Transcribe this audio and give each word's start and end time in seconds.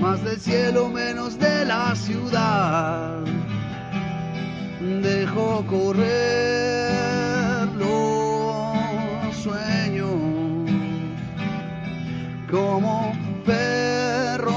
más 0.00 0.22
del 0.22 0.38
cielo 0.38 0.88
menos 0.88 1.38
de 1.38 1.64
la 1.64 1.94
ciudad. 1.94 3.18
Dejo 4.80 5.64
correr 5.66 6.08
los 7.76 9.36
sueños 9.36 10.10
como 12.50 13.12
perros. 13.44 14.54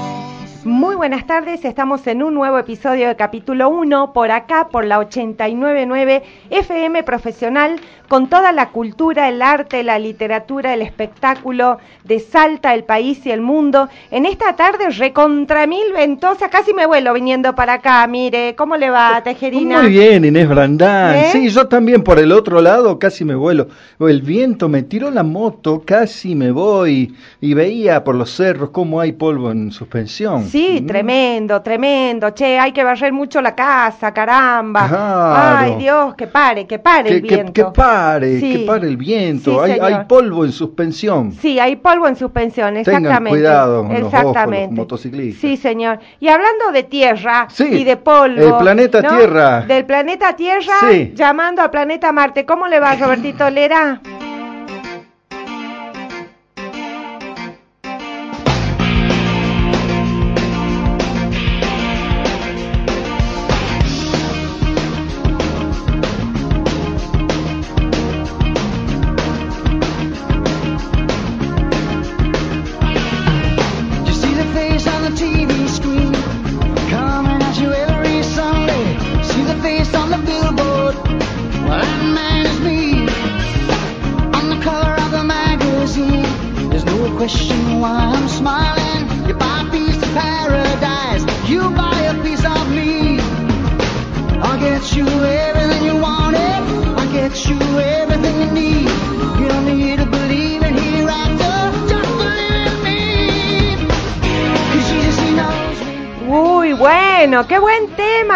Muy 0.64 0.94
buenas 0.94 1.26
tardes, 1.26 1.64
estamos 1.64 2.06
en 2.06 2.22
un 2.22 2.34
nuevo 2.34 2.56
episodio 2.58 3.08
de 3.08 3.16
capítulo 3.16 3.68
1 3.68 4.12
por 4.12 4.30
acá, 4.30 4.68
por 4.68 4.84
la 4.84 5.00
899 5.00 6.22
FM 6.50 7.02
Profesional, 7.02 7.80
con 8.12 8.26
toda 8.28 8.52
la 8.52 8.68
cultura, 8.68 9.26
el 9.30 9.40
arte, 9.40 9.82
la 9.82 9.98
literatura, 9.98 10.74
el 10.74 10.82
espectáculo 10.82 11.78
de 12.04 12.20
Salta, 12.20 12.74
el 12.74 12.84
país 12.84 13.24
y 13.24 13.30
el 13.30 13.40
mundo. 13.40 13.88
En 14.10 14.26
esta 14.26 14.54
tarde 14.54 14.90
recontra 14.90 15.66
mil 15.66 15.94
ventosa, 15.94 16.50
casi 16.50 16.74
me 16.74 16.84
vuelo 16.84 17.14
viniendo 17.14 17.54
para 17.54 17.72
acá, 17.72 18.06
mire, 18.06 18.54
¿cómo 18.54 18.76
le 18.76 18.90
va, 18.90 19.22
Tejerina? 19.24 19.80
Muy 19.80 19.92
bien, 19.92 20.26
Inés 20.26 20.46
Brandán. 20.46 21.14
¿Eh? 21.16 21.28
Sí, 21.32 21.48
yo 21.48 21.68
también 21.68 22.02
por 22.04 22.18
el 22.18 22.32
otro 22.32 22.60
lado 22.60 22.98
casi 22.98 23.24
me 23.24 23.34
vuelo. 23.34 23.68
El 23.98 24.20
viento 24.20 24.68
me 24.68 24.82
tiró 24.82 25.10
la 25.10 25.22
moto, 25.22 25.82
casi 25.82 26.34
me 26.34 26.50
voy 26.50 27.16
y 27.40 27.54
veía 27.54 28.04
por 28.04 28.14
los 28.14 28.28
cerros 28.30 28.68
cómo 28.72 29.00
hay 29.00 29.12
polvo 29.12 29.50
en 29.50 29.72
suspensión. 29.72 30.44
Sí, 30.48 30.80
Mm. 30.82 30.86
tremendo, 30.86 31.62
tremendo. 31.62 32.28
Che, 32.32 32.58
hay 32.58 32.72
que 32.72 32.84
barrer 32.84 33.14
mucho 33.14 33.40
la 33.40 33.54
casa, 33.54 34.12
caramba. 34.12 34.86
Claro. 34.86 35.56
Ay, 35.60 35.76
Dios, 35.78 36.14
que 36.14 36.26
pare, 36.26 36.66
que 36.66 36.78
pare 36.78 37.08
Que, 37.08 37.14
el 37.16 37.22
que- 37.22 37.34
viento. 37.36 37.52
que 37.54 37.64
pare, 37.74 38.01
Sí. 38.40 38.52
que 38.52 38.58
pare 38.66 38.88
el 38.88 38.96
viento. 38.96 39.64
Sí, 39.64 39.70
hay, 39.72 39.78
hay 39.80 40.04
polvo 40.06 40.44
en 40.44 40.52
suspensión. 40.52 41.32
Sí, 41.32 41.58
hay 41.58 41.76
polvo 41.76 42.08
en 42.08 42.16
suspensión, 42.16 42.74
Tengan 42.74 43.02
exactamente. 43.04 43.30
cuidado 43.38 43.82
con 43.84 43.92
los 43.92 44.00
ojos, 44.02 44.14
exactamente. 44.14 44.66
los 44.68 44.76
motociclistas. 44.76 45.40
Sí, 45.40 45.56
señor. 45.56 45.98
Y 46.20 46.28
hablando 46.28 46.72
de 46.72 46.82
tierra 46.82 47.46
Sí, 47.50 47.64
y 47.64 47.84
de 47.84 47.96
polvo. 47.96 48.40
el 48.40 48.54
planeta 48.62 49.02
¿no? 49.02 49.16
Tierra. 49.16 49.60
Del 49.62 49.84
planeta 49.84 50.34
Tierra, 50.36 50.74
llamando 51.14 51.62
al 51.62 51.70
planeta 51.70 52.12
Marte. 52.12 52.44
¿Cómo 52.44 52.68
le 52.68 52.80
va, 52.80 52.94
Robertito 52.96 53.48
Lera? 53.50 54.00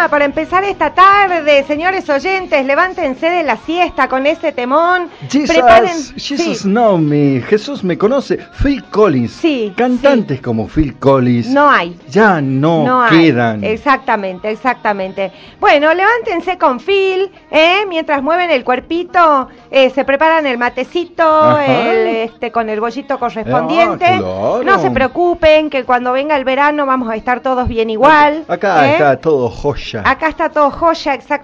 Para 0.09 0.25
empezar 0.25 0.63
esta 0.63 0.93
tarde. 0.93 1.06
Señores 1.47 2.09
oyentes, 2.09 2.65
levántense 2.65 3.29
de 3.29 3.43
la 3.43 3.55
siesta 3.57 4.09
con 4.09 4.25
ese 4.25 4.51
temón. 4.51 5.09
Jesus, 5.29 5.55
Preparen- 5.55 6.13
Jesus 6.19 6.57
sí. 6.59 6.67
know 6.67 6.97
me. 6.97 7.41
Jesús 7.41 7.83
me 7.85 7.97
conoce. 7.97 8.37
Phil 8.61 8.83
Collins. 8.85 9.31
Sí, 9.31 9.73
Cantantes 9.77 10.41
como 10.41 10.67
Phil 10.67 10.95
Collins. 10.99 11.47
No 11.47 11.69
hay. 11.69 11.97
Ya 12.09 12.41
no, 12.41 12.83
No 12.85 13.01
hay. 13.03 13.09
quedan. 13.31 13.63
Exactamente, 13.63 14.49
exactamente. 14.51 15.31
Bueno, 15.61 15.93
levántense 15.93 16.57
con 16.57 16.79
Phil, 16.81 17.31
¿eh? 17.49 17.85
mientras 17.87 18.21
mueven 18.21 18.51
el 18.51 18.65
cuerpito, 18.65 19.47
eh, 19.71 19.89
se 19.91 20.03
preparan 20.03 20.45
el 20.47 20.57
matecito, 20.57 21.57
el, 21.59 22.07
este, 22.07 22.51
con 22.51 22.69
el 22.69 22.79
bollito 22.81 23.17
correspondiente. 23.17 24.05
Ah, 24.05 24.17
claro. 24.19 24.61
No 24.65 24.79
se 24.79 24.91
preocupen, 24.91 25.69
que 25.69 25.85
cuando 25.85 26.11
venga 26.11 26.35
el 26.35 26.43
verano 26.43 26.85
vamos 26.85 27.09
a 27.09 27.15
estar 27.15 27.39
todos 27.39 27.67
bien 27.69 27.89
igual. 27.89 28.43
Acá 28.49 28.87
¿eh? 28.89 28.91
está 28.93 29.17
todo 29.17 29.49
joya. 29.49 30.03
Acá 30.05 30.27
está 30.27 30.49
todo 30.49 30.71
joya, 30.71 31.13
exactamente. 31.13 31.36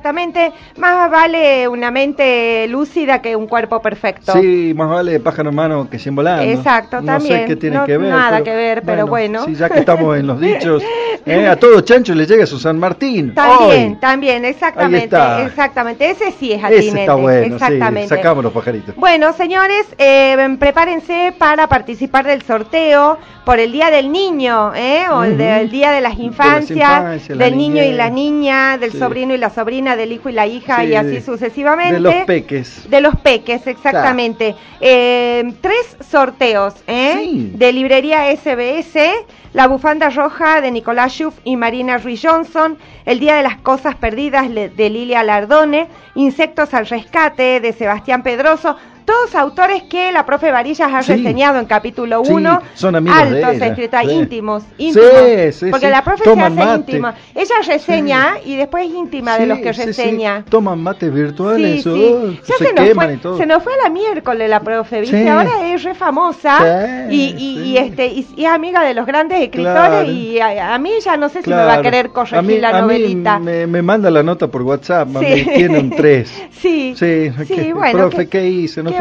Más 0.78 1.10
vale 1.12 1.68
una 1.68 1.92
mente 1.92 2.68
lúcida 2.68 3.22
que 3.22 3.36
un 3.36 3.48
cuerpo 3.48 3.82
perfecto. 3.82 4.34
Sí, 4.34 4.74
más 4.76 4.90
vale 4.90 5.20
pájaro 5.20 5.50
en 5.50 5.56
mano 5.56 5.90
que 5.90 6.00
sin 6.00 6.16
volando. 6.16 6.44
Exacto, 6.44 7.02
no 7.02 7.06
también. 7.14 7.42
sé 7.42 7.46
qué 7.46 7.56
tiene 7.56 7.78
No- 7.78 7.86
que 7.86 7.98
ver. 7.98 8.10
nada 8.10 8.44
que 8.44 8.56
ver, 8.56 8.82
pero 8.84 9.08
bueno. 9.08 9.46
Sí, 9.46 9.56
ya 9.56 9.70
que 9.70 9.80
estamos 9.80 10.18
en 10.18 10.28
los 10.28 10.40
dichos, 10.40 10.84
eh, 11.26 11.48
a 11.48 11.56
todo 11.56 11.82
chancho 11.82 12.14
le 12.16 12.26
llega 12.26 12.46
su 12.46 12.60
San 12.60 12.80
Martín. 12.80 13.34
También, 13.34 13.92
Hoy. 13.94 13.98
también, 14.00 14.46
exactamente, 14.46 15.16
exactamente. 15.46 16.10
Ese 16.10 16.32
sí 16.32 16.52
es 16.52 16.58
Ese 16.64 16.66
atinente, 16.68 17.00
está 17.02 17.16
bueno, 17.16 17.56
exactamente. 17.56 18.04
sí. 18.04 18.16
Sacamos 18.16 18.44
los 18.44 18.54
pajaritos. 18.54 18.96
Bueno, 18.96 19.34
señores, 19.34 19.86
eh, 19.98 20.56
prepárense 20.60 21.34
para 21.38 21.68
participar 21.68 22.26
del 22.26 22.42
sorteo 22.44 23.18
por 23.46 23.60
el 23.60 23.72
Día 23.72 23.90
del 23.92 24.12
Niño, 24.12 24.74
¿eh? 24.76 25.06
O 25.12 25.24
el 25.24 25.32
Ujú. 25.34 25.38
del 25.40 25.70
Día 25.70 25.92
de 25.92 26.02
las 26.02 26.14
De 26.14 26.20
las 26.20 26.26
Infancias, 26.28 27.30
la 27.30 27.46
del 27.46 27.58
niño 27.58 27.84
y 27.84 27.92
la 27.92 28.10
niña, 28.10 28.78
del 28.78 28.92
Sí. 28.92 29.00
sobrino 29.00 29.34
y 29.34 29.38
la 29.38 29.50
sobrina, 29.50 29.83
del 29.96 30.12
hijo 30.14 30.30
y 30.30 30.32
la 30.34 30.48
hija 30.48 30.82
Sí, 30.82 30.88
y 30.88 30.96
así 30.96 31.08
de- 31.10 31.22
sucesivamente. 31.22 31.94
De 31.96 32.00
los 32.00 32.14
peques. 32.26 32.90
De 32.90 33.02
los 33.02 33.16
peques, 33.18 33.68
exactamente. 33.68 34.56
Eh, 34.82 35.54
tres 35.62 35.98
sorteos, 36.10 36.74
¿eh? 36.88 37.18
Sí. 37.22 37.52
De 37.56 37.72
librería 37.74 38.32
SBS, 38.36 39.12
la 39.54 39.68
bufanda 39.68 40.10
roja 40.10 40.62
de 40.62 40.72
Nicolás 40.72 41.12
Schuff 41.14 41.36
y 41.44 41.56
Marina 41.58 41.98
Ruiz 41.98 42.22
Johnson, 42.24 42.78
el 43.06 43.20
Día 43.20 43.36
de 43.36 43.44
las 43.44 43.58
Cosas 43.58 43.96
Perdidas 43.96 44.48
de 44.54 44.90
Lilia 44.90 45.24
Lardone, 45.24 45.88
Insectos 46.16 46.74
al 46.74 46.88
Rescate 46.88 47.60
de 47.60 47.74
Sebastián 47.74 48.24
Pedroso, 48.24 48.76
todos 49.06 49.36
autores 49.36 49.84
que 49.84 50.12
la 50.12 50.26
profe 50.26 50.52
Varillas 50.52 50.92
ha 50.94 51.04
Sí. 51.04 51.14
reseñado 51.14 51.60
en 51.60 51.66
capítulo 51.66 52.24
Sí, 52.26 52.34
1. 52.34 52.62
son 52.74 52.96
amigos 52.96 53.30
de 53.30 53.44
altos 53.44 53.56
ella, 53.58 53.68
escritores, 53.68 54.08
sí. 54.10 54.14
íntimos, 54.16 54.64
íntimos. 54.78 55.56
sí, 55.56 55.66
porque 55.72 55.90
la 55.90 56.04
profe 56.04 56.24
toman 56.24 56.56
se 56.56 56.62
hace 56.62 56.70
mate. 56.70 56.80
íntima. 56.92 57.16
Ella 57.36 57.56
reseña 57.68 58.28
y 58.46 58.56
después 58.56 58.88
es 58.88 58.94
íntima 58.96 59.38
de 59.38 59.46
los 59.48 59.60
que 59.60 59.72
reseña. 59.74 60.44
Toman 60.50 60.82
mates 60.82 61.14
virtuales, 61.14 61.86
oh. 61.88 62.32
Ya 62.32 62.56
se, 62.58 62.66
se, 62.66 62.74
nos 62.74 62.90
fue, 62.94 63.14
y 63.14 63.18
todo. 63.18 63.38
se 63.38 63.46
nos 63.46 63.64
fue 63.64 63.74
la 63.84 63.90
miércoles 63.90 64.50
la 64.50 64.60
profe, 64.62 65.02
¿viste? 65.02 65.30
Ahora 65.30 65.52
es 65.68 65.84
re 65.84 65.94
famosa 65.96 67.08
y, 67.10 67.36
y, 67.38 67.78
este, 67.78 68.08
y, 68.08 68.28
y 68.36 68.46
es 68.46 68.52
amiga 68.52 68.84
de 68.84 68.94
los 68.94 69.06
grandes 69.06 69.40
escritores 69.42 69.74
Claro. 69.74 70.10
y 70.12 70.40
a, 70.40 70.74
a 70.76 70.78
mí 70.80 70.92
ya 71.04 71.18
no 71.18 71.30
sé 71.30 71.42
si 71.42 71.50
me 71.50 71.56
va 71.56 71.74
a 71.76 71.82
querer 71.82 72.10
corregir 72.10 72.38
A 72.38 72.42
mí- 72.42 72.58
la 72.60 72.70
a 72.70 72.74
mí 72.74 72.82
novelita. 72.82 73.40
me, 73.40 73.66
me 73.68 73.82
manda 73.82 74.10
la 74.12 74.24
nota 74.24 74.48
por 74.48 74.62
WhatsApp, 74.62 75.08
mami, 75.10 75.44
tiene 75.44 75.80
un 75.80 75.90
3. 75.90 76.30
Sí, 76.52 76.94
Sí, 76.98 77.32
sí, 77.46 77.56
¿qué- 77.56 77.74
bueno. 77.74 77.98
profe, 78.10 78.28
¿qué 78.28 78.46
hice? 78.48 78.84
No 78.84 78.92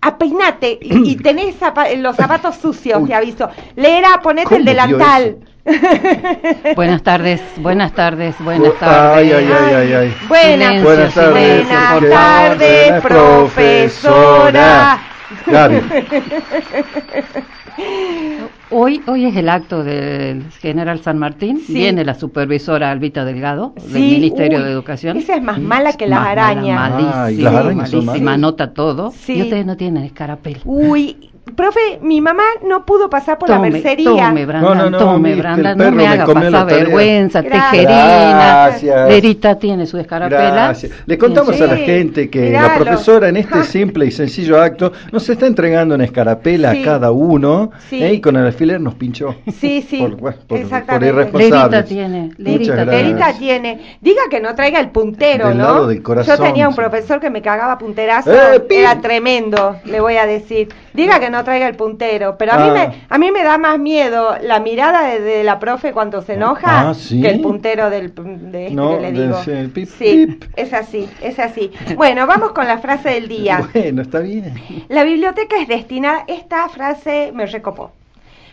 A 0.00 0.18
peinate 0.18 0.78
y, 0.82 1.12
y 1.12 1.16
tenés 1.22 1.58
zapa- 1.60 1.94
los 1.96 2.16
zapatos 2.16 2.56
sucios, 2.56 3.06
te 3.06 3.14
aviso. 3.14 3.48
Lera, 3.76 4.20
ponete 4.22 4.46
¿Cómo 4.48 4.58
el 4.58 4.64
delantal. 4.64 5.36
Buenas 6.74 7.02
tardes, 7.04 7.40
buenas 7.58 7.92
tardes, 7.94 8.36
buenas 8.40 8.76
tardes. 8.80 9.16
ay, 9.18 9.32
ay, 9.32 9.48
ay, 9.52 9.74
ay, 9.74 9.92
ay. 9.92 10.16
Buenas, 10.28 10.82
Buenas 10.82 11.14
tardes, 11.14 11.68
buenas 11.68 12.00
tardes, 12.10 13.02
profesora. 13.02 14.98
Gaby. 15.46 15.80
Hoy, 18.74 19.02
hoy 19.06 19.26
es 19.26 19.36
el 19.36 19.48
acto 19.50 19.84
del 19.84 20.50
general 20.52 21.00
San 21.02 21.18
Martín. 21.18 21.60
Sí. 21.60 21.74
Viene 21.74 22.04
la 22.04 22.14
supervisora 22.14 22.90
Albita 22.90 23.24
Delgado 23.24 23.74
del 23.76 23.92
Sí, 23.92 24.00
Ministerio 24.12 24.58
uy, 24.58 24.64
de 24.64 24.70
Educación. 24.70 25.16
Esa 25.18 25.36
es 25.36 25.42
más 25.42 25.60
mala 25.60 25.92
que 25.92 26.06
las 26.06 26.20
Más 26.20 26.28
mala, 26.28 26.48
arañas. 26.48 26.90
malísima, 26.90 27.24
Ay, 27.24 27.36
las 27.36 27.54
arañas 27.54 27.90
son 27.90 28.04
malísima, 28.06 28.32
anota 28.32 28.72
todo. 28.72 29.10
Sí. 29.10 29.34
Y 29.34 29.42
ustedes 29.42 29.66
no 29.66 29.76
tienen 29.76 30.04
escarapel. 30.04 30.58
Uy, 30.64 31.31
profe, 31.54 31.98
mi 32.02 32.20
mamá 32.20 32.42
no 32.66 32.84
pudo 32.84 33.08
pasar 33.10 33.38
por 33.38 33.48
la 33.48 33.58
mercería. 33.58 34.28
tome, 34.28 34.46
No, 34.46 34.74
no, 34.74 34.90
no, 34.90 34.98
tome, 34.98 35.32
el 35.32 35.42
no 35.76 35.92
me 35.92 36.06
haga 36.06 36.26
pasar 36.26 36.66
vergüenza, 36.66 37.42
Gracias. 37.42 37.70
tejerina. 37.70 38.32
Gracias. 38.66 39.08
Lerita 39.08 39.58
tiene 39.58 39.86
su 39.86 39.98
escarapela. 39.98 40.50
Gracias. 40.50 40.92
Le 41.06 41.18
contamos 41.18 41.56
Sí, 41.56 41.62
a 41.62 41.66
la 41.66 41.76
gente 41.76 42.28
que 42.30 42.40
miralo. 42.40 42.68
la 42.68 42.74
profesora 42.76 43.28
en 43.28 43.36
este 43.36 43.62
simple 43.64 44.06
y 44.06 44.10
sencillo 44.10 44.60
acto 44.60 44.92
nos 45.10 45.28
está 45.28 45.46
entregando 45.46 45.94
una 45.94 46.04
escarapela 46.04 46.72
Sí. 46.72 46.82
a 46.82 46.84
cada 46.84 47.10
uno 47.12 47.70
Sí. 47.88 48.02
¿eh? 48.02 48.14
y 48.14 48.20
con 48.20 48.36
el 48.36 48.46
alfiler 48.46 48.80
nos 48.80 48.94
pinchó. 48.94 49.34
Sí, 49.58 49.82
sí, 49.88 49.98
Por, 49.98 50.16
bueno, 50.16 50.36
por- 50.38 50.46
por 50.46 50.58
exactamente. 50.58 51.08
irresponsables. 51.08 51.70
Lerita 51.70 51.84
tiene, 51.84 52.30
Lerita. 52.38 52.84
Lerita 52.84 53.32
tiene. 53.38 53.96
Diga 54.00 54.22
que 54.30 54.40
no 54.40 54.54
traiga 54.54 54.80
el 54.80 54.90
puntero, 54.90 55.48
Del 55.48 55.58
¿no? 55.58 55.64
lado 55.64 55.86
del 55.86 56.02
corazón, 56.02 56.36
Yo 56.36 56.42
tenía 56.42 56.68
un 56.68 56.74
profesor 56.74 57.20
que 57.20 57.30
me 57.30 57.42
cagaba 57.42 57.78
punterazo. 57.78 58.32
¡Eh! 58.32 58.62
Era 58.70 59.00
tremendo, 59.00 59.76
le 59.84 60.00
voy 60.00 60.16
a 60.16 60.26
decir. 60.26 60.68
Diga 60.94 61.18
que 61.20 61.30
no 61.30 61.42
traiga 61.44 61.68
el 61.68 61.74
puntero. 61.76 62.36
Pero 62.38 62.52
a, 62.52 62.56
mí, 62.58 62.68
Ah. 62.70 62.72
me, 62.74 63.04
a 63.08 63.18
mí 63.18 63.30
me 63.30 63.42
da 63.42 63.58
más 63.58 63.78
miedo 63.78 64.36
la 64.42 64.60
mirada 64.60 65.06
de, 65.08 65.20
de 65.20 65.44
la 65.44 65.58
profe 65.58 65.92
cuando 65.92 66.22
se 66.22 66.34
enoja 66.34 66.90
Ah, 66.90 66.94
¿sí? 66.94 67.20
que 67.22 67.28
el 67.28 67.40
puntero 67.40 67.88
del, 67.90 68.12
de 68.14 68.64
este 68.66 68.74
No, 68.74 68.96
que 68.96 69.00
le 69.00 69.12
de 69.12 69.22
digo. 69.26 69.70
pip, 69.72 69.88
sí, 69.88 70.26
pip. 70.26 70.44
es 70.56 70.72
así, 70.72 71.08
es 71.22 71.38
así. 71.38 71.70
Bueno, 71.96 72.26
vamos 72.26 72.52
con 72.52 72.66
la 72.66 72.78
frase 72.78 73.10
del 73.10 73.28
día. 73.28 73.60
Bueno, 73.72 74.02
está 74.02 74.20
bien. 74.20 74.54
La 74.88 75.04
biblioteca 75.04 75.56
es 75.60 75.68
destinada, 75.68 76.24
esta 76.28 76.68
frase 76.68 77.32
me 77.34 77.46
recopó. 77.46 77.92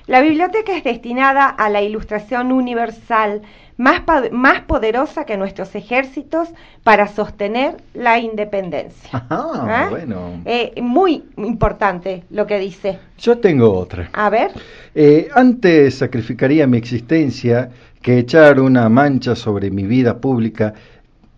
La 0.07 0.21
biblioteca 0.21 0.75
es 0.75 0.83
destinada 0.83 1.45
a 1.47 1.69
la 1.69 1.81
ilustración 1.81 2.51
universal 2.51 3.41
más, 3.79 4.01
más 4.33 4.61
poderosa 4.63 5.23
que 5.25 5.37
nuestros 5.37 5.73
ejércitos 5.73 6.49
para 6.83 7.07
sostener 7.07 7.77
la 7.93 8.19
independencia. 8.19 9.09
Ajá, 9.13 9.85
¿Eh? 9.85 9.89
bueno. 9.89 10.41
Eh, 10.43 10.73
muy 10.81 11.23
importante 11.37 12.25
lo 12.29 12.45
que 12.45 12.59
dice. 12.59 12.99
Yo 13.17 13.37
tengo 13.37 13.73
otra. 13.73 14.09
A 14.11 14.29
ver. 14.29 14.51
Eh, 14.93 15.29
antes 15.33 15.95
sacrificaría 15.95 16.67
mi 16.67 16.77
existencia 16.77 17.69
que 18.01 18.19
echar 18.19 18.59
una 18.59 18.89
mancha 18.89 19.33
sobre 19.33 19.71
mi 19.71 19.83
vida 19.83 20.17
pública 20.17 20.73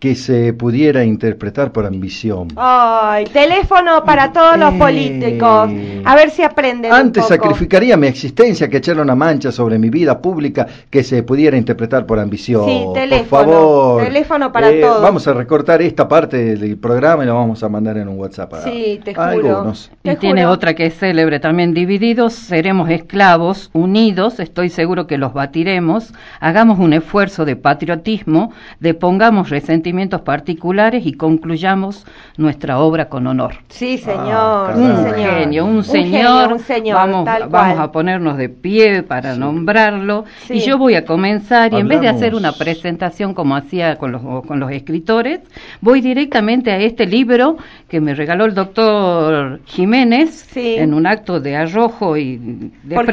que 0.01 0.15
se 0.15 0.51
pudiera 0.53 1.03
interpretar 1.03 1.71
por 1.71 1.85
ambición. 1.85 2.47
Ay, 2.55 3.25
teléfono 3.25 4.03
para 4.03 4.33
todos 4.33 4.57
los 4.57 4.73
Eh. 4.73 4.77
políticos. 4.79 5.69
A 6.03 6.15
ver 6.15 6.31
si 6.31 6.41
aprenden. 6.41 6.91
un 6.91 6.97
Antes 6.97 7.21
poco. 7.21 7.35
sacrificaría 7.35 7.95
mi 7.97 8.07
existencia 8.07 8.67
que 8.67 8.77
echar 8.77 8.99
una 8.99 9.13
mancha 9.13 9.51
sobre 9.51 9.77
mi 9.77 9.91
vida 9.91 10.19
pública 10.19 10.65
que 10.89 11.03
se 11.03 11.21
pudiera 11.21 11.55
interpretar 11.55 12.07
por 12.07 12.17
ambición. 12.19 12.65
Sí, 12.65 12.83
teléfono, 12.95 13.29
Por 13.29 13.45
favor. 13.53 14.03
teléfono 14.03 14.51
para 14.51 14.71
Eh, 14.71 14.81
todos. 14.81 15.03
Vamos 15.03 15.27
a 15.27 15.33
recortar 15.33 15.83
esta 15.83 16.07
parte 16.07 16.55
del 16.55 16.77
programa 16.77 17.23
y 17.23 17.27
la 17.27 17.33
vamos 17.33 17.61
a 17.61 17.69
mandar 17.69 17.97
en 17.97 18.07
un 18.07 18.17
WhatsApp. 18.17 18.55
a- 18.55 18.61
Sí, 18.63 18.99
te 19.03 19.11
a 19.11 19.33
juro. 19.33 19.49
algunos. 19.57 19.91
Te 20.01 20.13
Y 20.13 20.15
tiene 20.15 20.41
juro. 20.41 20.53
otra 20.53 20.73
que 20.73 20.87
es 20.87 20.97
célebre 20.97 21.39
también, 21.39 21.75
divididos 21.75 22.33
seremos 22.33 22.89
esclavos, 22.89 23.69
unidos, 23.73 24.39
estoy 24.39 24.69
seguro 24.69 25.05
que 25.05 25.19
los 25.19 25.33
batiremos, 25.35 26.11
hagamos 26.39 26.79
un 26.79 26.93
esfuerzo 26.93 27.45
de 27.45 27.55
patriotismo, 27.55 28.51
depongamos 28.79 29.51
particulares 29.95 31.05
y 31.05 31.13
concluyamos 31.13 32.05
nuestra 32.37 32.79
obra 32.79 33.09
con 33.09 33.27
honor. 33.27 33.55
Sí, 33.69 33.97
señor. 33.97 34.21
Ah, 34.31 34.73
sí, 34.75 34.81
Un 34.81 34.95
señor. 34.97 35.15
genio, 35.39 35.65
un 35.65 35.75
Un 35.77 35.83
señor, 35.83 36.11
genio, 36.11 36.55
un 36.55 36.59
señor, 36.59 36.95
vamos, 36.97 37.25
tal 37.25 37.49
vamos 37.49 37.79
a 37.79 37.91
ponernos 37.91 38.37
de 38.37 38.49
pie 38.49 39.03
para 39.03 39.35
nombrarlo 39.35 40.25
Sí. 40.47 40.55
y 40.55 40.59
yo 40.61 40.77
voy 40.77 40.95
a 40.95 41.05
comenzar 41.05 41.73
y 41.73 41.77
en 41.77 41.87
vez 41.87 42.01
de 42.01 42.07
hacer 42.07 42.35
una 42.35 42.51
presentación 42.53 43.33
como 43.33 43.55
hacía 43.55 43.97
con 43.97 44.11
los, 44.11 44.21
con 44.45 44.59
los 44.59 44.71
escritores, 44.71 45.39
voy 45.81 46.01
directamente 46.01 46.71
a 46.71 46.77
este 46.77 47.05
libro 47.05 47.57
que 47.91 47.99
me 47.99 48.15
regaló 48.15 48.45
el 48.45 48.53
doctor 48.53 49.59
Jiménez 49.65 50.47
Sí. 50.53 50.75
en 50.77 50.93
un 50.93 51.05
acto 51.05 51.41
de 51.41 51.57
arrojo 51.57 52.15
y 52.15 52.37
de 52.83 52.95
Porque. 52.95 53.11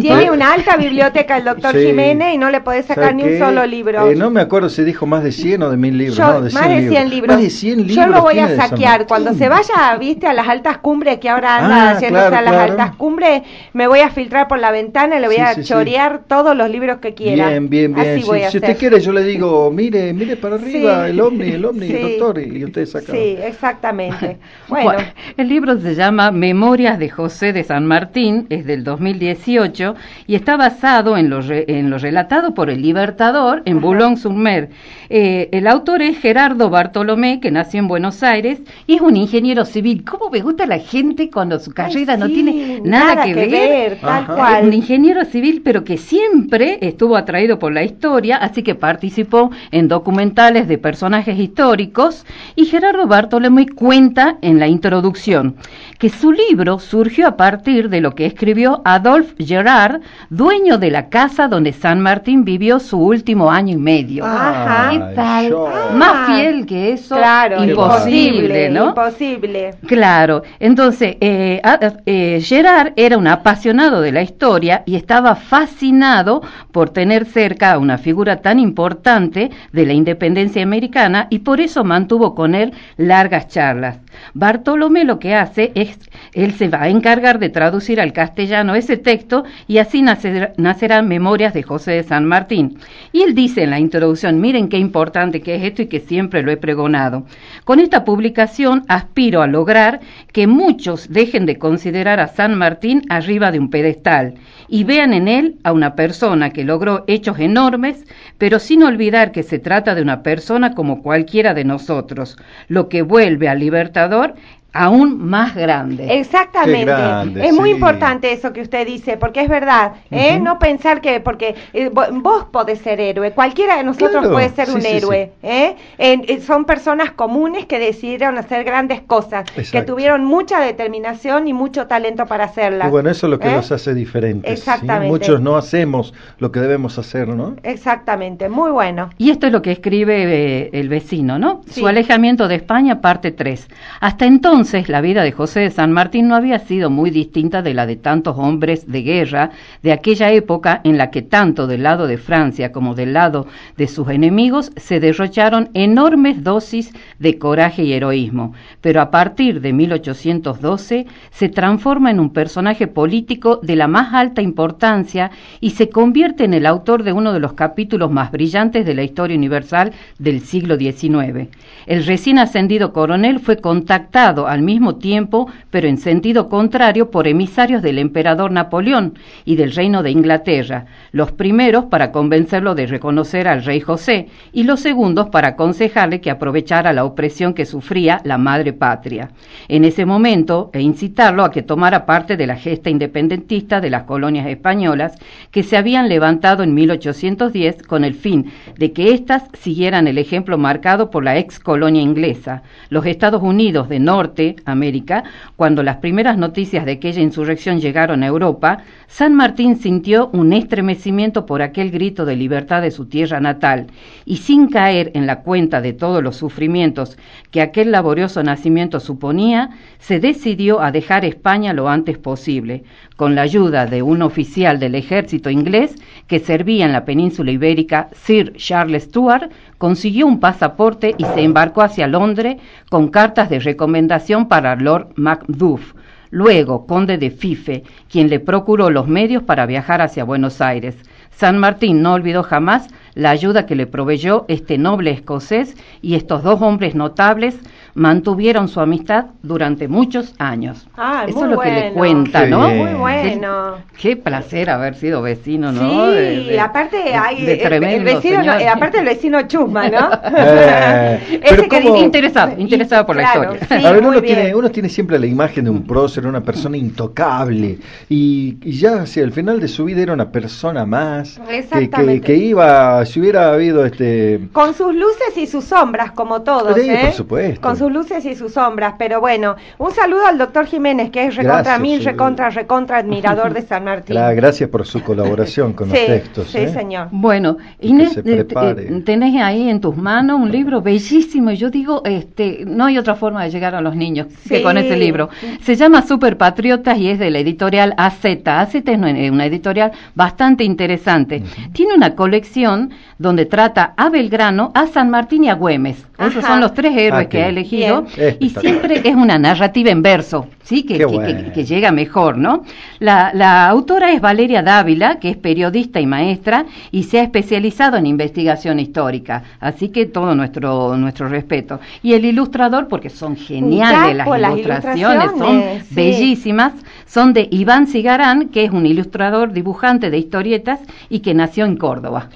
Tiene 0.00 0.30
una 0.32 0.52
alta 0.52 0.76
biblioteca 0.76 1.36
el 1.36 1.44
doctor 1.44 1.72
Sí. 1.76 1.86
Jiménez 1.86 2.34
y 2.34 2.38
no 2.38 2.50
le 2.50 2.60
podés 2.60 2.86
sacar 2.86 3.04
¿Sabe 3.04 3.14
ni 3.16 3.22
un 3.22 3.28
qué? 3.28 3.38
solo 3.38 3.64
libro. 3.66 4.10
Eh, 4.10 4.16
no 4.16 4.30
me 4.30 4.40
acuerdo 4.40 4.68
si 4.68 4.82
dijo 4.82 5.06
más 5.06 5.22
de 5.22 5.30
100 5.30 5.62
o 5.62 5.70
de 5.70 5.76
1000 5.76 5.96
libros. 5.96 6.16
Yo- 6.16 6.26
no, 6.26 6.40
de 6.42 6.50
100 6.50 6.60
más 6.60 6.68
de 6.70 6.74
libros. 6.80 6.90
100 6.96 7.10
libros. 7.10 7.34
Más 7.36 7.42
de 7.44 7.50
100 7.50 7.78
libros. 7.86 7.94
Yo 7.96 8.06
lo 8.08 8.22
voy 8.22 8.38
a 8.40 8.56
saquear. 8.56 9.06
Cuando 9.06 9.32
se 9.34 9.48
vaya, 9.48 9.96
viste, 10.00 10.26
a 10.26 10.32
las 10.32 10.48
altas 10.48 10.78
cumbres, 10.78 11.18
que 11.18 11.28
ahora 11.28 11.58
anda 11.58 11.76
Ah, 11.76 11.90
haciéndose 11.92 12.26
claro, 12.28 12.36
a 12.36 12.42
las 12.42 12.52
claro. 12.52 12.72
altas 12.72 12.96
cumbres, 12.96 13.42
me 13.74 13.86
voy 13.86 14.00
a 14.00 14.10
filtrar 14.10 14.48
por 14.48 14.58
la 14.58 14.72
ventana 14.72 15.18
y 15.18 15.20
le 15.20 15.28
voy 15.28 15.36
Sí, 15.36 15.42
a 15.42 15.54
sí, 15.54 15.62
sí. 15.62 15.68
chorear 15.68 16.22
todos 16.26 16.56
los 16.56 16.68
libros 16.68 16.98
que 16.98 17.14
quiera. 17.14 17.50
Bien, 17.50 17.68
bien, 17.68 17.94
bien. 17.94 18.08
Así 18.14 18.22
Si, 18.22 18.26
voy 18.26 18.38
a 18.38 18.50
si 18.50 18.58
hacer. 18.58 18.70
usted 18.70 18.76
quiere, 18.80 19.00
yo 19.00 19.12
le 19.12 19.22
digo, 19.22 19.70
mire, 19.70 20.12
mire 20.12 20.34
para 20.36 20.56
arriba, 20.56 21.04
Sí. 21.04 21.10
el 21.10 21.20
ovni, 21.20 21.48
el 21.50 21.64
ovni, 21.64 21.86
Sí. 21.86 21.98
doctor, 22.18 22.40
y, 22.40 22.58
y 22.58 22.64
usted 22.64 22.86
saca. 22.86 23.12
Sí, 23.12 23.36
exactamente. 23.40 24.15
Bueno, 24.68 24.84
Bueno, 24.84 25.02
el 25.36 25.48
libro 25.48 25.78
se 25.78 25.94
llama 25.94 26.30
Memorias 26.32 26.98
de 26.98 27.08
José 27.08 27.52
de 27.52 27.62
San 27.62 27.86
Martín, 27.86 28.46
es 28.50 28.64
del 28.66 28.82
2018 28.82 29.94
y 30.26 30.34
está 30.34 30.56
basado 30.56 31.16
en 31.16 31.30
lo, 31.30 31.40
re- 31.40 31.64
en 31.68 31.88
lo 31.90 31.98
relatado 31.98 32.52
por 32.54 32.68
el 32.70 32.82
Libertador 32.82 33.62
en 33.64 33.80
Boulogne-sur-Mer. 33.80 34.70
Eh, 35.08 35.48
el 35.52 35.66
autor 35.68 36.02
es 36.02 36.18
Gerardo 36.18 36.68
Bartolomé, 36.68 37.38
que 37.40 37.50
nació 37.50 37.78
en 37.80 37.88
Buenos 37.88 38.22
Aires 38.22 38.60
y 38.86 38.94
es 38.94 39.00
un 39.00 39.16
ingeniero 39.16 39.64
civil. 39.64 40.04
¿Cómo 40.04 40.30
me 40.30 40.40
gusta 40.40 40.66
la 40.66 40.78
gente 40.78 41.30
cuando 41.30 41.58
su 41.60 41.72
carrera 41.72 42.14
ay, 42.14 42.18
no 42.18 42.26
sí, 42.26 42.32
tiene 42.34 42.80
nada, 42.84 43.22
que, 43.24 43.34
ver? 43.34 43.98
tal 44.00 44.24
Ajá. 44.24 44.34
cual. 44.34 44.64
Un 44.66 44.72
ingeniero 44.72 45.24
civil, 45.24 45.62
pero 45.64 45.84
que 45.84 45.96
siempre 45.96 46.78
estuvo 46.80 47.16
atraído 47.16 47.58
por 47.58 47.72
la 47.72 47.84
historia, 47.84 48.36
así 48.36 48.62
que 48.62 48.74
participó 48.74 49.50
en 49.70 49.88
documentales 49.88 50.66
de 50.68 50.78
personajes 50.78 51.38
históricos. 51.38 52.24
Y 52.56 52.64
Gerardo 52.66 53.06
Bartolomé 53.06 53.68
cuenta 53.68 54.05
en 54.40 54.60
la 54.60 54.68
introducción 54.68 55.56
que 55.98 56.10
su 56.10 56.30
libro 56.30 56.78
surgió 56.78 57.26
a 57.26 57.36
partir 57.36 57.88
de 57.88 58.00
lo 58.00 58.14
que 58.14 58.26
escribió 58.26 58.82
Adolphe 58.84 59.44
Gerard, 59.44 60.00
dueño 60.30 60.78
de 60.78 60.90
la 60.90 61.08
casa 61.08 61.48
donde 61.48 61.72
San 61.72 62.00
Martín 62.00 62.44
vivió 62.44 62.78
su 62.78 62.98
último 62.98 63.50
año 63.50 63.74
y 63.74 63.78
medio. 63.78 64.24
Ajá. 64.24 64.90
¿Qué 64.90 64.98
tal? 65.14 65.54
Más 65.94 66.26
fiel 66.26 66.66
que 66.66 66.92
eso, 66.92 67.16
Claro, 67.16 67.64
imposible, 67.64 68.70
¿no? 68.70 68.88
Imposible. 68.88 69.74
Claro, 69.86 70.42
entonces 70.60 71.16
eh, 71.20 71.60
eh, 72.06 72.40
Gerard 72.42 72.92
era 72.96 73.18
un 73.18 73.26
apasionado 73.26 74.00
de 74.00 74.12
la 74.12 74.22
historia 74.22 74.82
y 74.86 74.96
estaba 74.96 75.34
fascinado 75.34 76.42
por 76.70 76.90
tener 76.90 77.24
cerca 77.24 77.72
a 77.72 77.78
una 77.78 77.98
figura 77.98 78.36
tan 78.42 78.60
importante 78.60 79.50
de 79.72 79.86
la 79.86 79.94
independencia 79.94 80.62
americana 80.62 81.26
y 81.30 81.40
por 81.40 81.60
eso 81.60 81.82
mantuvo 81.84 82.34
con 82.34 82.54
él 82.54 82.72
largas 82.96 83.48
charlas. 83.48 83.95
Bartolomé 84.34 85.04
lo 85.04 85.18
que 85.18 85.34
hace 85.34 85.72
es, 85.74 85.98
él 86.32 86.52
se 86.52 86.68
va 86.68 86.82
a 86.82 86.88
encargar 86.88 87.38
de 87.38 87.48
traducir 87.48 88.00
al 88.00 88.12
castellano 88.12 88.74
ese 88.74 88.96
texto 88.96 89.44
y 89.66 89.78
así 89.78 90.02
nacer- 90.02 90.52
nacerán 90.56 91.08
Memorias 91.08 91.54
de 91.54 91.62
José 91.62 91.92
de 91.92 92.02
San 92.02 92.24
Martín. 92.24 92.78
Y 93.12 93.22
él 93.22 93.34
dice 93.34 93.62
en 93.62 93.70
la 93.70 93.80
introducción, 93.80 94.40
miren 94.40 94.68
qué 94.68 94.78
importante 94.78 95.40
que 95.40 95.56
es 95.56 95.62
esto 95.64 95.82
y 95.82 95.86
que 95.86 96.00
siempre 96.00 96.42
lo 96.42 96.50
he 96.50 96.56
pregonado. 96.56 97.24
Con 97.64 97.80
esta 97.80 98.04
publicación 98.04 98.84
aspiro 98.88 99.42
a 99.42 99.46
lograr 99.46 100.00
que 100.32 100.46
muchos 100.46 101.08
dejen 101.08 101.46
de 101.46 101.58
considerar 101.58 102.20
a 102.20 102.28
San 102.28 102.56
Martín 102.56 103.02
arriba 103.08 103.50
de 103.52 103.58
un 103.58 103.70
pedestal 103.70 104.34
y 104.68 104.84
vean 104.84 105.12
en 105.12 105.28
él 105.28 105.56
a 105.62 105.72
una 105.72 105.94
persona 105.94 106.50
que 106.50 106.64
logró 106.64 107.04
hechos 107.06 107.38
enormes, 107.38 108.04
pero 108.38 108.58
sin 108.58 108.82
olvidar 108.82 109.32
que 109.32 109.42
se 109.42 109.58
trata 109.58 109.94
de 109.94 110.02
una 110.02 110.22
persona 110.22 110.74
como 110.74 111.02
cualquiera 111.02 111.54
de 111.54 111.64
nosotros, 111.64 112.36
lo 112.68 112.88
que 112.88 113.02
vuelve 113.02 113.48
al 113.48 113.60
libertador 113.60 114.34
aún 114.78 115.18
más 115.26 115.54
grande. 115.54 116.18
Exactamente. 116.18 116.84
Grande, 116.84 117.46
es 117.46 117.52
muy 117.54 117.70
importante 117.70 118.32
eso 118.32 118.52
que 118.52 118.60
usted 118.60 118.86
dice, 118.86 119.16
porque 119.16 119.40
es 119.40 119.48
verdad, 119.48 119.92
¿eh? 120.10 120.38
No 120.40 120.58
pensar 120.58 121.00
que, 121.00 121.20
porque 121.20 121.54
eh, 121.72 121.90
vo- 121.90 122.22
vos 122.22 122.44
podés 122.52 122.80
ser 122.80 123.00
héroe, 123.00 123.32
cualquiera 123.32 123.76
de 123.76 123.84
nosotros 123.84 124.10
Claro, 124.12 124.32
puede 124.32 124.50
ser 124.50 124.66
sí, 124.66 124.74
un 124.74 124.82
sí, 124.82 124.88
héroe, 124.88 125.32
¿eh? 125.42 125.76
En- 125.98 126.24
eh, 126.28 126.40
son 126.40 126.64
personas 126.64 127.12
comunes 127.12 127.66
que 127.66 127.78
decidieron 127.78 128.38
hacer 128.38 128.64
grandes 128.64 129.00
cosas, 129.00 129.44
que 129.70 129.82
tuvieron 129.82 130.24
mucha 130.24 130.60
determinación 130.60 131.48
y 131.48 131.52
mucho 131.52 131.86
talento 131.86 132.26
para 132.26 132.44
hacerlas. 132.44 132.88
Y 132.88 132.90
bueno, 132.90 133.10
eso 133.10 133.26
es 133.26 133.30
lo 133.30 133.38
que 133.38 133.48
¿eh? 133.48 133.52
los 133.56 133.70
hace 133.72 133.94
diferentes. 133.94 134.48
¿sí? 134.50 134.52
Exactamente. 134.58 135.08
Muchos 135.08 135.40
no 135.40 135.56
hacemos 135.56 136.12
lo 136.38 136.52
que 136.52 136.60
debemos 136.60 136.98
hacer, 136.98 137.28
¿no? 137.28 137.56
Exactamente, 137.62 138.48
muy 138.48 138.70
bueno. 138.70 139.10
Y 139.18 139.30
esto 139.30 139.46
es 139.46 139.52
lo 139.52 139.62
que 139.62 139.72
escribe 139.72 140.24
eh, 140.24 140.70
el 140.72 140.88
vecino, 140.88 141.38
¿no? 141.38 141.60
Sí. 141.66 141.80
Su 141.80 141.86
alejamiento 141.86 142.48
de 142.48 142.56
España, 142.56 143.00
parte 143.00 143.30
3. 143.30 143.68
Hasta 144.00 144.24
entonces, 144.26 144.65
la 144.66 145.00
vida 145.00 145.22
de 145.22 145.30
José 145.30 145.60
de 145.60 145.70
San 145.70 145.92
Martín 145.92 146.26
no 146.26 146.34
había 146.34 146.58
sido 146.58 146.90
muy 146.90 147.10
distinta 147.10 147.62
de 147.62 147.72
la 147.72 147.86
de 147.86 147.94
tantos 147.94 148.36
hombres 148.36 148.90
de 148.90 149.02
guerra 149.02 149.50
de 149.84 149.92
aquella 149.92 150.32
época 150.32 150.80
en 150.82 150.98
la 150.98 151.10
que 151.12 151.22
tanto 151.22 151.68
del 151.68 151.84
lado 151.84 152.08
de 152.08 152.18
Francia 152.18 152.72
como 152.72 152.96
del 152.96 153.12
lado 153.12 153.46
de 153.76 153.86
sus 153.86 154.08
enemigos 154.08 154.72
se 154.76 154.98
derrocharon 154.98 155.70
enormes 155.74 156.42
dosis 156.42 156.92
de 157.20 157.38
coraje 157.38 157.84
y 157.84 157.92
heroísmo. 157.92 158.54
Pero 158.80 159.00
a 159.00 159.12
partir 159.12 159.60
de 159.60 159.72
1812 159.72 161.06
se 161.30 161.48
transforma 161.48 162.10
en 162.10 162.18
un 162.18 162.32
personaje 162.32 162.88
político 162.88 163.60
de 163.62 163.76
la 163.76 163.86
más 163.86 164.14
alta 164.14 164.42
importancia 164.42 165.30
y 165.60 165.70
se 165.70 165.88
convierte 165.90 166.42
en 166.42 166.54
el 166.54 166.66
autor 166.66 167.04
de 167.04 167.12
uno 167.12 167.32
de 167.32 167.38
los 167.38 167.52
capítulos 167.52 168.10
más 168.10 168.32
brillantes 168.32 168.84
de 168.84 168.94
la 168.94 169.04
historia 169.04 169.36
universal 169.36 169.92
del 170.18 170.40
siglo 170.40 170.76
XIX. 170.76 171.50
El 171.86 172.04
recién 172.04 172.40
ascendido 172.40 172.92
coronel 172.92 173.38
fue 173.38 173.58
contactado 173.58 174.48
al 174.56 174.62
mismo 174.62 174.96
tiempo, 174.96 175.48
pero 175.70 175.86
en 175.86 175.98
sentido 175.98 176.48
contrario, 176.48 177.10
por 177.10 177.28
emisarios 177.28 177.82
del 177.82 177.98
emperador 177.98 178.50
Napoleón 178.50 179.14
y 179.44 179.56
del 179.56 179.72
reino 179.72 180.02
de 180.02 180.10
Inglaterra, 180.10 180.86
los 181.12 181.32
primeros 181.32 181.84
para 181.84 182.10
convencerlo 182.10 182.74
de 182.74 182.86
reconocer 182.86 183.48
al 183.48 183.64
rey 183.64 183.80
José 183.80 184.28
y 184.52 184.64
los 184.64 184.80
segundos 184.80 185.28
para 185.28 185.48
aconsejarle 185.48 186.20
que 186.20 186.30
aprovechara 186.30 186.94
la 186.94 187.04
opresión 187.04 187.52
que 187.52 187.66
sufría 187.66 188.20
la 188.24 188.38
madre 188.38 188.72
patria. 188.72 189.30
En 189.68 189.84
ese 189.84 190.06
momento, 190.06 190.70
e 190.72 190.80
incitarlo 190.80 191.44
a 191.44 191.50
que 191.50 191.62
tomara 191.62 192.06
parte 192.06 192.36
de 192.36 192.46
la 192.46 192.56
gesta 192.56 192.88
independentista 192.88 193.80
de 193.80 193.90
las 193.90 194.04
colonias 194.04 194.46
españolas 194.46 195.18
que 195.50 195.62
se 195.62 195.76
habían 195.76 196.08
levantado 196.08 196.62
en 196.62 196.74
1810 196.74 197.82
con 197.82 198.04
el 198.04 198.14
fin 198.14 198.50
de 198.78 198.92
que 198.92 199.12
éstas 199.12 199.44
siguieran 199.58 200.08
el 200.08 200.18
ejemplo 200.18 200.56
marcado 200.56 201.10
por 201.10 201.24
la 201.24 201.36
ex 201.36 201.60
colonia 201.60 202.00
inglesa, 202.00 202.62
los 202.88 203.04
Estados 203.04 203.42
Unidos 203.42 203.88
de 203.88 203.98
Norte 203.98 204.35
América, 204.64 205.24
cuando 205.56 205.82
las 205.82 205.96
primeras 205.96 206.36
noticias 206.36 206.84
de 206.84 206.92
aquella 206.92 207.22
insurrección 207.22 207.80
llegaron 207.80 208.22
a 208.22 208.26
Europa, 208.26 208.78
San 209.06 209.34
Martín 209.34 209.76
sintió 209.76 210.28
un 210.32 210.52
estremecimiento 210.52 211.46
por 211.46 211.62
aquel 211.62 211.90
grito 211.90 212.24
de 212.24 212.36
libertad 212.36 212.82
de 212.82 212.90
su 212.90 213.06
tierra 213.06 213.40
natal, 213.40 213.86
y 214.24 214.36
sin 214.38 214.68
caer 214.68 215.10
en 215.14 215.26
la 215.26 215.40
cuenta 215.40 215.80
de 215.80 215.92
todos 215.92 216.22
los 216.22 216.36
sufrimientos 216.36 217.16
que 217.50 217.62
aquel 217.62 217.92
laborioso 217.92 218.42
nacimiento 218.42 219.00
suponía, 219.00 219.70
se 219.98 220.20
decidió 220.20 220.80
a 220.80 220.92
dejar 220.92 221.24
España 221.24 221.72
lo 221.72 221.88
antes 221.88 222.18
posible, 222.18 222.84
con 223.16 223.34
la 223.34 223.42
ayuda 223.42 223.86
de 223.86 224.02
un 224.02 224.22
oficial 224.22 224.78
del 224.78 224.94
ejército 224.94 225.50
inglés 225.50 225.96
que 226.26 226.38
servía 226.38 226.84
en 226.84 226.92
la 226.92 227.04
península 227.04 227.50
ibérica, 227.50 228.08
Sir 228.12 228.52
Charles 228.56 229.04
Stuart, 229.04 229.50
consiguió 229.78 230.26
un 230.26 230.38
pasaporte 230.38 231.14
y 231.16 231.24
se 231.24 231.42
embarcó 231.42 231.82
hacia 231.82 232.06
Londres 232.06 232.56
con 232.90 233.08
cartas 233.08 233.48
de 233.48 233.58
recomendación 233.58 234.48
para 234.48 234.76
Lord 234.76 235.08
Macduff, 235.16 235.94
luego 236.30 236.86
conde 236.86 237.18
de 237.18 237.30
Fife, 237.30 237.84
quien 238.10 238.28
le 238.28 238.40
procuró 238.40 238.90
los 238.90 239.08
medios 239.08 239.42
para 239.42 239.66
viajar 239.66 240.02
hacia 240.02 240.24
Buenos 240.24 240.60
Aires. 240.60 240.96
San 241.30 241.58
Martín 241.58 242.02
no 242.02 242.14
olvidó 242.14 242.42
jamás 242.42 242.88
la 243.14 243.30
ayuda 243.30 243.66
que 243.66 243.76
le 243.76 243.86
proveyó 243.86 244.44
este 244.48 244.78
noble 244.78 245.10
escocés 245.10 245.76
y 246.00 246.14
estos 246.14 246.42
dos 246.42 246.62
hombres 246.62 246.94
notables 246.94 247.58
mantuvieron 247.96 248.68
su 248.68 248.78
amistad 248.80 249.24
durante 249.42 249.88
muchos 249.88 250.34
años. 250.38 250.86
Ah, 250.98 251.24
Eso 251.26 251.38
muy 251.38 251.44
es 251.46 251.50
lo 251.54 251.60
que 251.60 251.70
le 251.70 251.92
cuenta, 251.92 252.44
Qué 252.44 252.50
¿no? 252.50 252.66
bien. 252.68 252.78
Muy 252.78 252.92
bueno. 252.94 253.76
Qué, 253.96 254.10
qué 254.10 254.16
placer 254.16 254.68
haber 254.68 254.94
sido 254.96 255.22
vecino, 255.22 255.72
¿no? 255.72 255.80
Sí, 256.10 256.12
De- 256.14 256.44
de- 256.44 256.60
aparte 256.60 257.14
hay 257.14 257.44
de 257.46 257.54
el- 257.62 258.04
vecino, 258.04 258.42
no, 258.42 258.52
eh, 258.58 258.68
aparte 258.68 258.98
el 258.98 259.06
vecino 259.06 259.42
chusma, 259.48 259.88
¿no? 259.88 260.10
Eh, 260.28 261.40
Ese 261.42 261.56
pero 261.56 261.62
que 261.62 261.68
¿cómo? 261.68 261.94
dice- 261.94 262.04
Interesado, 262.04 262.52
interesado 262.58 263.06
por 263.06 263.16
la 263.16 263.32
claro, 263.32 263.54
historia. 263.54 263.80
sí, 263.80 263.86
a 263.86 263.92
ver, 263.92 264.04
uno 264.06 264.22
tiene, 264.22 264.54
uno 264.54 264.70
tiene 264.70 264.88
siempre 264.88 265.18
la 265.18 265.26
imagen 265.26 265.64
de 265.64 265.70
un 265.70 265.82
prócer, 265.86 266.26
una 266.26 266.42
persona 266.42 266.76
intocable, 266.76 267.78
y, 268.08 268.58
y 268.62 268.72
ya 268.78 269.02
hacia 269.02 269.24
el 269.24 269.32
final 269.32 269.58
de 269.58 269.68
su 269.68 269.84
vida 269.86 270.02
era 270.02 270.12
una 270.12 270.30
persona 270.30 270.84
más, 270.84 271.40
que, 271.72 272.20
que, 272.20 272.36
iba, 272.36 273.04
si 273.06 273.20
hubiera 273.20 273.52
habido 273.54 273.84
este... 273.86 274.40
Con 274.52 274.74
sus 274.74 274.94
luces 274.94 275.36
y 275.36 275.46
sus 275.46 275.64
sombras, 275.64 276.12
como 276.12 276.42
todos, 276.42 276.74
Sí, 276.76 276.88
¿eh? 276.90 276.98
por 277.02 277.12
supuesto. 277.12 277.60
Con 277.60 277.76
sus 277.76 277.85
luces 277.90 278.24
y 278.24 278.34
sus 278.34 278.52
sombras, 278.54 278.94
pero 278.98 279.20
bueno, 279.20 279.56
un 279.78 279.90
saludo 279.92 280.26
al 280.26 280.38
doctor 280.38 280.66
Jiménez, 280.66 281.10
que 281.10 281.26
es 281.26 281.36
recontra 281.36 281.62
Gracias, 281.62 281.80
mil, 281.80 282.04
recontra, 282.04 282.50
recontra 282.50 282.98
admirador 282.98 283.52
de 283.54 283.62
San 283.62 283.84
Martín. 283.84 284.16
Gra- 284.16 284.34
Gracias 284.34 284.68
por 284.70 284.86
su 284.86 285.02
colaboración 285.02 285.72
con 285.72 285.90
sí, 285.90 285.96
los 285.96 286.06
textos. 286.06 286.48
sí, 286.50 286.58
¿eh? 286.58 286.68
señor. 286.68 287.08
Bueno, 287.10 287.56
Y 287.80 287.88
Inés, 287.88 288.14
que 288.16 288.22
se 288.22 288.40
eh, 288.40 288.46
eh, 288.50 289.02
tenés 289.04 289.40
ahí 289.42 289.68
en 289.68 289.80
tus 289.80 289.96
manos 289.96 290.40
un 290.40 290.50
libro 290.50 290.80
bellísimo 290.82 291.50
y 291.50 291.56
yo 291.56 291.70
digo, 291.70 292.02
este, 292.04 292.64
no 292.66 292.84
hay 292.86 292.98
otra 292.98 293.14
forma 293.14 293.44
de 293.44 293.50
llegar 293.50 293.74
a 293.74 293.80
los 293.80 293.96
niños 293.96 294.26
que 294.48 294.62
con 294.62 294.76
este 294.78 294.96
libro. 294.96 295.28
Se 295.62 295.76
llama 295.76 296.02
Super 296.02 296.36
Patriotas 296.36 296.98
y 296.98 297.08
es 297.10 297.18
de 297.18 297.30
la 297.30 297.38
editorial 297.38 297.94
AZ. 297.96 298.24
AZ 298.44 298.74
es 298.74 298.84
una 298.86 299.06
una 299.30 299.46
editorial 299.46 299.92
bastante 300.14 300.64
interesante. 300.64 301.42
Tiene 301.72 301.94
una 301.94 302.14
colección 302.14 302.90
donde 303.18 303.46
trata 303.46 303.94
a 303.96 304.08
Belgrano, 304.10 304.70
a 304.74 304.86
San 304.86 305.10
Martín 305.10 305.44
y 305.44 305.48
a 305.48 305.54
Güemes. 305.54 306.06
Esos 306.18 306.36
Ajá. 306.42 306.48
son 306.54 306.60
los 306.60 306.72
tres 306.72 306.96
héroes 306.96 307.26
Ah, 307.26 307.28
que 307.28 307.42
ha 307.42 307.48
elegido 307.48 308.06
Bien. 308.16 308.36
y 308.40 308.48
siempre 308.50 309.02
es 309.04 309.14
una 309.14 309.38
narrativa 309.38 309.90
en 309.90 310.00
verso, 310.02 310.46
sí, 310.62 310.82
que, 310.82 310.94
Qué 310.94 310.98
que- 311.00 311.04
bueno. 311.04 311.44
que- 311.44 311.52
que 311.52 311.64
llega 311.64 311.92
mejor, 311.92 312.38
¿no? 312.38 312.62
La, 313.00 313.32
la 313.34 313.68
autora 313.68 314.10
es 314.12 314.20
Valeria 314.22 314.62
Dávila, 314.62 315.18
que 315.20 315.28
es 315.28 315.36
periodista 315.36 316.00
y 316.00 316.06
maestra 316.06 316.64
y 316.90 317.02
se 317.02 317.20
ha 317.20 317.22
especializado 317.22 317.98
en 317.98 318.06
investigación 318.06 318.80
histórica, 318.80 319.42
así 319.60 319.90
que 319.90 320.06
todo 320.06 320.34
nuestro 320.34 320.96
nuestro 320.96 321.28
respeto. 321.28 321.80
Y 322.02 322.14
el 322.14 322.24
ilustrador, 322.24 322.88
porque 322.88 323.10
son 323.10 323.36
geniales 323.36 324.16
capo, 324.18 324.36
las 324.36 324.40
las 324.40 324.52
ilustraciones, 324.58 325.30
son 325.36 325.62
sí. 325.86 325.94
bellísimas, 325.94 326.72
son 327.06 327.34
de 327.34 327.46
Iván 327.50 327.86
Cigarán, 327.86 328.48
que 328.48 328.64
es 328.64 328.70
un 328.70 328.86
ilustrador, 328.86 329.52
dibujante 329.52 330.08
de 330.10 330.18
historietas 330.18 330.80
y 331.10 331.20
que 331.20 331.34
nació 331.34 331.66
en 331.66 331.76
Córdoba. 331.76 332.30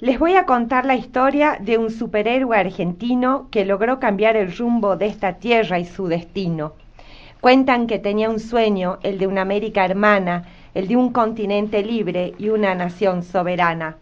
Les 0.00 0.16
voy 0.16 0.36
a 0.36 0.46
contar 0.46 0.86
la 0.86 0.94
historia 0.94 1.58
de 1.60 1.76
un 1.76 1.90
superhéroe 1.90 2.56
argentino 2.56 3.48
que 3.50 3.64
logró 3.64 3.98
cambiar 3.98 4.36
el 4.36 4.56
rumbo 4.56 4.94
de 4.94 5.06
esta 5.06 5.40
tierra 5.40 5.80
y 5.80 5.86
su 5.86 6.06
destino. 6.06 6.74
Cuentan 7.40 7.88
que 7.88 7.98
tenía 7.98 8.30
un 8.30 8.38
sueño, 8.38 9.00
el 9.02 9.18
de 9.18 9.26
una 9.26 9.42
América 9.42 9.84
hermana, 9.84 10.44
el 10.72 10.86
de 10.86 10.94
un 10.96 11.10
continente 11.10 11.82
libre 11.82 12.32
y 12.38 12.48
una 12.50 12.76
nación 12.76 13.24
soberana. 13.24 13.96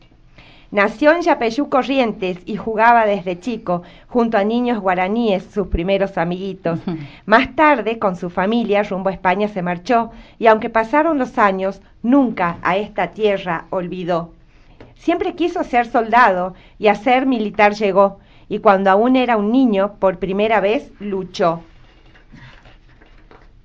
Nació 0.71 1.13
en 1.13 1.23
Yapeyú 1.23 1.71
Corrientes 1.71 2.41
y 2.45 2.57
jugaba 2.57 3.07
desde 3.07 3.41
chico 3.41 3.83
junto 4.07 4.37
a 4.37 4.45
niños 4.45 4.81
guaraníes, 4.81 5.45
sus 5.45 5.69
primeros 5.69 6.19
amiguitos. 6.19 6.79
Más 7.25 7.57
tarde, 7.57 7.99
con 7.99 8.17
su 8.17 8.29
familia, 8.29 8.83
rumbo 8.83 9.09
a 9.09 9.15
España 9.15 9.49
se 9.49 9.63
marchó 9.63 10.11
y 10.39 10.47
aunque 10.49 10.69
pasaron 10.69 11.19
los 11.19 11.39
años, 11.39 11.81
nunca 12.03 12.59
a 12.61 12.77
esta 12.77 13.13
tierra 13.13 13.65
olvidó. 13.71 14.36
Siempre 14.97 15.35
quiso 15.35 15.63
ser 15.63 15.87
soldado 15.87 16.55
y 16.79 16.89
a 16.89 16.95
ser 16.95 17.27
militar 17.27 17.75
llegó, 17.75 18.19
y 18.49 18.59
cuando 18.59 18.91
aún 18.91 19.17
era 19.17 19.37
un 19.37 19.53
niño, 19.53 19.95
por 19.99 20.19
primera 20.19 20.61
vez 20.61 20.93
luchó. 20.99 21.63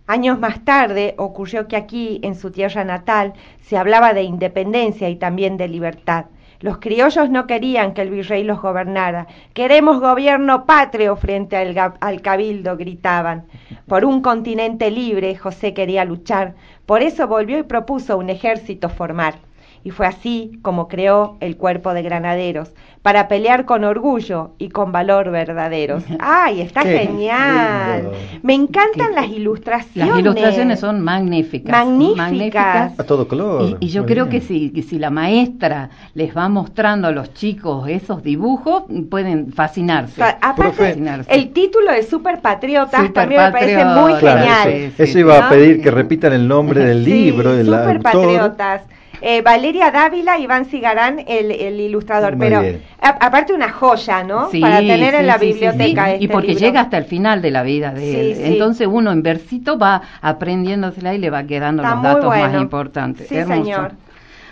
Años 0.08 0.40
más 0.40 0.66
tarde 0.66 1.16
ocurrió 1.18 1.68
que 1.68 1.78
aquí, 1.78 2.20
en 2.22 2.36
su 2.36 2.52
tierra 2.52 2.84
natal, 2.84 3.34
se 3.62 3.78
hablaba 3.78 4.14
de 4.14 4.24
independencia 4.24 5.10
y 5.10 5.16
también 5.16 5.58
de 5.58 5.68
libertad. 5.68 6.26
Los 6.60 6.78
criollos 6.78 7.30
no 7.30 7.48
querían 7.48 7.94
que 7.94 8.02
el 8.04 8.12
virrey 8.12 8.44
los 8.44 8.62
gobernara. 8.62 9.26
Queremos 9.54 10.00
gobierno 10.00 10.66
patrio 10.66 11.16
frente 11.16 11.58
al, 11.58 11.94
al 12.00 12.22
cabildo, 12.22 12.78
gritaban. 12.78 13.46
Por 13.88 14.06
un 14.06 14.22
continente 14.22 14.92
libre 14.92 15.36
José 15.36 15.74
quería 15.74 16.06
luchar. 16.06 16.54
Por 16.86 17.02
eso 17.02 17.28
volvió 17.28 17.58
y 17.58 17.64
propuso 17.64 18.18
un 18.18 18.30
ejército 18.30 18.90
formar. 18.90 19.36
Y 19.84 19.90
fue 19.92 20.06
así 20.08 20.60
como 20.62 20.88
creó 20.88 21.38
el 21.40 21.58
cuerpo 21.58 21.94
de 21.94 22.02
granaderos, 22.04 22.72
para 23.02 23.28
pelear 23.28 23.66
con 23.66 23.84
orgullo 23.84 24.52
y 24.60 24.70
con 24.70 24.92
valor 24.92 25.32
verdaderos. 25.32 26.04
¡Ay, 26.20 26.62
está 26.62 26.84
Qué 26.84 27.00
genial! 27.00 28.04
lindo. 28.04 28.18
Me 28.44 28.54
encantan 28.54 29.16
las 29.16 29.28
ilustraciones. 29.28 30.08
Las 30.12 30.20
ilustraciones 30.20 30.80
son 30.80 31.02
magníficas. 31.02 31.72
Magníficas. 31.72 33.00
A 33.00 33.04
todo 33.04 33.28
color. 33.28 33.78
Y, 33.80 33.88
y 33.88 33.90
yo 33.90 34.04
Muy 34.04 34.12
creo 34.12 34.26
bien. 34.28 34.40
que 34.42 34.48
si, 34.48 34.70
que 34.72 34.84
si 34.84 35.00
la 35.00 35.10
maestra 35.10 35.90
les 36.14 36.36
va 36.36 36.48
mostrando 36.50 37.08
a 37.08 37.12
los 37.12 37.34
chicos 37.34 37.88
esos 37.88 38.22
dibujos, 38.22 38.84
pueden 39.10 39.52
fascinarse. 39.52 40.14
O 40.22 40.26
sea, 40.26 40.38
aparte, 40.42 40.72
Fascinarse. 40.90 41.34
el 41.34 41.52
título 41.54 41.92
de 41.92 42.04
Super 42.04 42.40
Patriotas 42.40 43.00
Super 43.02 43.14
también 43.14 43.42
me 43.46 43.52
parece 43.52 43.86
muy 43.86 44.14
Claro, 44.16 44.40
genial. 44.42 44.94
Eso 44.98 45.14
sí. 45.14 45.20
iba 45.20 45.40
¿no? 45.40 45.46
a 45.46 45.50
pedir 45.50 45.82
que 45.82 45.90
repitan 45.92 46.34
el 46.34 46.48
nombre 46.48 46.86
del 46.86 47.04
Sí, 47.04 47.12
libro, 47.12 47.54
del 47.54 47.66
Super 47.66 47.80
autor. 47.98 48.02
Patriotas. 48.04 48.82
Eh, 49.22 49.42
Valeria 49.44 49.92
Dávila, 49.92 50.40
Iván 50.40 50.66
Cigarán, 50.66 51.20
el, 51.28 51.52
el 51.52 51.80
ilustrador, 51.80 52.36
Muy 52.36 52.48
pero 52.48 52.62
a- 53.00 53.10
aparte 53.26 53.54
una 53.54 53.70
joya, 53.72 54.24
¿no? 54.24 54.50
Sí, 54.50 54.60
Para 54.60 54.80
tener 54.80 55.14
en 55.14 55.28
la 55.28 55.38
sí, 55.38 55.46
biblioteca. 55.48 56.06
sí. 56.06 56.12
este 56.14 56.24
y 56.26 56.28
porque 56.28 56.48
libro. 56.50 56.60
llega 56.62 56.82
hasta 56.82 56.98
el 56.98 57.06
final 57.06 57.42
de 57.42 57.52
la 57.52 57.62
vida 57.64 57.94
de 57.94 58.02
Sí, 58.02 58.16
él. 58.20 58.36
sí. 58.36 58.42
Entonces 58.46 58.88
uno 58.92 59.12
en 59.12 59.22
versito 59.22 59.78
va 59.78 60.02
aprendiéndosela 60.22 61.14
y 61.14 61.20
le 61.20 61.30
va 61.30 61.44
quedando 61.44 61.84
Está 61.84 61.94
los 61.96 62.04
datos 62.04 62.26
más 62.26 62.40
bueno. 62.40 62.62
importantes. 62.62 63.28
Sí, 63.28 63.36
Hermoso. 63.36 63.64
señor. 63.64 63.92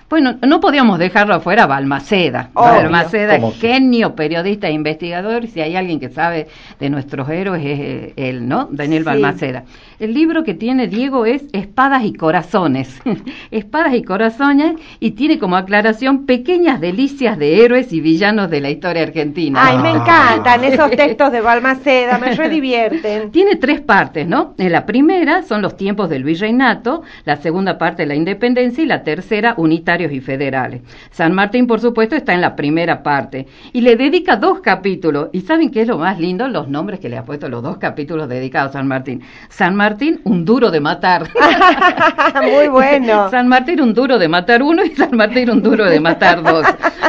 Bueno, 0.09 0.37
no 0.41 0.59
podíamos 0.59 0.97
dejarlo 0.97 1.35
afuera 1.35 1.67
Balmaceda. 1.67 2.49
Obvio. 2.55 2.71
Balmaceda 2.81 3.39
genio, 3.59 4.15
periodista 4.15 4.67
e 4.67 4.71
investigador, 4.71 5.43
y 5.43 5.47
si 5.49 5.61
hay 5.61 5.75
alguien 5.75 5.99
que 5.99 6.09
sabe 6.09 6.47
de 6.79 6.89
nuestros 6.89 7.29
héroes 7.29 7.63
es 7.63 7.79
eh, 7.79 8.13
él, 8.15 8.47
¿no? 8.47 8.67
Daniel 8.71 9.03
Sí. 9.03 9.05
Balmaceda. 9.05 9.63
El 9.99 10.13
libro 10.13 10.43
que 10.45 10.53
tiene 10.53 10.87
Diego 10.87 11.25
es 11.25 11.43
Espadas 11.51 12.05
y 12.05 12.13
Corazones. 12.13 13.01
Espadas 13.51 13.93
y 13.95 14.03
Corazones, 14.03 14.75
y 15.01 15.11
tiene 15.11 15.39
como 15.39 15.57
aclaración 15.57 16.25
pequeñas 16.25 16.79
delicias 16.79 17.37
de 17.37 17.65
héroes 17.65 17.91
y 17.91 17.99
villanos 17.99 18.49
de 18.49 18.61
la 18.61 18.69
historia 18.69 19.03
argentina. 19.03 19.59
Ay, 19.61 19.77
me 19.79 19.89
Ah. 19.89 19.95
encantan 20.01 20.63
esos 20.63 20.91
textos 20.95 21.33
de 21.33 21.41
Balmaceda, 21.41 22.17
me 22.17 22.33
redivierten. 22.33 23.29
Tiene 23.31 23.57
tres 23.57 23.81
partes, 23.81 24.25
¿no? 24.25 24.53
En 24.57 24.71
la 24.71 24.85
primera 24.85 25.41
son 25.43 25.61
los 25.61 25.75
tiempos 25.75 26.09
del 26.09 26.23
virreinato, 26.23 27.01
la 27.25 27.35
segunda 27.35 27.77
parte 27.77 28.05
la 28.05 28.15
independencia 28.15 28.81
y 28.83 28.87
la 28.87 29.03
tercera 29.03 29.53
unitarios 29.57 30.13
y 30.13 30.21
federales. 30.21 30.81
San 31.11 31.33
Martín, 31.33 31.67
por 31.67 31.81
supuesto, 31.81 32.15
está 32.15 32.33
en 32.33 32.39
la 32.41 32.55
primera 32.55 33.03
parte 33.03 33.47
y 33.73 33.81
le 33.81 33.97
dedica 33.97 34.37
dos 34.37 34.61
capítulos. 34.61 35.27
¿Y 35.33 35.41
saben 35.41 35.71
qué 35.71 35.81
es 35.81 35.87
lo 35.89 35.97
más 35.97 36.19
lindo? 36.19 36.47
Los 36.47 36.69
nombres 36.69 37.01
que 37.01 37.09
le 37.09 37.17
ha 37.17 37.25
puesto 37.25 37.49
los 37.49 37.61
dos 37.61 37.77
capítulos 37.79 38.29
dedicados 38.29 38.69
a 38.69 38.79
San 38.79 38.87
Martín. 38.87 39.21
San 39.49 39.75
Martín, 39.75 39.88
un 40.23 40.45
duro 40.45 40.71
de 40.71 40.79
matar. 40.79 41.29
Muy 42.41 42.67
bueno. 42.67 43.29
San 43.29 43.47
Martín 43.47 43.81
un 43.81 43.93
duro 43.93 44.19
de 44.19 44.27
matar 44.27 44.61
uno 44.61 44.83
y 44.83 44.89
San 44.95 45.15
Martín 45.15 45.49
un 45.49 45.61
duro 45.61 45.85
de 45.85 45.99
matar 45.99 46.43
dos. 46.43 46.65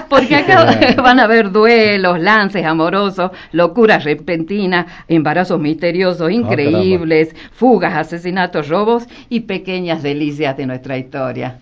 Porque 0.08 0.36
acá 0.36 0.94
van 1.02 1.20
a 1.20 1.24
haber 1.24 1.50
duelos, 1.50 2.20
lances 2.20 2.64
amorosos, 2.64 3.30
locuras 3.52 4.04
repentinas, 4.04 4.86
embarazos 5.08 5.60
misteriosos, 5.60 6.30
increíbles, 6.30 7.34
fugas, 7.52 7.94
asesinatos, 7.94 8.68
robos 8.68 9.06
y 9.28 9.40
pequeñas 9.40 10.02
delicias 10.02 10.56
de 10.56 10.66
nuestra 10.66 10.98
historia. 10.98 11.58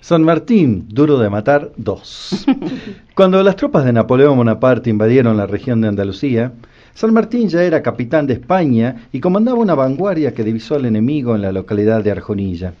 San 0.00 0.22
Martín, 0.22 0.86
duro 0.88 1.18
de 1.18 1.28
matar, 1.28 1.72
dos. 1.76 2.46
Cuando 3.14 3.42
las 3.42 3.56
tropas 3.56 3.84
de 3.84 3.92
Napoleón 3.92 4.36
Bonaparte 4.36 4.90
invadieron 4.90 5.36
la 5.36 5.46
región 5.46 5.80
de 5.80 5.88
Andalucía, 5.88 6.52
San 6.98 7.14
Martín 7.14 7.48
ya 7.48 7.62
era 7.62 7.80
capitán 7.80 8.26
de 8.26 8.32
España 8.32 9.06
y 9.12 9.20
comandaba 9.20 9.60
una 9.60 9.76
vanguardia 9.76 10.34
que 10.34 10.42
divisó 10.42 10.74
al 10.74 10.84
enemigo 10.84 11.36
en 11.36 11.42
la 11.42 11.52
localidad 11.52 12.02
de 12.02 12.10
Arjonilla. 12.10 12.74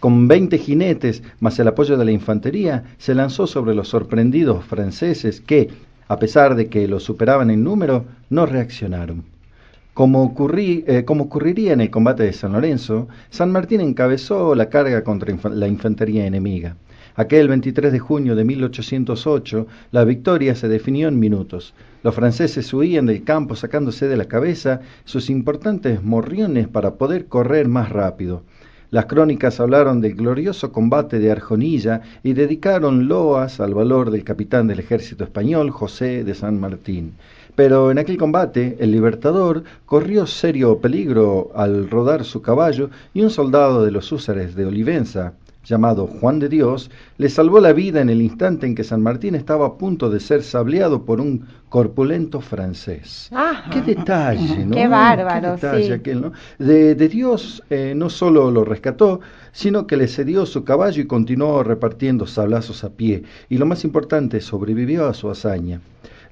Con 0.00 0.26
20 0.26 0.58
jinetes, 0.58 1.22
más 1.38 1.60
el 1.60 1.68
apoyo 1.68 1.96
de 1.96 2.04
la 2.04 2.10
infantería, 2.10 2.82
se 2.98 3.14
lanzó 3.14 3.46
sobre 3.46 3.76
los 3.76 3.86
sorprendidos 3.86 4.64
franceses 4.64 5.40
que, 5.40 5.70
a 6.08 6.18
pesar 6.18 6.56
de 6.56 6.66
que 6.66 6.88
los 6.88 7.04
superaban 7.04 7.52
en 7.52 7.62
número, 7.62 8.04
no 8.30 8.46
reaccionaron. 8.46 9.18
Eh, 9.22 11.04
como 11.04 11.22
ocurriría 11.22 11.72
en 11.72 11.82
el 11.82 11.90
combate 11.90 12.24
de 12.24 12.32
San 12.32 12.54
Lorenzo, 12.54 13.06
San 13.30 13.52
Martín 13.52 13.80
encabezó 13.80 14.56
la 14.56 14.70
carga 14.70 15.04
contra 15.04 15.32
la 15.50 15.68
infantería 15.68 16.26
enemiga. 16.26 16.74
Aquel 17.14 17.48
23 17.48 17.92
de 17.92 17.98
junio 17.98 18.34
de 18.34 18.44
1808, 18.44 19.66
la 19.90 20.04
victoria 20.04 20.54
se 20.54 20.68
definió 20.68 21.08
en 21.08 21.18
minutos. 21.18 21.74
Los 22.02 22.14
franceses 22.14 22.72
huían 22.72 23.06
del 23.06 23.22
campo 23.22 23.54
sacándose 23.54 24.08
de 24.08 24.16
la 24.16 24.24
cabeza 24.24 24.80
sus 25.04 25.28
importantes 25.28 26.02
morriones 26.02 26.68
para 26.68 26.94
poder 26.94 27.26
correr 27.26 27.68
más 27.68 27.90
rápido. 27.90 28.42
Las 28.90 29.06
crónicas 29.06 29.60
hablaron 29.60 30.00
del 30.00 30.14
glorioso 30.14 30.72
combate 30.72 31.18
de 31.18 31.30
Arjonilla 31.30 32.02
y 32.22 32.34
dedicaron 32.34 33.08
loas 33.08 33.60
al 33.60 33.74
valor 33.74 34.10
del 34.10 34.24
capitán 34.24 34.66
del 34.66 34.80
ejército 34.80 35.24
español, 35.24 35.70
José 35.70 36.24
de 36.24 36.34
San 36.34 36.60
Martín. 36.60 37.14
Pero 37.54 37.90
en 37.90 37.98
aquel 37.98 38.16
combate, 38.16 38.76
el 38.80 38.90
libertador 38.90 39.64
corrió 39.84 40.26
serio 40.26 40.78
peligro 40.78 41.52
al 41.54 41.90
rodar 41.90 42.24
su 42.24 42.40
caballo 42.40 42.88
y 43.12 43.20
un 43.20 43.30
soldado 43.30 43.84
de 43.84 43.90
los 43.90 44.10
húsares 44.12 44.54
de 44.54 44.64
Olivenza, 44.64 45.34
llamado 45.64 46.06
Juan 46.06 46.38
de 46.38 46.48
Dios, 46.48 46.90
le 47.18 47.28
salvó 47.28 47.60
la 47.60 47.72
vida 47.72 48.00
en 48.00 48.10
el 48.10 48.20
instante 48.20 48.66
en 48.66 48.74
que 48.74 48.84
San 48.84 49.02
Martín 49.02 49.34
estaba 49.34 49.66
a 49.66 49.78
punto 49.78 50.10
de 50.10 50.20
ser 50.20 50.42
sableado 50.42 51.04
por 51.04 51.20
un 51.20 51.46
corpulento 51.68 52.40
francés. 52.40 53.30
Ajá. 53.32 53.70
Qué 53.70 53.80
detalle, 53.82 54.66
¿no? 54.66 54.76
Qué 54.76 54.88
bárbaro, 54.88 55.56
Qué 55.56 55.66
detalle 55.66 55.86
sí. 55.86 55.92
aquel, 55.92 56.20
¿no? 56.20 56.32
De, 56.58 56.94
de 56.94 57.08
Dios 57.08 57.62
eh, 57.70 57.94
no 57.96 58.10
solo 58.10 58.50
lo 58.50 58.64
rescató, 58.64 59.20
sino 59.52 59.86
que 59.86 59.96
le 59.96 60.08
cedió 60.08 60.46
su 60.46 60.64
caballo 60.64 61.02
y 61.02 61.06
continuó 61.06 61.62
repartiendo 61.62 62.26
sablazos 62.26 62.84
a 62.84 62.90
pie. 62.90 63.22
Y 63.48 63.58
lo 63.58 63.66
más 63.66 63.84
importante, 63.84 64.40
sobrevivió 64.40 65.06
a 65.06 65.14
su 65.14 65.30
hazaña. 65.30 65.80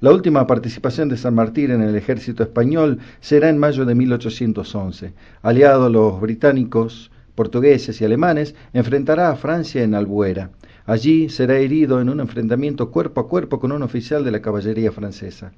La 0.01 0.11
última 0.11 0.47
participación 0.47 1.09
de 1.09 1.17
San 1.17 1.35
Martín 1.35 1.69
en 1.69 1.81
el 1.83 1.95
ejército 1.95 2.41
español 2.41 2.97
será 3.19 3.49
en 3.49 3.59
mayo 3.59 3.85
de 3.85 3.93
1811. 3.93 5.13
Aliado 5.43 5.85
a 5.85 5.89
los 5.91 6.19
británicos, 6.19 7.11
portugueses 7.41 7.99
y 7.99 8.05
alemanes, 8.05 8.53
enfrentará 8.71 9.31
a 9.31 9.35
Francia 9.35 9.81
en 9.81 9.95
Albuera. 9.95 10.51
Allí 10.85 11.27
será 11.27 11.57
herido 11.57 11.99
en 11.99 12.07
un 12.07 12.19
enfrentamiento 12.19 12.91
cuerpo 12.91 13.21
a 13.21 13.27
cuerpo 13.27 13.59
con 13.59 13.71
un 13.71 13.81
oficial 13.81 14.23
de 14.23 14.29
la 14.29 14.43
caballería 14.43 14.91
francesa. 14.91 15.51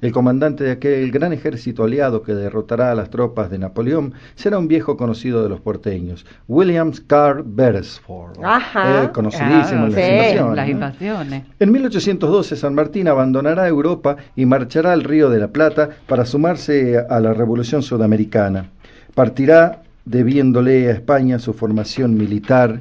El 0.00 0.12
comandante 0.12 0.62
de 0.62 0.70
aquel 0.70 1.10
gran 1.10 1.32
ejército 1.32 1.82
aliado 1.82 2.22
que 2.22 2.34
derrotará 2.34 2.92
a 2.92 2.94
las 2.94 3.10
tropas 3.10 3.50
de 3.50 3.58
Napoleón 3.58 4.14
será 4.36 4.58
un 4.60 4.68
viejo 4.68 4.96
conocido 4.96 5.42
de 5.42 5.48
los 5.48 5.60
porteños, 5.60 6.24
William 6.46 6.92
Carr 7.08 7.42
Beresford, 7.44 8.38
Ajá. 8.40 9.02
eh, 9.02 9.10
conocidísimo 9.10 9.86
en 9.86 9.92
las 9.92 10.04
sí, 10.04 10.12
invasiones. 10.12 10.56
Las 10.56 10.66
¿no? 10.66 10.72
invasiones. 10.72 11.42
En 11.58 11.72
1812 11.72 12.54
San 12.54 12.76
Martín 12.76 13.08
abandonará 13.08 13.66
Europa 13.66 14.18
y 14.36 14.46
marchará 14.46 14.92
al 14.92 15.02
Río 15.02 15.30
de 15.30 15.40
la 15.40 15.48
Plata 15.48 15.88
para 16.06 16.26
sumarse 16.26 16.96
a 16.96 17.18
la 17.18 17.34
Revolución 17.34 17.82
Sudamericana. 17.82 18.70
Partirá 19.16 19.83
debiéndole 20.04 20.88
a 20.88 20.92
España 20.92 21.38
su 21.38 21.52
formación 21.52 22.14
militar, 22.16 22.80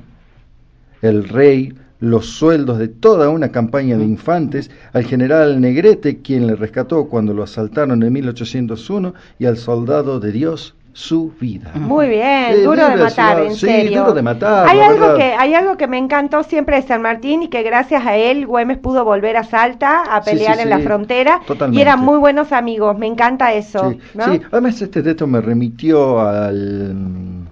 el 1.01 1.27
rey, 1.27 1.73
los 1.99 2.25
sueldos 2.27 2.79
de 2.79 2.89
toda 2.89 3.29
una 3.29 3.49
campaña 3.51 3.97
de 3.97 4.05
infantes, 4.05 4.69
al 4.91 5.05
general 5.05 5.61
Negrete, 5.61 6.21
quien 6.21 6.47
le 6.47 6.55
rescató 6.55 7.05
cuando 7.05 7.33
lo 7.33 7.43
asaltaron 7.43 8.03
en 8.03 8.11
1801, 8.11 9.13
y 9.39 9.45
al 9.45 9.57
soldado 9.57 10.19
de 10.19 10.31
Dios 10.31 10.75
su 10.93 11.31
vida. 11.39 11.71
Muy 11.75 12.07
bien, 12.07 12.51
Eh, 12.51 12.63
duro 12.63 12.87
de 12.87 12.95
matar, 12.97 13.39
en 13.41 13.53
sí, 13.55 13.65
serio. 13.65 14.01
duro 14.01 14.13
de 14.13 14.21
matar, 14.21 14.67
Hay 14.69 14.79
algo 14.79 14.99
verdad. 15.01 15.15
que 15.17 15.23
hay 15.23 15.53
algo 15.55 15.75
que 15.75 15.87
me 15.87 15.97
encantó 15.97 16.43
siempre 16.43 16.75
de 16.75 16.83
San 16.83 17.01
Martín 17.01 17.41
y 17.43 17.47
que 17.49 17.63
gracias 17.63 18.05
a 18.05 18.15
él 18.15 18.45
Güemes 18.45 18.77
pudo 18.77 19.03
volver 19.03 19.35
a 19.37 19.43
Salta 19.43 20.03
a 20.03 20.21
pelear 20.21 20.55
sí, 20.57 20.61
en 20.61 20.69
la 20.69 20.79
frontera 20.79 21.41
totalmente. 21.47 21.79
y 21.79 21.81
eran 21.81 21.99
muy 21.99 22.19
buenos 22.19 22.51
amigos. 22.51 22.97
Me 22.97 23.07
encanta 23.07 23.53
eso, 23.53 23.89
Sí, 23.91 23.99
¿no? 24.13 24.25
sí. 24.25 24.41
además 24.51 24.81
este 24.81 25.01
texto 25.01 25.25
me 25.25 25.41
remitió 25.41 26.19
al 26.19 27.42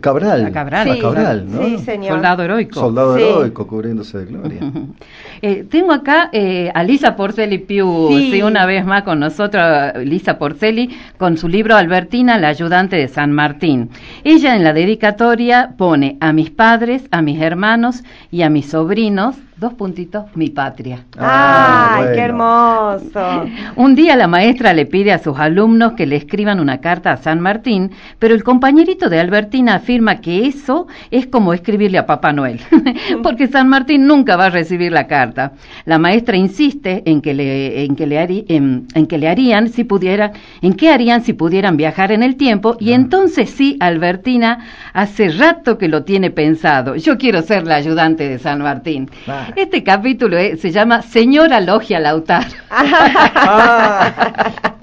Cabral. 0.00 0.44
A 0.44 0.52
Cabral. 0.52 0.90
A 0.90 0.94
Sí, 0.94 1.00
Cabral, 1.00 1.46
¿no? 1.50 1.64
sí, 1.64 1.78
señor. 1.78 2.14
Soldado 2.16 2.42
heroico. 2.42 2.78
Soldado 2.78 3.16
Sí. 3.16 3.22
heroico 3.22 3.66
cubriéndose 3.66 4.18
de 4.18 4.24
gloria. 4.26 4.60
Eh, 5.40 5.64
tengo 5.70 5.92
acá 5.92 6.30
eh, 6.32 6.68
a 6.74 6.82
Lisa 6.82 7.14
Porceli 7.14 7.58
Piu, 7.58 8.08
Sí. 8.08 8.32
sí, 8.32 8.42
una 8.42 8.66
vez 8.66 8.84
más 8.84 9.04
con 9.04 9.20
nosotros, 9.20 9.62
Lisa 10.04 10.36
Porceli, 10.36 10.90
con 11.16 11.36
su 11.36 11.46
libro 11.46 11.76
Albertina, 11.76 12.38
la 12.38 12.48
ayudante 12.48 12.96
de 12.96 13.06
San 13.06 13.30
Martín. 13.30 13.88
Ella 14.24 14.56
en 14.56 14.64
la 14.64 14.72
dedicatoria 14.72 15.74
pone 15.78 16.16
a 16.20 16.32
mis 16.32 16.50
padres, 16.50 17.04
a 17.12 17.22
mis 17.22 17.40
hermanos 17.40 18.02
y 18.32 18.42
a 18.42 18.50
mis 18.50 18.66
sobrinos 18.68 19.36
dos 19.58 19.74
puntitos, 19.74 20.24
mi 20.36 20.50
patria. 20.50 21.04
Ah, 21.18 21.96
¡Ay, 22.00 22.14
qué 22.14 22.20
hermoso! 22.20 23.44
Un 23.76 23.94
día 23.96 24.14
la 24.16 24.28
maestra 24.28 24.72
le 24.72 24.86
pide 24.86 25.12
a 25.12 25.18
sus 25.18 25.36
alumnos 25.38 25.94
que 25.94 26.06
le 26.06 26.16
escriban 26.16 26.60
una 26.60 26.78
carta 26.80 27.12
a 27.12 27.16
San 27.16 27.40
Martín, 27.40 27.90
pero 28.18 28.34
el 28.34 28.44
compañerito 28.44 29.08
de 29.08 29.18
Albertina 29.18 29.74
afirma 29.74 30.20
que 30.20 30.46
eso 30.46 30.86
es 31.10 31.26
como 31.26 31.52
escribirle 31.52 31.98
a 31.98 32.06
Papá 32.06 32.32
Noel, 32.32 32.60
porque 33.22 33.48
San 33.48 33.68
Martín 33.68 34.06
nunca 34.06 34.36
va 34.36 34.46
a 34.46 34.50
recibir 34.50 34.92
la 34.92 35.06
carta. 35.08 35.52
La 35.86 35.98
maestra 35.98 36.36
insiste 36.36 37.02
en 37.06 37.20
que 37.20 37.34
le, 37.34 37.84
en 37.84 37.96
que 37.96 38.06
le, 38.06 38.16
harí- 38.20 38.44
en, 38.48 38.86
en 38.94 39.06
que 39.06 39.18
le 39.18 39.28
harían 39.28 39.68
si 39.70 39.82
pudieran, 39.84 40.32
en 40.62 40.74
qué 40.74 40.90
harían 40.90 41.22
si 41.22 41.32
pudieran 41.32 41.76
viajar 41.76 42.12
en 42.12 42.22
el 42.22 42.36
tiempo, 42.36 42.76
y 42.78 42.92
entonces 42.92 43.50
sí, 43.50 43.76
Albertina 43.80 44.60
hace 44.92 45.28
rato 45.30 45.78
que 45.78 45.88
lo 45.88 46.04
tiene 46.04 46.30
pensado. 46.30 46.94
Yo 46.94 47.18
quiero 47.18 47.42
ser 47.42 47.66
la 47.66 47.74
ayudante 47.76 48.28
de 48.28 48.38
San 48.38 48.62
Martín. 48.62 49.10
Ah. 49.26 49.46
Este 49.56 49.82
capítulo 49.82 50.36
eh, 50.36 50.56
se 50.56 50.70
llama 50.70 51.02
Señora 51.02 51.60
Logia 51.60 52.00
Lautaro. 52.00 52.50
Ah, 52.70 54.12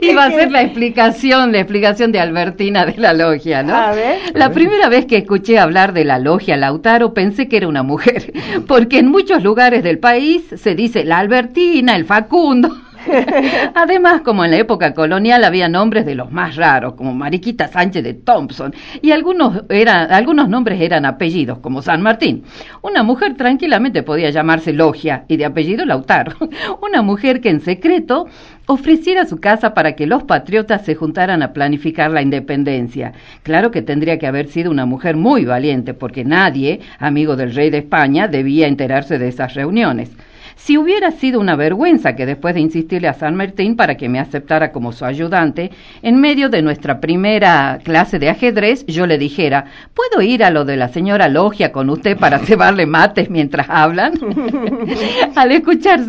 Y 0.00 0.12
va 0.14 0.24
a 0.24 0.30
ser 0.30 0.50
la 0.50 0.62
explicación, 0.62 1.52
la 1.52 1.60
explicación 1.60 2.10
de 2.10 2.18
Albertina 2.18 2.86
de 2.86 2.96
la 2.96 3.12
logia, 3.12 3.62
¿no? 3.62 3.74
A 3.74 3.92
ver. 3.92 4.18
La 4.34 4.50
primera 4.50 4.88
vez 4.88 5.06
que 5.06 5.18
escuché 5.18 5.60
hablar 5.60 5.92
de 5.92 6.04
la 6.04 6.18
logia 6.18 6.56
Lautaro 6.56 7.14
pensé 7.14 7.48
que 7.48 7.58
era 7.58 7.68
una 7.68 7.84
mujer, 7.84 8.32
porque 8.66 8.98
en 8.98 9.08
muchos 9.08 9.44
lugares 9.44 9.84
del 9.84 10.00
país 10.00 10.42
se 10.56 10.74
dice 10.74 11.04
la 11.04 11.18
Albertina, 11.18 11.94
el 11.94 12.04
Facundo. 12.04 12.76
Además, 13.74 14.22
como 14.22 14.44
en 14.44 14.50
la 14.50 14.58
época 14.58 14.94
colonial 14.94 15.44
había 15.44 15.68
nombres 15.68 16.06
de 16.06 16.14
los 16.14 16.30
más 16.30 16.56
raros, 16.56 16.94
como 16.94 17.14
Mariquita 17.14 17.68
Sánchez 17.68 18.02
de 18.04 18.14
Thompson, 18.14 18.74
y 19.02 19.10
algunos, 19.12 19.64
eran, 19.68 20.12
algunos 20.12 20.48
nombres 20.48 20.80
eran 20.80 21.04
apellidos, 21.04 21.58
como 21.58 21.82
San 21.82 22.02
Martín. 22.02 22.44
Una 22.82 23.02
mujer 23.02 23.36
tranquilamente 23.36 24.02
podía 24.02 24.30
llamarse 24.30 24.72
Logia 24.72 25.24
y 25.28 25.36
de 25.36 25.44
apellido 25.44 25.84
Lautaro. 25.84 26.36
Una 26.82 27.02
mujer 27.02 27.40
que 27.40 27.50
en 27.50 27.60
secreto 27.60 28.26
ofreciera 28.66 29.26
su 29.26 29.38
casa 29.38 29.74
para 29.74 29.92
que 29.92 30.06
los 30.06 30.22
patriotas 30.22 30.84
se 30.84 30.94
juntaran 30.94 31.42
a 31.42 31.52
planificar 31.52 32.10
la 32.10 32.22
independencia. 32.22 33.12
Claro 33.42 33.70
que 33.70 33.82
tendría 33.82 34.18
que 34.18 34.26
haber 34.26 34.48
sido 34.48 34.70
una 34.70 34.86
mujer 34.86 35.16
muy 35.16 35.44
valiente, 35.44 35.94
porque 35.94 36.24
nadie, 36.24 36.80
amigo 36.98 37.36
del 37.36 37.54
rey 37.54 37.70
de 37.70 37.78
España, 37.78 38.28
debía 38.28 38.66
enterarse 38.66 39.18
de 39.18 39.28
esas 39.28 39.54
reuniones. 39.54 40.10
Si 40.56 40.78
hubiera 40.78 41.10
sido 41.10 41.40
una 41.40 41.56
vergüenza 41.56 42.16
que 42.16 42.26
después 42.26 42.54
de 42.54 42.60
insistirle 42.60 43.08
a 43.08 43.14
San 43.14 43.34
Martín 43.34 43.76
para 43.76 43.96
que 43.96 44.08
me 44.08 44.18
aceptara 44.18 44.72
como 44.72 44.92
su 44.92 45.04
ayudante, 45.04 45.70
en 46.02 46.20
medio 46.20 46.48
de 46.48 46.62
nuestra 46.62 47.00
primera 47.00 47.80
clase 47.84 48.18
de 48.18 48.30
ajedrez, 48.30 48.86
yo 48.86 49.06
le 49.06 49.18
dijera, 49.18 49.66
¿puedo 49.92 50.22
ir 50.22 50.42
a 50.42 50.50
lo 50.50 50.64
de 50.64 50.76
la 50.76 50.88
señora 50.88 51.28
Logia 51.28 51.70
con 51.70 51.90
usted 51.90 52.16
para 52.16 52.38
cebarle 52.46 52.86
mates 52.86 53.28
mientras 53.28 53.68
hablan? 53.68 54.14
Al 55.36 55.52
escuchar 55.52 56.00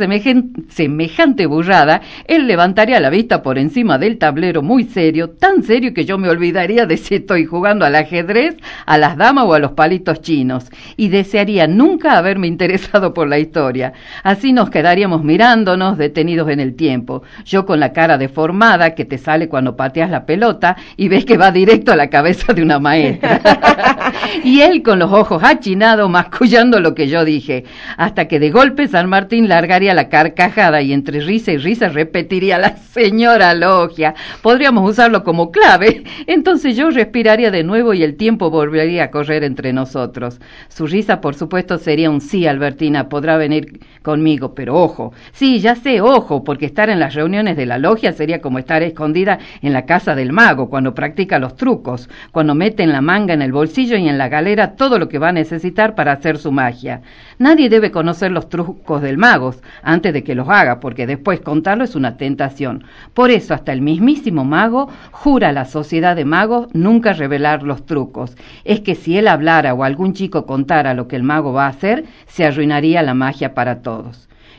semejante 0.69 1.45
burrada, 1.47 2.01
él 2.25 2.47
levantaría 2.47 2.99
la 2.99 3.09
vista 3.09 3.41
por 3.41 3.57
encima 3.57 3.97
del 3.97 4.17
tablero 4.17 4.61
muy 4.61 4.85
serio, 4.85 5.31
tan 5.31 5.63
serio 5.63 5.93
que 5.93 6.05
yo 6.05 6.17
me 6.17 6.29
olvidaría 6.29 6.85
de 6.85 6.97
si 6.97 7.15
estoy 7.15 7.45
jugando 7.45 7.83
al 7.83 7.95
ajedrez, 7.95 8.55
a 8.85 8.97
las 8.97 9.17
damas 9.17 9.45
o 9.45 9.53
a 9.53 9.59
los 9.59 9.71
palitos 9.71 10.21
chinos, 10.21 10.69
y 10.95 11.09
desearía 11.09 11.67
nunca 11.67 12.17
haberme 12.17 12.47
interesado 12.47 13.13
por 13.13 13.27
la 13.27 13.39
historia. 13.39 13.93
Así 14.23 14.34
nos 14.43 14.69
quedaríamos 14.69 15.23
mirándonos, 15.23 15.97
detenidos 15.97 16.49
en 16.49 16.59
el 16.59 16.75
tiempo. 16.75 17.23
Yo 17.45 17.65
con 17.65 17.79
la 17.79 17.93
cara 17.93 18.17
deformada 18.17 18.95
que 18.95 19.05
te 19.05 19.17
sale 19.17 19.47
cuando 19.47 19.75
pateas 19.75 20.09
la 20.09 20.25
pelota 20.25 20.75
y 20.97 21.07
ves 21.07 21.25
que 21.25 21.37
va 21.37 21.51
directo 21.51 21.91
a 21.91 21.95
la 21.95 22.09
cabeza 22.09 22.53
de 22.53 22.61
una 22.61 22.79
maestra. 22.79 23.41
y 24.43 24.61
él 24.61 24.83
con 24.83 24.99
los 24.99 25.11
ojos 25.11 25.43
achinados, 25.43 26.09
mascullando 26.09 26.79
lo 26.79 26.93
que 26.93 27.07
yo 27.07 27.25
dije, 27.25 27.65
hasta 27.97 28.27
que 28.27 28.39
de 28.39 28.51
golpe 28.51 28.87
San 28.87 29.09
Martín 29.09 29.47
largaría 29.49 29.93
la 29.93 30.09
carcajada 30.09 30.81
y 30.81 30.93
entre 30.93 31.19
risa 31.21 31.51
y 31.51 31.57
risa 31.57 31.89
repetiría 31.89 32.57
la 32.57 32.77
señora 32.77 33.53
logia. 33.53 34.15
Podríamos 34.41 34.89
usarlo 34.89 35.23
como 35.23 35.51
clave. 35.51 36.03
Entonces 36.27 36.75
yo 36.75 36.89
respiraría 36.89 37.51
de 37.51 37.63
nuevo 37.63 37.93
y 37.93 38.03
el 38.03 38.15
tiempo 38.15 38.49
volvería 38.49 39.05
a 39.05 39.11
correr 39.11 39.43
entre 39.43 39.73
nosotros. 39.73 40.39
Su 40.69 40.87
risa, 40.87 41.21
por 41.21 41.35
supuesto, 41.35 41.77
sería 41.77 42.09
un 42.09 42.21
sí, 42.21 42.47
Albertina, 42.47 43.09
podrá 43.09 43.37
venir 43.37 43.79
conmigo, 44.01 44.24
pero 44.55 44.75
ojo, 44.75 45.13
sí, 45.33 45.59
ya 45.59 45.75
sé, 45.75 46.01
ojo, 46.01 46.43
porque 46.43 46.65
estar 46.65 46.89
en 46.89 46.99
las 46.99 47.13
reuniones 47.13 47.55
de 47.55 47.65
la 47.65 47.77
logia 47.77 48.11
sería 48.11 48.41
como 48.41 48.57
estar 48.57 48.81
escondida 48.81 49.37
en 49.61 49.71
la 49.71 49.85
casa 49.85 50.15
del 50.15 50.31
mago 50.31 50.67
cuando 50.69 50.95
practica 50.95 51.37
los 51.37 51.55
trucos, 51.55 52.09
cuando 52.31 52.55
mete 52.55 52.81
en 52.81 52.91
la 52.91 53.01
manga 53.01 53.35
en 53.35 53.43
el 53.43 53.51
bolsillo 53.51 53.97
y 53.97 54.09
en 54.09 54.17
la 54.17 54.27
galera 54.27 54.75
todo 54.75 54.97
lo 54.97 55.09
que 55.09 55.19
va 55.19 55.29
a 55.29 55.33
necesitar 55.33 55.93
para 55.93 56.13
hacer 56.13 56.37
su 56.37 56.51
magia. 56.51 57.01
Nadie 57.37 57.69
debe 57.69 57.91
conocer 57.91 58.31
los 58.31 58.49
trucos 58.49 59.01
del 59.01 59.17
mago 59.17 59.53
antes 59.83 60.11
de 60.11 60.23
que 60.23 60.33
los 60.33 60.49
haga, 60.49 60.79
porque 60.79 61.05
después 61.05 61.41
contarlo 61.41 61.83
es 61.83 61.95
una 61.95 62.17
tentación. 62.17 62.83
Por 63.13 63.29
eso 63.29 63.53
hasta 63.53 63.73
el 63.73 63.81
mismísimo 63.81 64.43
mago 64.43 64.89
jura 65.11 65.49
a 65.49 65.53
la 65.53 65.65
sociedad 65.65 66.15
de 66.15 66.25
magos 66.25 66.67
nunca 66.73 67.13
revelar 67.13 67.61
los 67.61 67.85
trucos. 67.85 68.35
Es 68.63 68.79
que 68.79 68.95
si 68.95 69.17
él 69.17 69.27
hablara 69.27 69.73
o 69.75 69.83
algún 69.83 70.13
chico 70.13 70.47
contara 70.47 70.95
lo 70.95 71.07
que 71.07 71.15
el 71.15 71.23
mago 71.23 71.53
va 71.53 71.65
a 71.65 71.69
hacer, 71.69 72.05
se 72.25 72.45
arruinaría 72.45 73.03
la 73.03 73.13
magia 73.13 73.53
para 73.53 73.81
todos. 73.81 74.14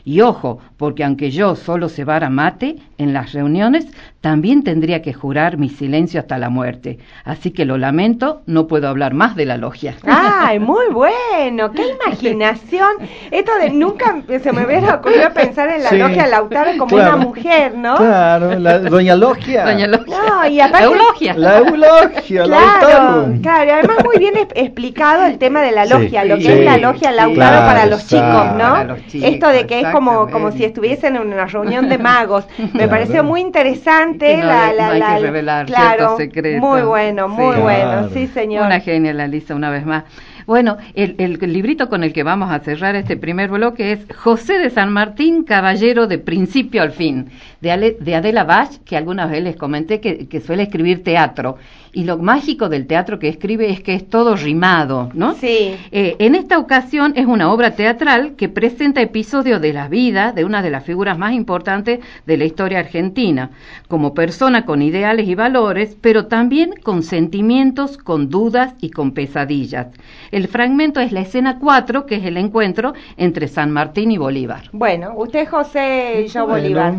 Y 0.07 0.21
ojo, 0.21 0.61
porque 0.77 1.03
aunque 1.03 1.33
yo 1.33 1.57
solo 1.57 1.89
cebara 1.89 2.31
mate 2.31 2.77
en 2.99 3.13
las 3.13 3.33
reuniones, 3.33 3.87
también 4.21 4.63
tendría 4.65 5.03
que 5.03 5.13
jurar 5.13 5.57
mi 5.59 5.69
silencio 5.69 6.19
hasta 6.21 6.39
la 6.39 6.49
muerte. 6.49 6.99
Así 7.25 7.51
que 7.51 7.65
lo 7.65 7.79
lamento, 7.79 8.43
no 8.47 8.67
puedo 8.67 8.89
hablar 8.89 9.15
más 9.15 9.37
de 9.37 9.45
la 9.45 9.57
logia. 9.57 9.95
¡Ay, 10.07 10.59
muy 10.61 10.87
bueno! 10.93 11.71
¡Qué 11.73 11.83
imaginación! 12.05 12.89
Esto 13.31 13.53
de 13.61 13.71
nunca 13.71 14.17
se 14.43 14.53
me 14.53 14.65
hubiera 14.67 14.95
ocurrido 14.97 15.33
pensar 15.33 15.69
en 15.71 15.83
la 15.85 15.91
Sí. 15.91 15.99
logia 15.99 16.27
Lautaro 16.27 16.73
como 16.79 16.97
Claro. 16.97 17.17
una 17.17 17.25
mujer, 17.25 17.75
¿no? 17.77 17.97
Claro, 17.97 18.59
la, 18.59 18.79
doña 18.81 19.15
Logia. 19.17 19.65
Doña 19.65 19.87
Logia. 19.87 20.17
No, 20.29 20.47
y 20.49 20.61
aparte- 20.61 20.85
Eulogia. 20.87 21.35
La 21.35 21.59
Eulogia, 21.59 22.45
Claro, 22.45 22.89
Lautaro. 22.89 23.33
claro, 23.43 23.65
y 23.67 23.71
además 23.71 23.97
muy 24.05 24.19
bien 24.19 24.35
explicado 24.55 25.25
el 25.27 25.39
tema 25.39 25.61
de 25.63 25.73
la 25.73 25.85
Sí, 25.87 25.93
logia, 25.93 26.25
lo 26.25 26.37
que 26.37 26.43
sí, 26.43 26.49
es 26.53 26.65
la 26.65 26.79
logia 26.79 27.11
Lautaro 27.13 27.35
claro, 27.35 27.67
para 27.67 27.87
los 27.87 28.07
chicos, 28.07 28.53
¿no? 28.53 28.59
Para 28.59 28.85
los 28.85 29.07
chicos, 29.07 29.29
Esto 29.31 29.49
de 29.49 29.67
que 29.67 29.81
es 29.81 29.87
como, 29.89 30.29
como 30.31 30.51
si 30.53 30.65
estuviesen 30.65 31.17
en 31.17 31.33
una 31.33 31.47
reunión 31.47 31.89
de 31.89 31.99
magos. 31.99 32.47
Me 32.73 32.86
Claro. 32.89 33.03
pareció 33.05 33.25
muy 33.25 33.41
interesante 33.41 34.27
Que 34.27 34.37
no 34.39 34.47
la, 34.47 34.67
hay- 34.69 34.77
la, 34.77 34.87
no 34.87 34.93
hay 34.93 34.99
la- 35.01 35.15
que 35.17 35.21
revelar 35.23 35.67
claro, 35.67 35.89
ciertos 35.97 36.17
secretos. 36.19 36.61
Muy 36.69 36.83
bueno, 36.83 37.29
muy 37.29 37.55
Sí. 37.57 37.61
bueno, 37.63 37.83
Claro. 37.91 38.11
sí 38.11 38.27
señor. 38.29 38.67
Una 38.67 38.81
genia 38.81 39.13
la 39.13 39.27
Lisa, 39.27 39.55
una 39.55 39.71
vez 39.71 39.85
más. 39.87 40.05
Bueno, 40.47 40.77
el, 40.95 41.17
el 41.19 41.53
librito 41.53 41.89
con 41.89 42.05
el 42.05 42.13
que 42.13 42.23
vamos 42.23 42.53
a 42.53 42.61
cerrar 42.61 42.95
este 42.95 43.17
primer 43.17 43.51
bloque 43.51 43.91
es 43.91 44.07
José 44.17 44.59
de 44.61 44.71
San 44.71 44.93
Martín, 44.93 45.43
caballero 45.43 46.07
de 46.07 46.19
principio 46.19 46.83
al 46.83 46.93
fin, 46.93 47.31
de, 47.61 47.73
Ale- 47.73 47.97
de 47.99 48.15
Adela 48.15 48.45
Bach, 48.45 48.71
que 48.85 48.97
alguna 48.97 49.27
vez 49.27 49.43
les 49.43 49.57
comenté 49.57 50.01
que, 50.01 50.29
que 50.29 50.41
suele 50.41 50.63
escribir 50.63 51.03
teatro. 51.03 51.57
Y 51.97 52.05
lo 52.05 52.19
mágico 52.19 52.69
del 52.69 52.87
teatro 52.87 53.19
que 53.19 53.27
escribe 53.27 53.71
es 53.71 53.83
que 53.83 53.95
es 53.95 54.07
todo 54.11 54.37
rimado, 54.37 55.09
¿no? 55.15 55.33
Sí. 55.33 55.75
Eh, 55.93 56.15
en 56.19 56.35
esta 56.35 56.59
ocasión 56.59 57.15
es 57.17 57.25
una 57.25 57.51
obra 57.51 57.71
teatral 57.71 58.35
que 58.37 58.51
presenta 58.51 59.01
episodios 59.01 59.63
de 59.63 59.73
la 59.73 59.89
vida 59.89 60.33
de 60.33 60.45
una 60.45 60.61
de 60.61 60.69
las 60.69 60.85
figuras 60.85 61.17
más 61.17 61.33
importantes 61.33 62.01
de 62.27 62.37
la 62.37 62.45
historia 62.45 62.81
argentina, 62.81 63.49
como 63.89 64.13
persona 64.13 64.67
con 64.67 64.83
ideales 64.83 65.27
y 65.27 65.35
valores, 65.35 65.97
pero 65.99 66.27
también 66.27 66.75
con 66.83 67.03
sentimientos, 67.03 67.97
con 67.97 68.29
dudas 68.29 68.75
y 68.83 68.91
con 68.91 69.13
pesadillas. 69.13 69.87
El 70.33 70.49
fragmento 70.49 71.01
es 71.01 71.13
la 71.13 71.23
escena 71.23 71.59
4, 71.59 72.05
que 72.05 72.17
es 72.17 72.27
el 72.27 72.37
encuentro 72.37 72.93
entre 73.17 73.49
San 73.49 73.71
Martín 73.71 74.11
y 74.11 74.19
Bolívar. 74.19 74.65
Bueno, 74.73 75.15
usted 75.17 75.49
José 75.49 76.25
y 76.27 76.29
yo 76.29 76.47
Bueno, 76.47 76.63
Bolívar. 76.63 76.95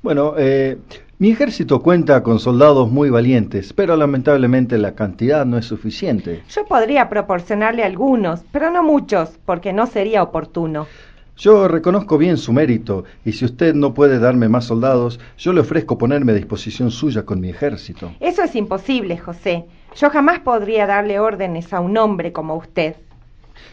Bueno, 0.00 0.34
eh, 0.38 0.78
mi 1.22 1.30
ejército 1.30 1.80
cuenta 1.82 2.24
con 2.24 2.40
soldados 2.40 2.90
muy 2.90 3.08
valientes, 3.08 3.72
pero 3.72 3.96
lamentablemente 3.96 4.76
la 4.76 4.96
cantidad 4.96 5.46
no 5.46 5.56
es 5.56 5.66
suficiente. 5.66 6.42
Yo 6.48 6.64
podría 6.64 7.08
proporcionarle 7.08 7.84
algunos, 7.84 8.40
pero 8.50 8.72
no 8.72 8.82
muchos, 8.82 9.38
porque 9.44 9.72
no 9.72 9.86
sería 9.86 10.24
oportuno. 10.24 10.88
Yo 11.36 11.68
reconozco 11.68 12.18
bien 12.18 12.38
su 12.38 12.52
mérito, 12.52 13.04
y 13.24 13.34
si 13.34 13.44
usted 13.44 13.72
no 13.72 13.94
puede 13.94 14.18
darme 14.18 14.48
más 14.48 14.64
soldados, 14.64 15.20
yo 15.38 15.52
le 15.52 15.60
ofrezco 15.60 15.96
ponerme 15.96 16.32
a 16.32 16.34
disposición 16.34 16.90
suya 16.90 17.24
con 17.24 17.38
mi 17.38 17.50
ejército. 17.50 18.10
Eso 18.18 18.42
es 18.42 18.56
imposible, 18.56 19.16
José. 19.16 19.66
Yo 19.94 20.10
jamás 20.10 20.40
podría 20.40 20.88
darle 20.88 21.20
órdenes 21.20 21.72
a 21.72 21.78
un 21.78 21.96
hombre 21.98 22.32
como 22.32 22.56
usted. 22.56 22.96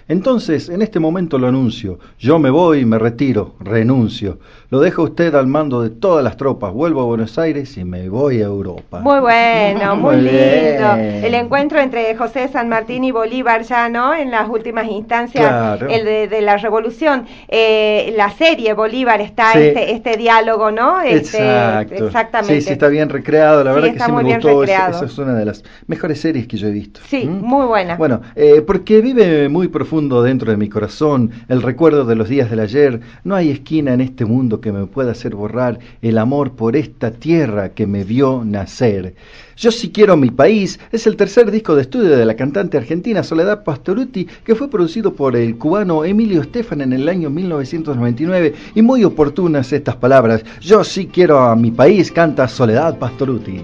Entonces, 0.09 0.69
en 0.69 0.81
este 0.81 0.99
momento 0.99 1.37
lo 1.37 1.47
anuncio. 1.47 1.99
Yo 2.19 2.39
me 2.39 2.49
voy, 2.49 2.83
me 2.83 2.97
retiro, 2.97 3.53
renuncio. 3.59 4.39
Lo 4.71 4.79
dejo 4.79 5.03
usted 5.03 5.33
al 5.35 5.45
mando 5.47 5.81
de 5.83 5.91
todas 5.91 6.23
las 6.23 6.35
tropas. 6.35 6.73
Vuelvo 6.73 7.01
a 7.01 7.05
Buenos 7.05 7.37
Aires 7.37 7.77
y 7.77 7.83
me 7.85 8.09
voy 8.09 8.41
a 8.41 8.45
Europa. 8.45 8.99
Muy 9.01 9.19
bueno, 9.19 9.95
muy, 9.97 10.15
Muy 10.15 10.25
lindo. 10.25 10.95
bien. 10.95 11.23
El 11.23 11.33
encuentro 11.35 11.79
entre 11.79 12.15
José 12.15 12.47
San 12.47 12.69
Martín 12.69 13.03
y 13.03 13.11
Bolívar 13.11 13.61
ya, 13.61 13.87
¿no? 13.87 14.15
En 14.15 14.31
las 14.31 14.49
últimas 14.49 14.87
instancias, 14.89 15.45
Claro. 15.47 15.87
el 15.89 16.03
de, 16.05 16.27
de 16.27 16.41
la 16.41 16.57
revolución. 16.57 17.25
Eh, 17.47 18.11
la 18.17 18.31
serie 18.31 18.73
Bolívar 18.73 19.21
está 19.21 19.53
Sí. 19.53 19.59
este, 19.59 19.91
este 19.93 20.17
diálogo, 20.17 20.71
¿no? 20.71 21.01
Este, 21.01 21.37
Exacto. 21.37 22.05
Exactamente. 22.07 22.55
Sí, 22.55 22.61
sí, 22.67 22.73
está 22.73 22.87
bien 22.87 23.09
recreado. 23.09 23.63
La 23.63 23.73
Sí, 23.75 23.79
verdad 23.81 23.93
que 23.93 23.99
sí 24.05 24.11
muy 24.11 24.23
me 24.23 24.33
gustó. 24.35 24.63
Esa 24.63 25.05
es 25.05 25.17
una 25.19 25.35
de 25.35 25.45
las 25.45 25.63
mejores 25.85 26.19
series 26.19 26.47
que 26.47 26.57
yo 26.57 26.67
he 26.67 26.71
visto. 26.71 26.99
Sí, 27.07 27.25
¿Mm? 27.27 27.41
muy 27.45 27.67
buena. 27.67 27.95
Bueno, 27.95 28.21
eh, 28.35 28.61
porque 28.65 29.01
vive 29.01 29.49
muy 29.49 29.67
profundo 29.67 29.98
dentro 29.99 30.49
de 30.49 30.57
mi 30.57 30.69
corazón, 30.69 31.31
el 31.49 31.61
recuerdo 31.61 32.05
de 32.05 32.15
los 32.15 32.29
días 32.29 32.49
del 32.49 32.61
ayer, 32.61 33.01
no 33.25 33.35
hay 33.35 33.49
esquina 33.49 33.93
en 33.93 33.99
este 33.99 34.23
mundo 34.23 34.61
que 34.61 34.71
me 34.71 34.85
pueda 34.85 35.11
hacer 35.11 35.35
borrar 35.35 35.79
el 36.01 36.17
amor 36.17 36.53
por 36.53 36.77
esta 36.77 37.11
tierra 37.11 37.69
que 37.73 37.85
me 37.85 38.05
vio 38.05 38.43
nacer. 38.45 39.15
Yo 39.57 39.71
sí 39.71 39.91
quiero 39.91 40.15
mi 40.15 40.29
país 40.29 40.79
es 40.93 41.05
el 41.05 41.17
tercer 41.17 41.51
disco 41.51 41.75
de 41.75 41.81
estudio 41.81 42.15
de 42.15 42.25
la 42.25 42.37
cantante 42.37 42.77
argentina 42.77 43.23
Soledad 43.23 43.65
Pastoruti 43.65 44.25
que 44.45 44.55
fue 44.55 44.69
producido 44.69 45.13
por 45.13 45.35
el 45.35 45.57
cubano 45.57 46.05
Emilio 46.05 46.41
Estefan 46.41 46.79
en 46.79 46.93
el 46.93 47.09
año 47.09 47.29
1999 47.29 48.53
y 48.75 48.81
muy 48.81 49.03
oportunas 49.03 49.73
estas 49.73 49.97
palabras. 49.97 50.45
Yo 50.61 50.85
sí 50.85 51.07
quiero 51.07 51.39
a 51.39 51.57
mi 51.57 51.71
país 51.71 52.09
canta 52.09 52.47
Soledad 52.47 52.97
Pastoruti. 52.97 53.61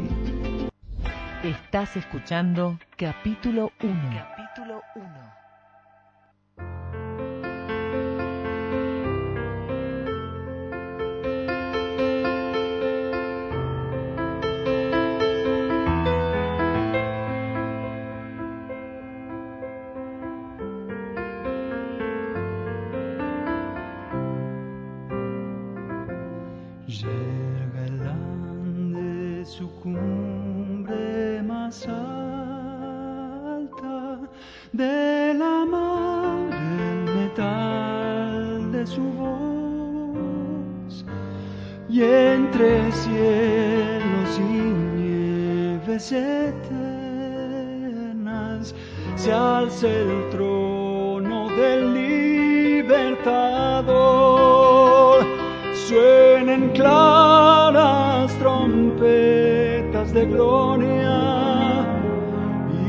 Estás 1.44 1.96
escuchando 1.96 2.78
capítulo 2.98 3.72
1. 3.82 3.94
Capítulo 4.12 4.82
1. 4.96 5.45
Eternas 45.96 46.76
se 49.16 49.32
alza 49.32 49.88
el 49.88 50.30
trono 50.30 51.48
del 51.56 51.94
libertador. 51.94 53.26
Suenen 55.88 56.70
claras 56.72 58.38
trompetas 58.40 60.12
de 60.14 60.26
gloria 60.26 61.86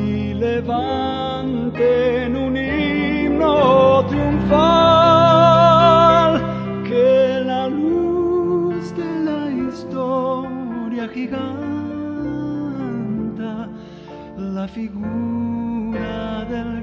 y 0.01 0.35
levanten 0.35 1.77
un 2.37 2.57
himno 2.57 4.05
triunfal. 4.09 4.57
Que 6.83 7.43
la 7.47 7.69
luz 7.69 8.93
de 8.97 9.21
la 9.21 9.49
historia 9.51 11.07
giganta 11.09 11.86
la 14.57 14.67
figura 14.69 16.47
del 16.49 16.76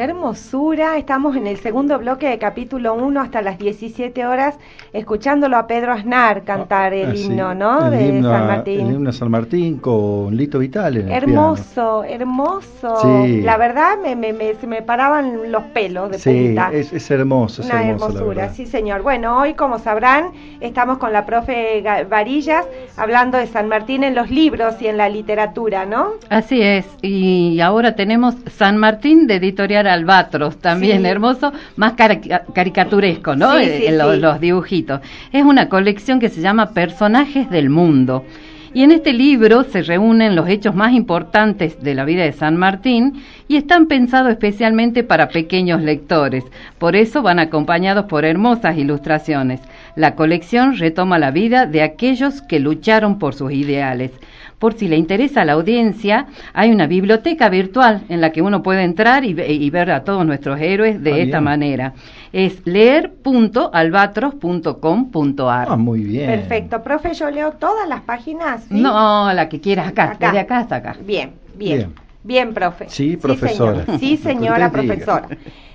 Qué 0.00 0.04
hermosura. 0.04 0.96
Estamos 0.96 1.36
en 1.36 1.46
el 1.46 1.58
segundo 1.58 1.98
bloque 1.98 2.26
de 2.26 2.38
capítulo 2.38 2.94
1 2.94 3.20
hasta 3.20 3.42
las 3.42 3.58
17 3.58 4.24
horas, 4.26 4.54
escuchándolo 4.94 5.58
a 5.58 5.66
Pedro 5.66 5.92
Aznar 5.92 6.42
cantar 6.44 6.94
el 6.94 7.10
Ah, 7.10 7.14
sí, 7.14 7.24
himno, 7.26 7.54
¿no? 7.54 7.84
el 7.84 7.90
de 7.90 8.06
himno 8.08 8.30
San 8.30 8.42
a- 8.42 8.46
Martín. 8.46 8.80
El 8.80 8.92
himno 8.94 9.10
a 9.10 9.12
San 9.12 9.30
Martín 9.30 9.76
con 9.76 10.34
Lito 10.34 10.58
Vital 10.58 10.96
en 10.96 11.08
el 11.08 11.12
Hermoso, 11.12 12.02
hermoso. 12.04 12.96
Sí. 13.26 13.42
La 13.42 13.58
verdad 13.58 13.98
me, 14.02 14.16
me, 14.16 14.32
me- 14.32 14.54
se 14.54 14.66
me 14.66 14.80
paraban 14.80 15.52
los 15.52 15.64
pelos 15.64 16.10
de. 16.10 16.18
Sí, 16.18 16.46
punta. 16.46 16.70
es, 16.72 16.94
es 16.94 17.10
hermoso, 17.10 17.60
es 17.60 17.68
Una 17.68 17.82
hermoso, 17.86 18.06
hermosura, 18.06 18.48
sí 18.54 18.64
señor. 18.64 19.02
Bueno, 19.02 19.38
hoy 19.38 19.52
como 19.52 19.78
sabrán, 19.78 20.30
estamos 20.62 20.96
con 20.96 21.12
la 21.12 21.26
profe 21.26 21.84
Varillas 22.08 22.64
hablando 22.96 23.36
de 23.36 23.46
San 23.48 23.68
Martín 23.68 24.02
en 24.04 24.14
los 24.14 24.30
libros 24.30 24.80
y 24.80 24.86
en 24.86 24.96
la 24.96 25.10
literatura, 25.10 25.84
¿no? 25.84 26.12
Así 26.30 26.62
es, 26.62 26.86
y 27.02 27.60
ahora 27.60 27.94
tenemos 27.96 28.34
San 28.56 28.78
Martín 28.78 29.26
de 29.26 29.34
Editorial 29.36 29.89
Albatros, 29.90 30.56
también 30.58 31.02
Sí. 31.02 31.06
hermoso, 31.08 31.52
más 31.76 31.94
cari- 31.94 32.40
caricaturesco, 32.54 33.36
¿no? 33.36 33.56
Sí, 33.58 33.64
Eh, 33.64 33.84
sí. 33.88 34.20
los 34.20 34.40
dibujitos. 34.40 35.00
Es 35.32 35.44
una 35.44 35.68
colección 35.68 36.20
que 36.20 36.28
se 36.28 36.40
llama 36.40 36.70
Personajes 36.72 37.50
del 37.50 37.68
Mundo. 37.70 38.24
Y 38.72 38.84
en 38.84 38.92
este 38.92 39.12
libro 39.12 39.64
se 39.64 39.82
reúnen 39.82 40.36
los 40.36 40.48
hechos 40.48 40.76
más 40.76 40.92
importantes 40.92 41.82
de 41.82 41.92
la 41.96 42.04
vida 42.04 42.22
de 42.22 42.30
San 42.30 42.56
Martín 42.56 43.14
y 43.48 43.56
están 43.56 43.86
pensados 43.86 44.30
especialmente 44.30 45.02
para 45.02 45.28
pequeños 45.28 45.82
lectores. 45.82 46.44
Por 46.78 46.94
eso 46.94 47.20
van 47.20 47.40
acompañados 47.40 48.04
por 48.04 48.24
hermosas 48.24 48.78
ilustraciones. 48.78 49.60
La 49.96 50.14
colección 50.14 50.76
retoma 50.78 51.18
la 51.18 51.32
vida 51.32 51.66
de 51.66 51.82
aquellos 51.82 52.42
que 52.42 52.60
lucharon 52.60 53.18
por 53.18 53.34
sus 53.34 53.50
ideales. 53.50 54.12
Por 54.60 54.74
si 54.74 54.86
le 54.88 54.96
interesa 54.96 55.40
a 55.40 55.44
la 55.46 55.54
audiencia, 55.54 56.26
hay 56.52 56.70
una 56.70 56.86
biblioteca 56.86 57.48
virtual 57.48 58.02
en 58.10 58.20
la 58.20 58.30
que 58.30 58.42
uno 58.42 58.62
puede 58.62 58.82
entrar 58.84 59.24
y, 59.24 59.32
ve- 59.34 59.50
y 59.52 59.70
ver 59.70 59.90
a 59.90 60.04
todos 60.04 60.24
nuestros 60.26 60.60
héroes 60.60 61.02
de 61.02 61.12
Ah, 61.14 61.18
esta 61.18 61.38
bien. 61.38 61.44
manera. 61.44 61.94
Es 62.32 62.64
leer.albatros.com.ar. 62.66 65.66
Ah, 65.70 65.76
muy 65.76 66.00
bien. 66.04 66.26
Perfecto. 66.26 66.82
Profe, 66.82 67.14
yo 67.14 67.30
leo 67.30 67.52
todas 67.52 67.88
las 67.88 68.02
páginas. 68.02 68.64
¿sí? 68.64 68.74
No, 68.80 69.32
la 69.32 69.48
que 69.48 69.60
quieras 69.62 69.88
acá, 69.88 70.10
Acá. 70.12 70.26
desde 70.26 70.38
acá 70.40 70.58
hasta 70.58 70.76
acá. 70.76 70.94
Bien, 71.04 71.32
bien. 71.56 71.76
Bien. 71.78 71.94
Bien, 72.22 72.52
profe. 72.52 72.84
Sí, 72.90 73.16
profesora. 73.16 73.86
Sí, 73.98 74.18
señora 74.18 74.70
profesora. 74.72 75.26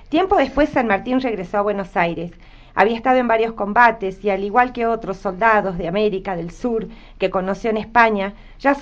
Tiempo 0.09 0.37
después, 0.37 0.69
San 0.69 0.85
Martín 0.85 1.19
regresó 1.19 1.57
a 1.57 1.61
Buenos 1.61 1.97
Aires. 1.97 2.31
Había 2.75 2.97
estado 2.97 3.17
en 3.17 3.27
varios 3.27 3.53
combates 3.53 4.23
y, 4.23 4.29
al 4.29 4.43
igual 4.43 4.73
que 4.73 4.85
otros 4.85 5.17
soldados 5.17 5.77
de 5.77 5.87
América 5.87 6.35
del 6.35 6.51
Sur 6.51 6.87
que 7.17 7.29
conoció 7.29 7.69
en 7.69 7.77
España, 7.77 8.33
ya, 8.59 8.75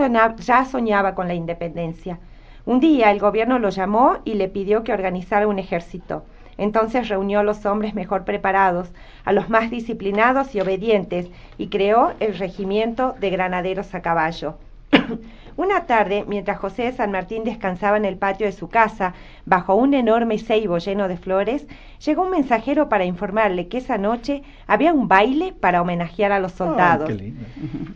soñaba 0.65 1.13
con 1.13 1.27
la 1.27 1.35
independencia. 1.35 2.19
Un 2.65 2.79
día 2.79 3.11
el 3.11 3.19
gobierno 3.19 3.59
lo 3.59 3.69
llamó 3.69 4.17
y 4.25 4.33
le 4.33 4.47
pidió 4.47 4.83
que 4.83 4.93
organizara 4.93 5.47
un 5.47 5.59
ejército. 5.59 6.25
Entonces 6.57 7.07
reunió 7.07 7.39
a 7.39 7.43
los 7.43 7.65
hombres 7.65 7.93
mejor 7.93 8.25
preparados, 8.25 8.91
a 9.25 9.31
los 9.31 9.49
más 9.49 9.69
disciplinados 9.69 10.55
y 10.55 10.61
obedientes, 10.61 11.27
y 11.57 11.67
creó 11.67 12.13
el 12.19 12.37
regimiento 12.37 13.15
de 13.19 13.29
granaderos 13.29 13.93
a 13.93 14.01
caballo. 14.01 14.55
Una 15.55 15.85
tarde, 15.85 16.25
mientras 16.27 16.57
José 16.57 16.83
de 16.83 16.93
San 16.93 17.11
Martín 17.11 17.43
descansaba 17.43 17.97
en 17.97 18.05
el 18.05 18.17
patio 18.17 18.47
de 18.47 18.51
su 18.51 18.69
casa, 18.69 19.13
bajo 19.45 19.75
un 19.75 19.93
enorme 19.93 20.39
ceibo 20.39 20.79
lleno 20.79 21.07
de 21.07 21.17
flores, 21.17 21.67
llegó 22.03 22.23
un 22.23 22.31
mensajero 22.31 22.89
para 22.89 23.05
informarle 23.05 23.67
que 23.67 23.77
esa 23.77 23.99
noche 23.99 24.41
había 24.65 24.93
un 24.93 25.07
baile 25.07 25.53
para 25.53 25.81
homenajear 25.81 26.31
a 26.31 26.39
los 26.39 26.53
soldados. 26.53 27.07
qué. 27.07 27.33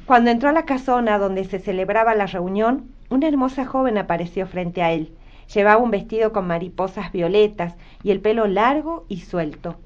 Cuando 0.05 0.29
entró 0.29 0.49
a 0.49 0.53
la 0.53 0.65
casona 0.65 1.17
donde 1.17 1.45
se 1.45 1.57
celebraba 1.57 2.13
la 2.13 2.27
reunión, 2.27 2.91
una 3.09 3.27
hermosa 3.27 3.65
joven 3.65 3.97
apareció 3.97 4.45
frente 4.45 4.83
a 4.83 4.91
él. 4.91 5.11
Llevaba 5.53 5.81
un 5.81 5.91
vestido 5.91 6.33
con 6.33 6.45
mariposas 6.45 7.11
violetas 7.11 7.75
y 8.03 8.11
el 8.11 8.19
pelo 8.19 8.47
largo 8.47 9.05
y 9.07 9.21
suelto. 9.21 9.77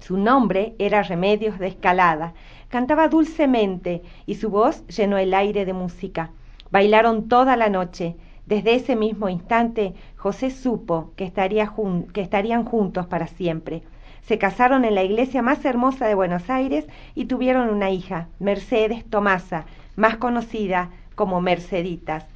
Su 0.00 0.18
nombre 0.18 0.74
era 0.78 1.02
Remedios 1.02 1.58
de 1.58 1.68
Escalada. 1.68 2.34
Cantaba 2.68 3.08
dulcemente 3.08 4.02
y 4.26 4.34
su 4.34 4.50
voz 4.50 4.86
llenó 4.88 5.16
el 5.18 5.32
aire 5.34 5.64
de 5.64 5.72
música. 5.72 6.30
Bailaron 6.70 7.28
toda 7.28 7.56
la 7.56 7.68
noche. 7.68 8.16
Desde 8.46 8.74
ese 8.74 8.96
mismo 8.96 9.28
instante, 9.28 9.94
José 10.16 10.50
supo 10.50 11.12
que, 11.16 11.24
estarían 11.24 12.64
juntos 12.64 13.06
para 13.06 13.26
siempre. 13.26 13.82
Se 14.22 14.38
casaron 14.38 14.84
en 14.84 14.94
la 14.94 15.02
iglesia 15.02 15.42
más 15.42 15.64
hermosa 15.64 16.06
de 16.06 16.14
Buenos 16.14 16.50
Aires 16.50 16.86
y 17.14 17.26
tuvieron 17.26 17.70
una 17.70 17.90
hija, 17.90 18.28
Mercedes 18.38 19.04
Tomasa, 19.08 19.64
más 19.96 20.16
conocida 20.16 20.90
como 21.14 21.40
Merceditas. 21.40 22.26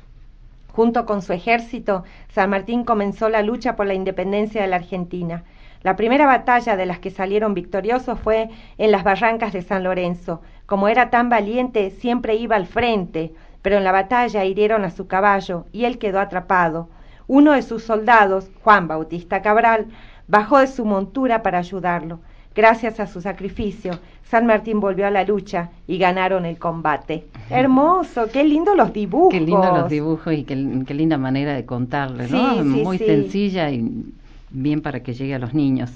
Junto 0.68 1.04
con 1.04 1.20
su 1.20 1.34
ejército, 1.34 2.04
San 2.28 2.50
Martín 2.50 2.84
comenzó 2.84 3.28
la 3.28 3.42
lucha 3.42 3.76
por 3.76 3.86
la 3.86 3.94
independencia 3.94 4.62
de 4.62 4.68
la 4.68 4.76
Argentina. 4.76 5.44
La 5.82 5.96
primera 5.96 6.26
batalla 6.26 6.76
de 6.76 6.86
las 6.86 6.98
que 6.98 7.10
salieron 7.10 7.54
victoriosos 7.54 8.18
fue 8.18 8.48
en 8.78 8.90
las 8.90 9.04
barrancas 9.04 9.52
de 9.52 9.62
San 9.62 9.84
Lorenzo. 9.84 10.40
Como 10.64 10.88
era 10.88 11.10
tan 11.10 11.28
valiente, 11.28 11.90
siempre 11.90 12.36
iba 12.36 12.56
al 12.56 12.66
frente, 12.66 13.34
pero 13.62 13.78
en 13.78 13.84
la 13.84 13.92
batalla 13.92 14.44
hirieron 14.44 14.84
a 14.84 14.90
su 14.90 15.06
caballo 15.06 15.66
y 15.72 15.84
él 15.84 15.98
quedó 15.98 16.20
atrapado. 16.20 16.88
Uno 17.28 17.52
de 17.52 17.62
sus 17.62 17.84
soldados, 17.84 18.50
Juan 18.62 18.88
Bautista 18.88 19.40
Cabral, 19.40 19.86
bajó 20.28 20.58
de 20.58 20.66
su 20.66 20.84
montura 20.84 21.42
para 21.42 21.58
ayudarlo. 21.58 22.20
Gracias 22.54 23.00
a 23.00 23.06
su 23.06 23.22
sacrificio, 23.22 23.98
San 24.24 24.46
Martín 24.46 24.80
volvió 24.80 25.06
a 25.06 25.10
la 25.10 25.24
lucha 25.24 25.70
y 25.86 25.96
ganaron 25.98 26.44
el 26.44 26.58
combate. 26.58 27.26
Hermoso, 27.48 28.28
qué 28.30 28.44
lindo 28.44 28.74
los 28.74 28.92
dibujos. 28.92 29.30
Qué 29.30 29.40
lindo 29.40 29.70
los 29.70 29.88
dibujos 29.88 30.34
y 30.34 30.44
qué, 30.44 30.82
qué 30.86 30.94
linda 30.94 31.16
manera 31.16 31.54
de 31.54 31.64
contarle, 31.64 32.28
¿no? 32.28 32.54
Sí, 32.54 32.58
sí, 32.58 32.64
Muy 32.64 32.98
sí. 32.98 33.06
sencilla 33.06 33.70
y 33.70 34.04
bien 34.50 34.82
para 34.82 35.02
que 35.02 35.14
llegue 35.14 35.34
a 35.34 35.38
los 35.38 35.54
niños. 35.54 35.90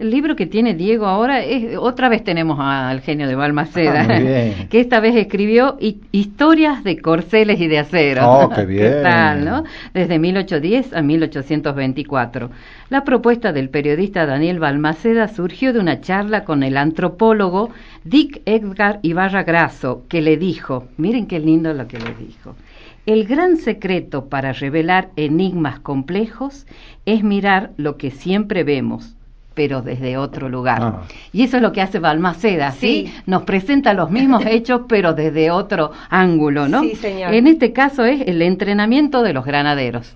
El 0.00 0.10
libro 0.10 0.34
que 0.34 0.46
tiene 0.46 0.72
Diego 0.72 1.04
ahora 1.04 1.44
es, 1.44 1.76
otra 1.76 2.08
vez 2.08 2.24
tenemos 2.24 2.56
al 2.58 3.02
genio 3.02 3.28
de 3.28 3.34
Balmaceda, 3.34 4.06
Ah, 4.08 4.64
que 4.70 4.80
esta 4.80 4.98
vez 4.98 5.14
escribió 5.14 5.76
hi- 5.78 6.00
historias 6.10 6.82
de 6.84 6.96
corceles 7.02 7.60
y 7.60 7.68
de 7.68 7.80
acero. 7.80 8.22
Oh, 8.26 8.48
qué 8.54 8.64
bien. 8.64 9.02
tal, 9.02 9.44
no? 9.44 9.64
Desde 9.92 10.18
1810 10.18 10.94
a 10.94 11.02
1824. 11.02 12.50
La 12.88 13.04
propuesta 13.04 13.52
del 13.52 13.68
periodista 13.68 14.24
Daniel 14.24 14.58
Balmaceda 14.58 15.28
surgió 15.28 15.74
de 15.74 15.80
una 15.80 16.00
charla 16.00 16.44
con 16.44 16.62
el 16.62 16.78
antropólogo 16.78 17.68
Dick 18.04 18.40
Edgar 18.46 19.00
Ibarra 19.02 19.42
Grasso, 19.42 20.04
que 20.08 20.22
le 20.22 20.38
dijo, 20.38 20.86
miren 20.96 21.26
qué 21.26 21.40
lindo 21.40 21.74
lo 21.74 21.86
que 21.86 21.98
le 21.98 22.14
dijo, 22.14 22.56
el 23.04 23.26
gran 23.26 23.58
secreto 23.58 24.30
para 24.30 24.54
revelar 24.54 25.10
enigmas 25.16 25.78
complejos 25.80 26.66
es 27.04 27.22
mirar 27.22 27.72
lo 27.76 27.98
que 27.98 28.10
siempre 28.10 28.64
vemos 28.64 29.14
pero 29.54 29.82
desde 29.82 30.16
otro 30.16 30.48
lugar. 30.48 30.78
Ah. 30.82 31.02
Y 31.32 31.42
eso 31.42 31.56
es 31.56 31.62
lo 31.62 31.72
que 31.72 31.82
hace 31.82 31.98
Balmaceda, 31.98 32.72
¿sí? 32.72 33.06
Sí. 33.06 33.14
Nos 33.26 33.42
presenta 33.42 33.94
los 33.94 34.10
mismos 34.10 34.44
hechos, 34.46 34.82
pero 34.88 35.12
desde 35.12 35.50
otro 35.50 35.92
ángulo, 36.08 36.68
¿no? 36.68 36.82
Sí, 36.82 36.94
señor. 36.94 37.34
En 37.34 37.46
este 37.46 37.72
caso 37.72 38.04
es 38.04 38.22
el 38.26 38.42
entrenamiento 38.42 39.22
de 39.22 39.32
los 39.32 39.44
granaderos. 39.44 40.14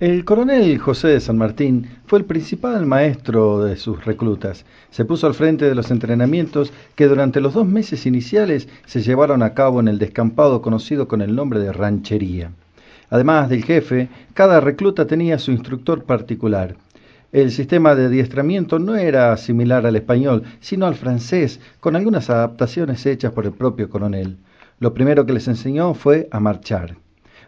El 0.00 0.24
coronel 0.24 0.78
José 0.78 1.08
de 1.08 1.18
San 1.18 1.38
Martín 1.38 1.88
fue 2.06 2.20
el 2.20 2.24
principal 2.24 2.86
maestro 2.86 3.64
de 3.64 3.76
sus 3.76 4.04
reclutas. 4.04 4.64
Se 4.90 5.04
puso 5.04 5.26
al 5.26 5.34
frente 5.34 5.64
de 5.64 5.74
los 5.74 5.90
entrenamientos 5.90 6.72
que 6.94 7.08
durante 7.08 7.40
los 7.40 7.54
dos 7.54 7.66
meses 7.66 8.06
iniciales 8.06 8.68
se 8.86 9.02
llevaron 9.02 9.42
a 9.42 9.54
cabo 9.54 9.80
en 9.80 9.88
el 9.88 9.98
descampado 9.98 10.62
conocido 10.62 11.08
con 11.08 11.20
el 11.20 11.34
nombre 11.34 11.58
de 11.58 11.72
ranchería. 11.72 12.52
Además 13.10 13.48
del 13.48 13.64
jefe, 13.64 14.08
cada 14.34 14.60
recluta 14.60 15.04
tenía 15.06 15.36
su 15.40 15.50
instructor 15.50 16.04
particular. 16.04 16.76
El 17.30 17.50
sistema 17.50 17.94
de 17.94 18.06
adiestramiento 18.06 18.78
no 18.78 18.96
era 18.96 19.36
similar 19.36 19.84
al 19.84 19.96
español, 19.96 20.44
sino 20.60 20.86
al 20.86 20.94
francés, 20.94 21.60
con 21.78 21.94
algunas 21.94 22.30
adaptaciones 22.30 23.04
hechas 23.04 23.32
por 23.32 23.44
el 23.44 23.52
propio 23.52 23.90
coronel. 23.90 24.38
Lo 24.80 24.94
primero 24.94 25.26
que 25.26 25.34
les 25.34 25.46
enseñó 25.46 25.92
fue 25.92 26.28
a 26.30 26.40
marchar. 26.40 26.96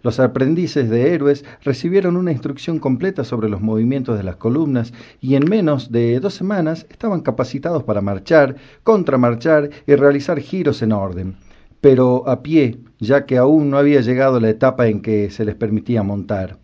Los 0.02 0.20
aprendices 0.20 0.90
de 0.90 1.14
héroes 1.14 1.46
recibieron 1.62 2.18
una 2.18 2.30
instrucción 2.30 2.78
completa 2.78 3.24
sobre 3.24 3.48
los 3.48 3.62
movimientos 3.62 4.18
de 4.18 4.22
las 4.22 4.36
columnas 4.36 4.92
y 5.18 5.34
en 5.34 5.48
menos 5.48 5.90
de 5.90 6.20
dos 6.20 6.34
semanas 6.34 6.86
estaban 6.90 7.22
capacitados 7.22 7.82
para 7.82 8.02
marchar, 8.02 8.56
contramarchar 8.82 9.70
y 9.86 9.94
realizar 9.94 10.40
giros 10.40 10.82
en 10.82 10.92
orden, 10.92 11.36
pero 11.80 12.28
a 12.28 12.42
pie, 12.42 12.80
ya 12.98 13.24
que 13.24 13.38
aún 13.38 13.70
no 13.70 13.78
había 13.78 14.02
llegado 14.02 14.40
la 14.40 14.50
etapa 14.50 14.88
en 14.88 15.00
que 15.00 15.30
se 15.30 15.46
les 15.46 15.54
permitía 15.54 16.02
montar. 16.02 16.58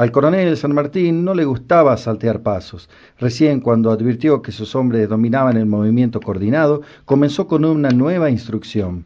Al 0.00 0.12
coronel 0.12 0.56
San 0.56 0.72
Martín 0.72 1.26
no 1.26 1.34
le 1.34 1.44
gustaba 1.44 1.94
saltear 1.98 2.40
pasos. 2.40 2.88
Recién 3.18 3.60
cuando 3.60 3.90
advirtió 3.90 4.40
que 4.40 4.50
sus 4.50 4.74
hombres 4.74 5.10
dominaban 5.10 5.58
el 5.58 5.66
movimiento 5.66 6.20
coordinado, 6.20 6.80
comenzó 7.04 7.46
con 7.46 7.66
una 7.66 7.90
nueva 7.90 8.30
instrucción. 8.30 9.04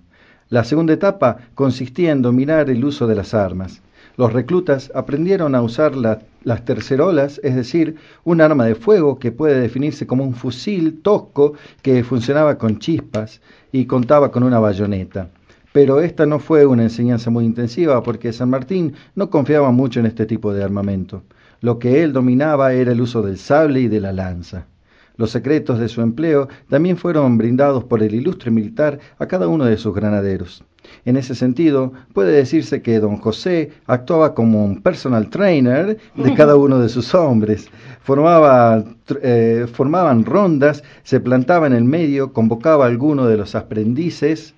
La 0.50 0.62
segunda 0.62 0.92
etapa 0.92 1.38
consistía 1.56 2.12
en 2.12 2.22
dominar 2.22 2.70
el 2.70 2.84
uso 2.84 3.08
de 3.08 3.16
las 3.16 3.34
armas. 3.34 3.82
Los 4.16 4.32
reclutas 4.32 4.92
aprendieron 4.94 5.56
a 5.56 5.62
usar 5.62 5.96
la- 5.96 6.22
las 6.44 6.64
tercerolas, 6.64 7.40
es 7.42 7.56
decir, 7.56 7.96
un 8.22 8.40
arma 8.40 8.64
de 8.64 8.76
fuego 8.76 9.18
que 9.18 9.32
puede 9.32 9.58
definirse 9.58 10.06
como 10.06 10.22
un 10.22 10.34
fusil 10.36 11.00
tosco 11.02 11.54
que 11.82 12.04
funcionaba 12.04 12.56
con 12.56 12.78
chispas 12.78 13.40
y 13.72 13.86
contaba 13.86 14.30
con 14.30 14.44
una 14.44 14.60
bayoneta. 14.60 15.28
Pero 15.74 16.00
esta 16.00 16.24
no 16.24 16.38
fue 16.38 16.66
una 16.66 16.84
enseñanza 16.84 17.30
muy 17.30 17.44
intensiva 17.44 18.00
porque 18.04 18.32
San 18.32 18.48
Martín 18.48 18.94
no 19.16 19.28
confiaba 19.28 19.72
mucho 19.72 19.98
en 19.98 20.06
este 20.06 20.24
tipo 20.24 20.54
de 20.54 20.62
armamento. 20.62 21.24
Lo 21.60 21.80
que 21.80 22.04
él 22.04 22.12
dominaba 22.12 22.74
era 22.74 22.92
el 22.92 23.00
uso 23.00 23.22
del 23.22 23.38
sable 23.38 23.80
y 23.80 23.88
de 23.88 24.00
la 24.00 24.12
lanza. 24.12 24.68
Los 25.16 25.32
secretos 25.32 25.80
de 25.80 25.88
su 25.88 26.00
empleo 26.00 26.46
también 26.68 26.96
fueron 26.96 27.38
brindados 27.38 27.82
por 27.82 28.04
el 28.04 28.14
ilustre 28.14 28.52
militar 28.52 29.00
a 29.18 29.26
cada 29.26 29.48
uno 29.48 29.64
de 29.64 29.76
sus 29.76 29.92
granaderos. 29.92 30.62
En 31.04 31.16
ese 31.16 31.34
sentido, 31.34 31.92
puede 32.12 32.30
decirse 32.30 32.80
que 32.80 33.00
don 33.00 33.16
José 33.16 33.72
actuaba 33.86 34.32
como 34.32 34.64
un 34.64 34.80
personal 34.80 35.28
trainer 35.28 35.98
de 36.14 36.34
cada 36.36 36.54
uno 36.54 36.78
de 36.78 36.88
sus 36.88 37.12
hombres. 37.16 37.66
Formaba, 38.00 38.84
eh, 39.22 39.66
formaban 39.72 40.24
rondas, 40.24 40.84
se 41.02 41.18
plantaba 41.18 41.66
en 41.66 41.72
el 41.72 41.82
medio, 41.82 42.32
convocaba 42.32 42.84
a 42.84 42.88
alguno 42.88 43.26
de 43.26 43.38
los 43.38 43.56
aprendices 43.56 44.54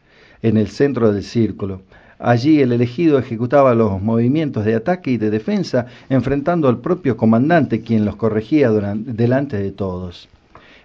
en 0.47 0.57
el 0.57 0.69
centro 0.69 1.13
del 1.13 1.25
círculo. 1.25 1.83
Allí 2.21 2.61
el 2.61 2.73
elegido 2.73 3.19
ejecutaba 3.19 3.75
los 3.75 4.01
movimientos 4.01 4.65
de 4.65 4.77
ataque 4.77 5.11
y 5.11 5.17
de 5.17 5.31
defensa, 5.31 5.87
enfrentando 6.09 6.69
al 6.69 6.79
propio 6.79 7.17
comandante, 7.17 7.81
quien 7.81 8.05
los 8.05 8.15
corregía 8.15 8.71
delante 8.71 9.59
de 9.59 9.73
todos. 9.73 10.29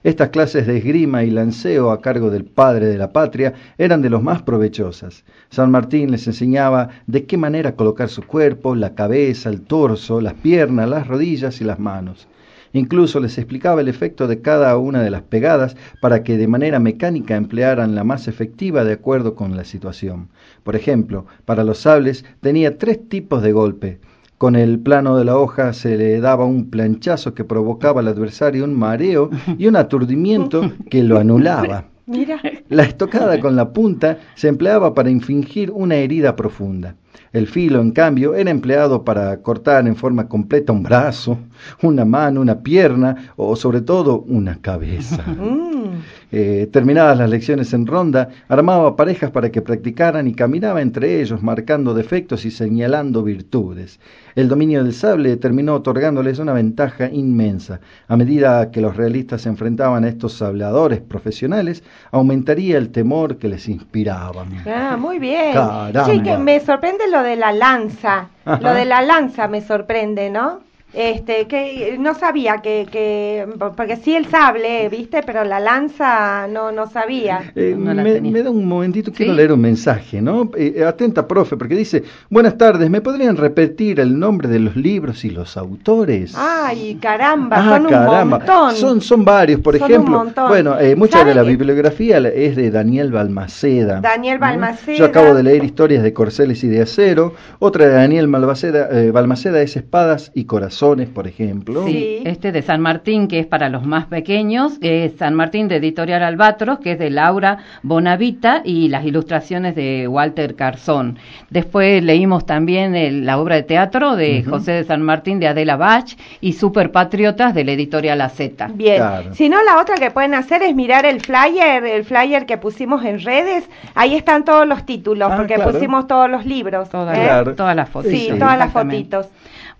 Estas 0.03 0.29
clases 0.29 0.65
de 0.65 0.77
esgrima 0.77 1.23
y 1.23 1.29
lanceo 1.29 1.91
a 1.91 2.01
cargo 2.01 2.31
del 2.31 2.43
padre 2.43 2.87
de 2.87 2.97
la 2.97 3.13
patria 3.13 3.53
eran 3.77 4.01
de 4.01 4.09
los 4.09 4.23
más 4.23 4.41
provechosas. 4.41 5.23
San 5.51 5.69
Martín 5.69 6.09
les 6.09 6.25
enseñaba 6.25 6.89
de 7.05 7.25
qué 7.25 7.37
manera 7.37 7.75
colocar 7.75 8.09
su 8.09 8.23
cuerpo, 8.23 8.73
la 8.73 8.95
cabeza, 8.95 9.49
el 9.49 9.61
torso, 9.61 10.19
las 10.19 10.33
piernas, 10.33 10.89
las 10.89 11.07
rodillas 11.07 11.61
y 11.61 11.65
las 11.65 11.77
manos. 11.77 12.27
Incluso 12.73 13.19
les 13.19 13.37
explicaba 13.37 13.81
el 13.81 13.87
efecto 13.87 14.27
de 14.27 14.41
cada 14.41 14.77
una 14.77 15.01
de 15.01 15.11
las 15.11 15.23
pegadas 15.23 15.75
para 16.01 16.23
que 16.23 16.37
de 16.37 16.47
manera 16.47 16.79
mecánica 16.79 17.35
emplearan 17.35 17.95
la 17.95 18.03
más 18.03 18.27
efectiva 18.27 18.83
de 18.83 18.93
acuerdo 18.93 19.35
con 19.35 19.57
la 19.57 19.65
situación. 19.65 20.29
Por 20.63 20.75
ejemplo, 20.75 21.25
para 21.45 21.63
los 21.63 21.79
sables 21.79 22.25
tenía 22.39 22.77
tres 22.77 23.09
tipos 23.09 23.41
de 23.41 23.51
golpe. 23.51 23.99
Con 24.37 24.55
el 24.55 24.79
plano 24.79 25.17
de 25.17 25.25
la 25.25 25.37
hoja 25.37 25.71
se 25.73 25.97
le 25.97 26.19
daba 26.19 26.45
un 26.45 26.69
planchazo 26.69 27.35
que 27.35 27.43
provocaba 27.43 28.01
al 28.01 28.07
adversario 28.07 28.63
un 28.63 28.73
mareo 28.73 29.29
y 29.57 29.67
un 29.67 29.75
aturdimiento 29.75 30.71
que 30.89 31.03
lo 31.03 31.19
anulaba. 31.19 31.85
Mira. 32.07 32.41
La 32.67 32.83
estocada 32.83 33.39
con 33.39 33.55
la 33.55 33.71
punta 33.71 34.17
se 34.35 34.47
empleaba 34.47 34.93
para 34.93 35.09
infligir 35.09 35.71
una 35.71 35.95
herida 35.95 36.35
profunda. 36.35 36.95
El 37.31 37.47
filo, 37.47 37.79
en 37.79 37.91
cambio, 37.91 38.33
era 38.33 38.49
empleado 38.49 39.05
para 39.05 39.37
cortar 39.41 39.87
en 39.87 39.95
forma 39.95 40.27
completa 40.27 40.73
un 40.73 40.83
brazo, 40.83 41.37
una 41.81 42.05
mano, 42.05 42.41
una 42.41 42.59
pierna 42.59 43.33
o 43.35 43.55
sobre 43.55 43.81
todo 43.81 44.21
una 44.27 44.59
cabeza. 44.61 45.23
Mm. 45.41 46.01
Eh, 46.31 46.69
terminadas 46.71 47.17
las 47.17 47.29
lecciones 47.29 47.73
en 47.73 47.85
ronda, 47.85 48.29
armaba 48.47 48.95
parejas 48.95 49.31
para 49.31 49.51
que 49.51 49.61
practicaran 49.61 50.27
y 50.27 50.33
caminaba 50.33 50.81
entre 50.81 51.19
ellos 51.19 51.43
marcando 51.43 51.93
defectos 51.93 52.45
y 52.45 52.51
señalando 52.51 53.21
virtudes. 53.21 53.99
El 54.35 54.47
dominio 54.47 54.81
del 54.81 54.93
sable 54.93 55.35
terminó 55.35 55.75
otorgándoles 55.75 56.39
una 56.39 56.53
ventaja 56.53 57.09
inmensa. 57.09 57.81
A 58.07 58.15
medida 58.15 58.71
que 58.71 58.79
los 58.79 58.95
realistas 58.95 59.41
se 59.41 59.49
enfrentaban 59.49 60.05
a 60.05 60.07
estos 60.07 60.33
sabladores 60.33 61.01
profesionales, 61.01 61.83
aumentaría 62.11 62.77
el 62.77 62.91
temor 62.91 63.37
que 63.37 63.49
les 63.49 63.67
inspiraban. 63.67 64.63
Ah, 64.65 64.95
muy 64.97 65.19
bien. 65.19 65.53
Caramba. 65.53 66.05
Sí, 66.05 66.21
que 66.21 66.37
me 66.37 66.61
sorprende 66.61 67.09
lo 67.11 67.23
de 67.23 67.35
la 67.35 67.51
lanza. 67.51 68.29
Ajá. 68.45 68.61
Lo 68.61 68.73
de 68.73 68.85
la 68.85 69.01
lanza 69.01 69.49
me 69.49 69.61
sorprende, 69.61 70.29
¿no? 70.29 70.70
Este, 70.93 71.47
que 71.47 71.95
no 71.99 72.13
sabía 72.15 72.57
que, 72.57 72.85
que, 72.91 73.47
porque 73.77 73.95
sí 73.95 74.13
el 74.15 74.25
sable, 74.25 74.89
¿viste? 74.89 75.21
Pero 75.25 75.43
la 75.45 75.59
lanza 75.59 76.47
no, 76.47 76.71
no 76.71 76.89
sabía. 76.89 77.51
Eh, 77.55 77.75
No 77.77 77.93
la 77.93 78.03
me, 78.03 78.43
da 78.43 78.49
un 78.49 78.67
momentito, 78.67 79.11
quiero 79.13 79.31
¿Sí? 79.31 79.37
leer 79.37 79.53
un 79.53 79.61
mensaje, 79.61 80.21
¿no? 80.21 80.51
Eh, 80.57 80.83
atenta, 80.85 81.27
profe, 81.27 81.55
porque 81.55 81.75
dice, 81.75 82.03
buenas 82.29 82.57
tardes, 82.57 82.89
¿me 82.89 82.99
podrían 82.99 83.37
repetir 83.37 83.99
el 84.01 84.19
nombre 84.19 84.49
de 84.49 84.59
los 84.59 84.75
libros 84.75 85.23
y 85.23 85.29
los 85.29 85.55
autores? 85.55 86.33
Ay, 86.35 86.95
caramba, 87.01 87.57
Ah, 87.57 87.77
son 87.77 87.85
un 88.23 88.29
montón. 88.29 88.75
Son, 88.75 89.01
son 89.01 89.23
varios, 89.23 89.61
por 89.61 89.77
Son 89.77 89.85
un 89.85 89.91
ejemplo. 89.91 90.17
montón. 90.17 90.49
Bueno, 90.49 90.77
eh, 90.79 90.95
mucha 90.95 91.19
de 91.19 91.31
¿Sabe 91.31 91.35
la 91.35 91.43
bibliografía 91.43 92.17
es 92.17 92.55
de 92.55 92.69
Daniel 92.71 93.11
Balmaceda. 93.11 94.01
Daniel 94.01 94.35
¿no? 94.35 94.41
Balmaceda. 94.41 94.97
Yo 94.97 95.05
acabo 95.05 95.33
de 95.33 95.43
leer 95.43 95.63
historias 95.63 96.03
de 96.03 96.13
corceles 96.13 96.63
y 96.63 96.67
de 96.67 96.81
acero. 96.81 97.33
Otra 97.59 97.85
de 97.87 97.93
Daniel 97.93 98.27
Balmaceda, 98.27 98.89
eh, 98.91 99.11
Balmaceda 99.11 99.61
es 99.61 99.75
Espadas 99.77 100.31
y 100.33 100.45
Corazones, 100.81 101.09
por 101.09 101.27
ejemplo. 101.27 101.85
Sí. 101.85 102.23
Este 102.25 102.51
de 102.51 102.63
San 102.63 102.81
Martín, 102.81 103.27
que 103.27 103.37
es 103.37 103.45
para 103.45 103.69
los 103.69 103.85
más 103.85 104.05
pequeños, 104.07 104.79
es 104.81 105.13
San 105.17 105.35
Martín 105.35 105.67
de 105.67 105.75
Editorial 105.75 106.23
Albatros, 106.23 106.79
que 106.79 106.93
es 106.93 106.99
de 106.99 107.11
Laura 107.11 107.59
Bonavita, 107.83 108.61
y 108.65 108.89
las 108.89 109.05
ilustraciones 109.05 109.75
de 109.75 110.07
Walter 110.07 110.55
Carzón. 110.55 111.19
Después 111.51 112.03
leímos 112.03 112.47
también 112.47 112.95
el- 112.95 113.27
la 113.27 113.37
obra 113.37 113.57
de 113.57 113.63
teatro 113.63 114.15
de 114.15 114.43
José 114.43 114.71
de 114.71 114.83
San 114.83 115.03
Martín 115.03 115.39
de 115.39 115.47
Adela 115.49 115.75
Bach 115.77 116.15
y 116.41 116.53
Superpatriotas 116.53 117.53
de 117.53 117.63
la 117.63 117.73
Editorial 117.73 118.19
AZ. 118.21 118.39
Bien. 118.73 118.95
Claro. 118.97 119.35
Si 119.35 119.49
no, 119.49 119.61
la 119.63 119.79
otra 119.79 119.95
que 119.97 120.09
pueden 120.09 120.33
hacer 120.33 120.63
es 120.63 120.73
mirar 120.73 121.05
el 121.05 121.21
flyer, 121.21 121.85
el 121.85 122.05
flyer 122.05 122.47
que 122.47 122.57
pusimos 122.57 123.05
en 123.05 123.19
redes. 123.21 123.69
Ahí 123.93 124.15
están 124.15 124.45
todos 124.45 124.67
los 124.67 124.83
títulos, 124.87 125.29
Ah, 125.31 125.37
porque 125.37 125.55
claro. 125.55 125.71
pusimos 125.73 126.07
todos 126.07 126.27
los 126.27 126.43
libros. 126.47 126.89
Todas, 126.89 127.15
¿eh? 127.15 127.21
Claro. 127.23 127.53
todas 127.53 127.75
las 127.75 127.87
fotos. 127.87 128.09
Sí, 128.11 128.29
Sí, 128.31 128.39
todas 128.39 128.57
las 128.57 128.71
fotitos. 128.71 129.27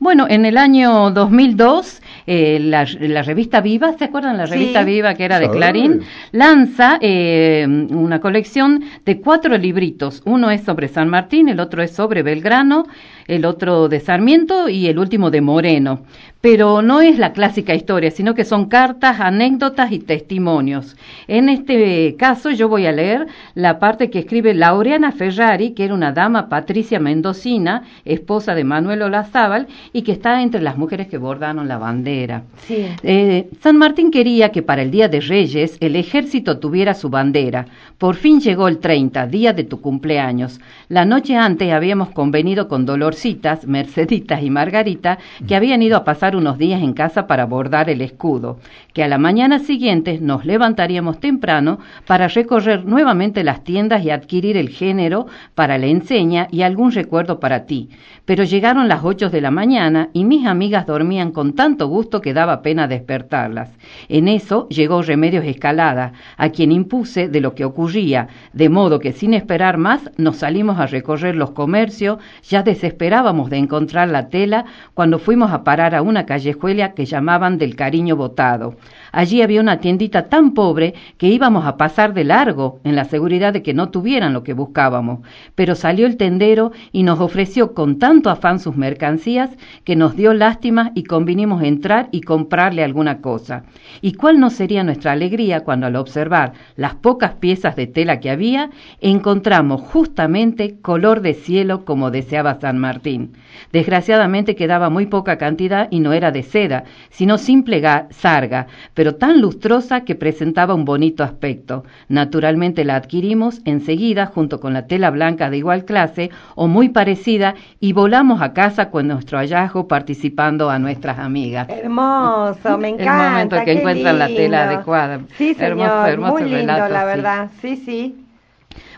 Bueno, 0.02 0.26
en 0.28 0.46
el 0.46 0.58
año 0.58 1.12
2002, 1.12 2.02
eh, 2.26 2.58
la, 2.60 2.88
la 3.02 3.22
revista 3.22 3.62
Viva, 3.62 3.94
¿se 3.94 4.06
acuerdan 4.06 4.36
la 4.36 4.48
Sí. 4.48 4.54
revista 4.54 4.84
Viva 4.84 5.14
que 5.14 5.24
era 5.26 5.40
de. 5.40 5.48
Clarín? 5.52 6.02
Lanza 6.32 6.98
eh, 7.02 7.68
una 7.68 8.20
colección 8.20 8.84
de 9.06 9.22
cuatro 9.22 9.56
libritos. 9.60 10.24
Uno 10.26 10.50
es 10.50 10.64
sobre 10.64 10.88
San 10.88 11.08
Martín, 11.08 11.50
el 11.50 11.60
otro 11.60 11.84
es 11.84 11.92
sobre 11.92 12.24
Belgrano, 12.24 12.88
el 13.28 13.46
otro 13.46 13.90
de 13.90 14.00
Sarmiento 14.00 14.70
y 14.70 14.88
el 14.88 14.98
último 14.98 15.30
de 15.30 15.42
Moreno. 15.42 16.02
Pero 16.42 16.82
no 16.82 17.02
es 17.02 17.20
la 17.20 17.34
clásica 17.34 17.76
historia, 17.76 18.10
sino 18.10 18.34
que 18.34 18.46
son 18.46 18.66
cartas, 18.66 19.20
anécdotas 19.20 19.92
y 19.92 20.00
testimonios. 20.00 20.98
En 21.28 21.50
este 21.50 22.16
caso 22.18 22.50
yo 22.50 22.68
voy 22.68 22.88
a 22.88 22.92
leer 22.92 23.28
la 23.54 23.78
parte 23.78 24.10
que 24.10 24.20
escribe 24.20 24.56
Laureana 24.56 25.12
Ferrari, 25.12 25.72
que 25.72 25.86
era 25.86 25.94
una 25.94 26.12
dama 26.12 26.50
patricia 26.50 27.00
mendocina, 27.00 27.84
esposa 28.06 28.56
de 28.56 28.64
Manuel 28.64 29.04
Olazábal, 29.04 29.68
y 29.94 30.02
que 30.02 30.14
está 30.14 30.42
entre 30.42 30.62
las 30.62 30.78
mujeres 30.78 31.08
que 31.08 31.20
bordaron 31.20 31.68
la 31.68 31.78
bandera. 31.78 32.44
Sí. 32.58 32.88
Eh, 33.04 33.48
San 33.62 33.78
Martín 33.78 34.10
quería 34.10 34.50
que 34.50 34.64
para 34.64 34.82
el 34.82 34.90
Día 34.90 35.08
de 35.08 35.22
Reyes 35.22 35.78
el 35.80 35.96
ejército 35.96 36.58
tuviera 36.58 36.96
su 36.96 37.10
bandera. 37.10 37.68
Por 38.00 38.16
fin 38.16 38.40
llegó 38.40 38.68
el 38.68 38.80
30, 38.80 39.28
día 39.28 39.54
de 39.54 39.64
tu 39.64 39.80
cumpleaños. 39.80 40.60
La 40.90 41.06
noche 41.06 41.36
antes 41.36 41.72
habíamos 41.72 42.10
convenido 42.10 42.68
con 42.68 42.88
Dolorcitas, 42.88 43.68
Merceditas 43.68 44.42
y 44.42 44.50
Margarita 44.50 45.20
que 45.48 45.56
habían 45.56 45.84
ido 45.84 45.98
a 45.98 46.04
pasar 46.04 46.31
unos 46.36 46.58
días 46.58 46.82
en 46.82 46.94
casa 46.94 47.28
para 47.28 47.46
bordar 47.46 47.90
el 47.90 48.02
escudo, 48.02 48.60
que 48.94 49.04
a 49.04 49.08
la 49.08 49.18
mañana 49.18 49.60
siguiente 49.60 50.20
nos 50.22 50.46
levantaríamos 50.46 51.20
temprano 51.20 51.80
para 52.06 52.28
recorrer 52.28 52.86
nuevamente 52.86 53.44
las 53.44 53.64
tiendas 53.64 54.04
y 54.04 54.10
adquirir 54.10 54.58
el 54.58 54.70
género 54.70 55.28
para 55.56 55.78
la 55.78 55.88
enseña 55.88 56.48
y 56.52 56.62
algún 56.62 56.92
recuerdo 56.92 57.40
para 57.40 57.66
ti. 57.66 57.90
Pero 58.26 58.44
llegaron 58.44 58.88
las 58.88 59.04
ocho 59.04 59.30
de 59.30 59.42
la 59.42 59.52
mañana 59.52 60.10
y 60.14 60.26
mis 60.26 60.46
amigas 60.46 60.86
dormían 60.86 61.32
con 61.32 61.54
tanto 61.54 61.88
gusto 61.88 62.22
que 62.22 62.34
daba 62.34 62.62
pena 62.62 62.88
despertarlas. 62.88 63.72
En 64.10 64.28
eso 64.28 64.68
llegó 64.70 65.02
Remedios 65.02 65.46
Escalada, 65.46 66.14
a 66.38 66.50
quien 66.50 66.72
impuse 66.72 67.28
de 67.28 67.42
lo 67.42 67.56
que 67.56 67.66
ocurría, 67.66 68.28
de 68.54 68.70
modo 68.70 69.00
que 69.00 69.12
sin 69.12 69.34
esperar 69.34 69.78
más 69.78 70.10
nos 70.18 70.38
salimos 70.38 70.80
a 70.80 70.88
recorrer 70.88 71.36
los 71.36 71.52
comercios, 71.52 72.20
ya 72.44 72.64
desesperábamos 72.64 73.50
de 73.50 73.58
encontrar 73.58 74.10
la 74.10 74.30
tela 74.30 74.66
cuando 74.94 75.20
fuimos 75.20 75.52
a 75.52 75.64
parar 75.64 75.96
a 75.96 76.02
una 76.22 76.28
callejuela 76.28 76.94
que 76.94 77.06
llamaban 77.06 77.58
del 77.58 77.76
cariño 77.76 78.16
botado. 78.16 78.76
Allí 79.12 79.42
había 79.42 79.62
una 79.62 79.80
tiendita 79.80 80.30
tan 80.30 80.54
pobre 80.54 80.94
que 81.18 81.28
íbamos 81.28 81.66
a 81.66 81.76
pasar 81.76 82.14
de 82.14 82.24
largo 82.24 82.80
en 82.84 82.96
la 82.96 83.06
seguridad 83.06 83.52
de 83.52 83.62
que 83.62 83.74
no 83.74 83.90
tuvieran 83.90 84.34
lo 84.34 84.44
que 84.44 84.54
buscábamos, 84.54 85.20
pero 85.56 85.76
salió 85.76 86.06
el 86.06 86.18
tendero 86.18 86.72
y 86.92 87.04
nos 87.04 87.20
ofreció 87.20 87.74
con 87.74 88.00
tanto 88.00 88.30
afán 88.30 88.60
sus 88.60 88.78
mercancías 88.78 89.50
que 89.84 89.96
nos 89.96 90.16
dio 90.16 90.34
lástima 90.34 90.92
y 90.96 91.04
convinimos 91.04 91.64
entrar 91.64 92.08
y 92.12 92.22
comprarle 92.22 92.84
alguna 92.84 93.22
cosa. 93.22 93.64
¿Y 94.02 94.14
cuál 94.14 94.40
no 94.40 94.50
sería 94.50 94.84
nuestra 94.84 95.12
alegría 95.12 95.62
cuando 95.62 95.88
al 95.88 95.96
observar 95.96 96.54
las 96.76 96.96
pocas 96.96 97.34
piezas 97.34 97.76
de 97.76 97.88
tela 97.88 98.20
que 98.20 98.30
había, 98.30 98.70
encontramos 99.02 99.82
justamente 99.82 100.80
color 100.82 101.22
de 101.22 101.34
cielo 101.34 101.84
como 101.84 102.12
deseaba 102.12 102.60
San 102.60 102.78
Martín? 102.78 103.34
Desgraciadamente 103.74 104.56
quedaba 104.56 104.90
muy 104.90 105.08
poca 105.08 105.38
cantidad 105.38 105.88
y 105.92 106.00
no 106.00 106.14
era 106.14 106.32
de 106.32 106.44
seda, 106.44 106.86
sino 107.10 107.38
simple 107.38 107.82
sarga, 108.12 108.68
pero 109.02 109.16
tan 109.16 109.42
lustrosa 109.42 110.02
que 110.02 110.14
presentaba 110.14 110.76
un 110.76 110.86
bonito 110.86 111.24
aspecto. 111.24 111.84
Naturalmente 112.08 112.86
la 112.86 112.98
adquirimos 112.98 113.60
enseguida 113.66 114.28
junto 114.28 114.60
con 114.60 114.74
la 114.74 114.86
tela 114.86 115.10
blanca 115.10 115.50
de 115.50 115.58
igual 115.58 115.86
clase 115.86 116.30
o 116.54 116.68
muy 116.68 116.90
parecida 116.90 117.56
y 117.80 117.94
volamos 117.94 118.44
a 118.44 118.54
casa 118.54 118.92
con 118.92 119.08
nuestro 119.08 119.40
hallazgo 119.40 119.88
participando 119.88 120.70
a 120.70 120.78
nuestras 120.78 121.18
amigas. 121.18 121.68
Hermoso, 121.68 122.78
me 122.78 122.90
encanta. 122.90 123.26
El 123.26 123.32
momento 123.32 123.56
en 123.56 123.66
que 123.66 123.72
encuentran 123.72 124.20
la 124.20 124.28
tela 124.28 124.70
adecuada. 124.70 125.22
Sí, 125.36 125.56
señor, 125.56 125.72
Hermoso, 125.72 126.06
hermoso 126.06 126.34
muy 126.34 126.44
lindo, 126.44 126.60
relato, 126.60 126.94
la 126.94 127.00
sí. 127.00 127.06
verdad. 127.08 127.50
Sí, 127.60 127.76
sí. 127.78 128.16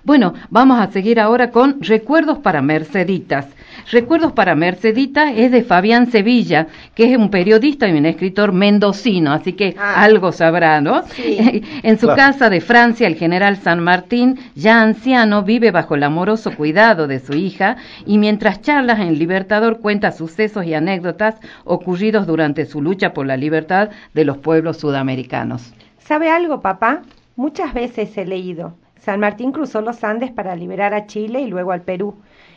Bueno, 0.04 0.34
vamos 0.50 0.82
a 0.82 0.92
seguir 0.92 1.18
ahora 1.18 1.50
con 1.50 1.82
Recuerdos 1.82 2.40
para 2.40 2.62
Merceditas. 2.62 3.48
Recuerdos 3.92 4.32
para 4.32 4.56
Merceditas 4.56 5.34
es 5.36 5.52
de 5.52 5.64
Fabián 5.64 6.10
Sevilla, 6.10 6.68
que 6.96 7.12
es 7.12 7.18
un 7.18 7.30
periodista 7.30 7.88
y 7.88 7.98
un 7.98 8.06
escritor 8.06 8.52
mendocino, 8.54 9.32
así 9.34 9.54
que 9.54 9.76
Ah. 9.78 10.02
algo 10.04 10.32
sabrá, 10.32 10.82
¿no? 10.82 11.04
Sí. 11.08 11.38
en 11.84 11.98
su 12.00 12.08
Claro. 12.08 12.18
casa 12.18 12.50
de 12.50 12.62
Francia, 12.62 13.08
el 13.08 13.16
general 13.16 13.58
San 13.58 13.82
Martín, 13.82 14.40
ya 14.56 14.82
anciano, 14.82 15.44
vive 15.44 15.72
bajo 15.72 15.96
el 15.96 16.04
amoroso 16.04 16.56
cuidado 16.56 17.08
de 17.08 17.20
su 17.20 17.34
hija 17.34 17.78
y 18.06 18.18
mientras 18.18 18.62
charlas 18.62 19.00
en 19.00 19.18
Libertador 19.20 19.80
cuenta 19.80 20.12
sucesos 20.12 20.66
y 20.66 20.74
anécdotas 20.74 21.36
ocurridos 21.66 22.26
durante 22.26 22.66
su 22.66 22.82
lucha 22.82 23.14
por 23.14 23.26
la 23.26 23.38
libertad 23.38 23.90
de 24.14 24.26
los 24.26 24.38
pueblos 24.38 24.78
sudamericanos. 24.78 25.74
¿Sabe 26.00 26.30
algo, 26.30 26.62
papá? 26.62 27.02
Muchas 27.36 27.74
veces 27.74 28.18
he 28.18 28.26
leído. 28.26 28.76
San 29.00 29.20
Martín 29.20 29.52
cruzó 29.52 29.82
los 29.82 30.04
Andes 30.04 30.32
para 30.32 30.56
liberar 30.56 30.94
a 30.94 31.08
Chile 31.08 31.42
y 31.42 31.48
luego 31.48 31.72
al 31.74 31.82
Perú. 31.82 32.16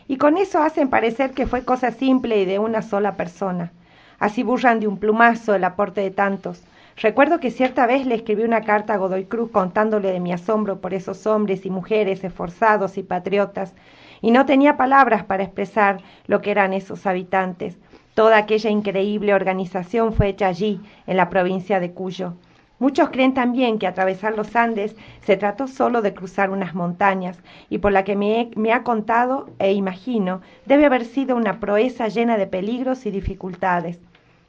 Y 0.09 0.19
con 0.19 0.37
eso 0.37 0.63
hacen 0.63 0.89
parecer 0.89 1.33
que 1.33 1.47
fue 1.47 1.65
cosa 1.65 1.91
simple 1.91 2.41
y 2.41 2.45
de 2.45 2.59
una 2.59 2.83
sola 2.83 3.17
persona. 3.17 3.73
Así 4.19 4.43
burlan 4.43 4.81
de 4.81 4.87
un 4.87 4.99
plumazo 4.99 5.55
el 5.55 5.65
aporte 5.65 6.01
de 6.01 6.11
tantos. 6.11 6.63
Recuerdo 6.97 7.41
que 7.41 7.51
cierta 7.51 7.87
vez 7.87 8.07
le 8.07 8.15
escribí 8.15 8.43
una 8.43 8.63
carta 8.63 8.95
a 8.95 8.97
Godoy 8.97 9.27
Cruz 9.27 9.51
contándole 9.51 10.13
de 10.13 10.21
mi 10.21 10.33
asombro 10.33 10.81
por 10.81 10.95
esos 10.95 11.27
hombres 11.27 11.67
y 11.67 11.71
mujeres 11.71 12.25
esforzados 12.25 12.97
y 12.97 13.03
patriotas, 13.03 13.75
y 14.23 14.31
no 14.31 14.47
tenía 14.47 14.79
palabras 14.79 15.25
para 15.25 15.43
expresar 15.43 15.99
lo 16.27 16.41
que 16.41 16.53
eran 16.53 16.73
esos 16.73 17.07
habitantes. 17.07 17.77
Toda 18.15 18.39
aquella 18.39 18.71
increíble 18.71 19.35
organización 19.35 20.15
fue 20.15 20.29
hecha 20.29 20.47
allí, 20.47 20.81
en 21.07 21.19
la 21.19 21.29
provincia 21.29 21.81
de 21.81 21.93
Cuyo. 21.93 22.33
Muchos 22.79 23.09
creen 23.09 23.33
también 23.33 23.79
que 23.79 23.87
atravesar 23.87 24.37
los 24.37 24.55
Andes 24.55 24.95
se 25.23 25.39
trató 25.39 25.67
solo 25.67 26.03
de 26.03 26.13
cruzar 26.13 26.51
unas 26.51 26.75
montañas, 26.75 27.39
y 27.71 27.79
por 27.79 27.93
la 27.93 28.05
que 28.05 28.17
me, 28.17 28.51
me 28.55 28.73
ha 28.73 28.83
contado 28.83 29.49
e 29.59 29.73
imagino, 29.73 30.43
debe 30.67 30.85
haber 30.85 31.07
sido 31.07 31.37
una 31.37 31.59
proeza 31.59 32.09
llena 32.09 32.37
de 32.37 32.47
peligros 32.47 33.07
y 33.07 33.11
dificultades. 33.11 33.99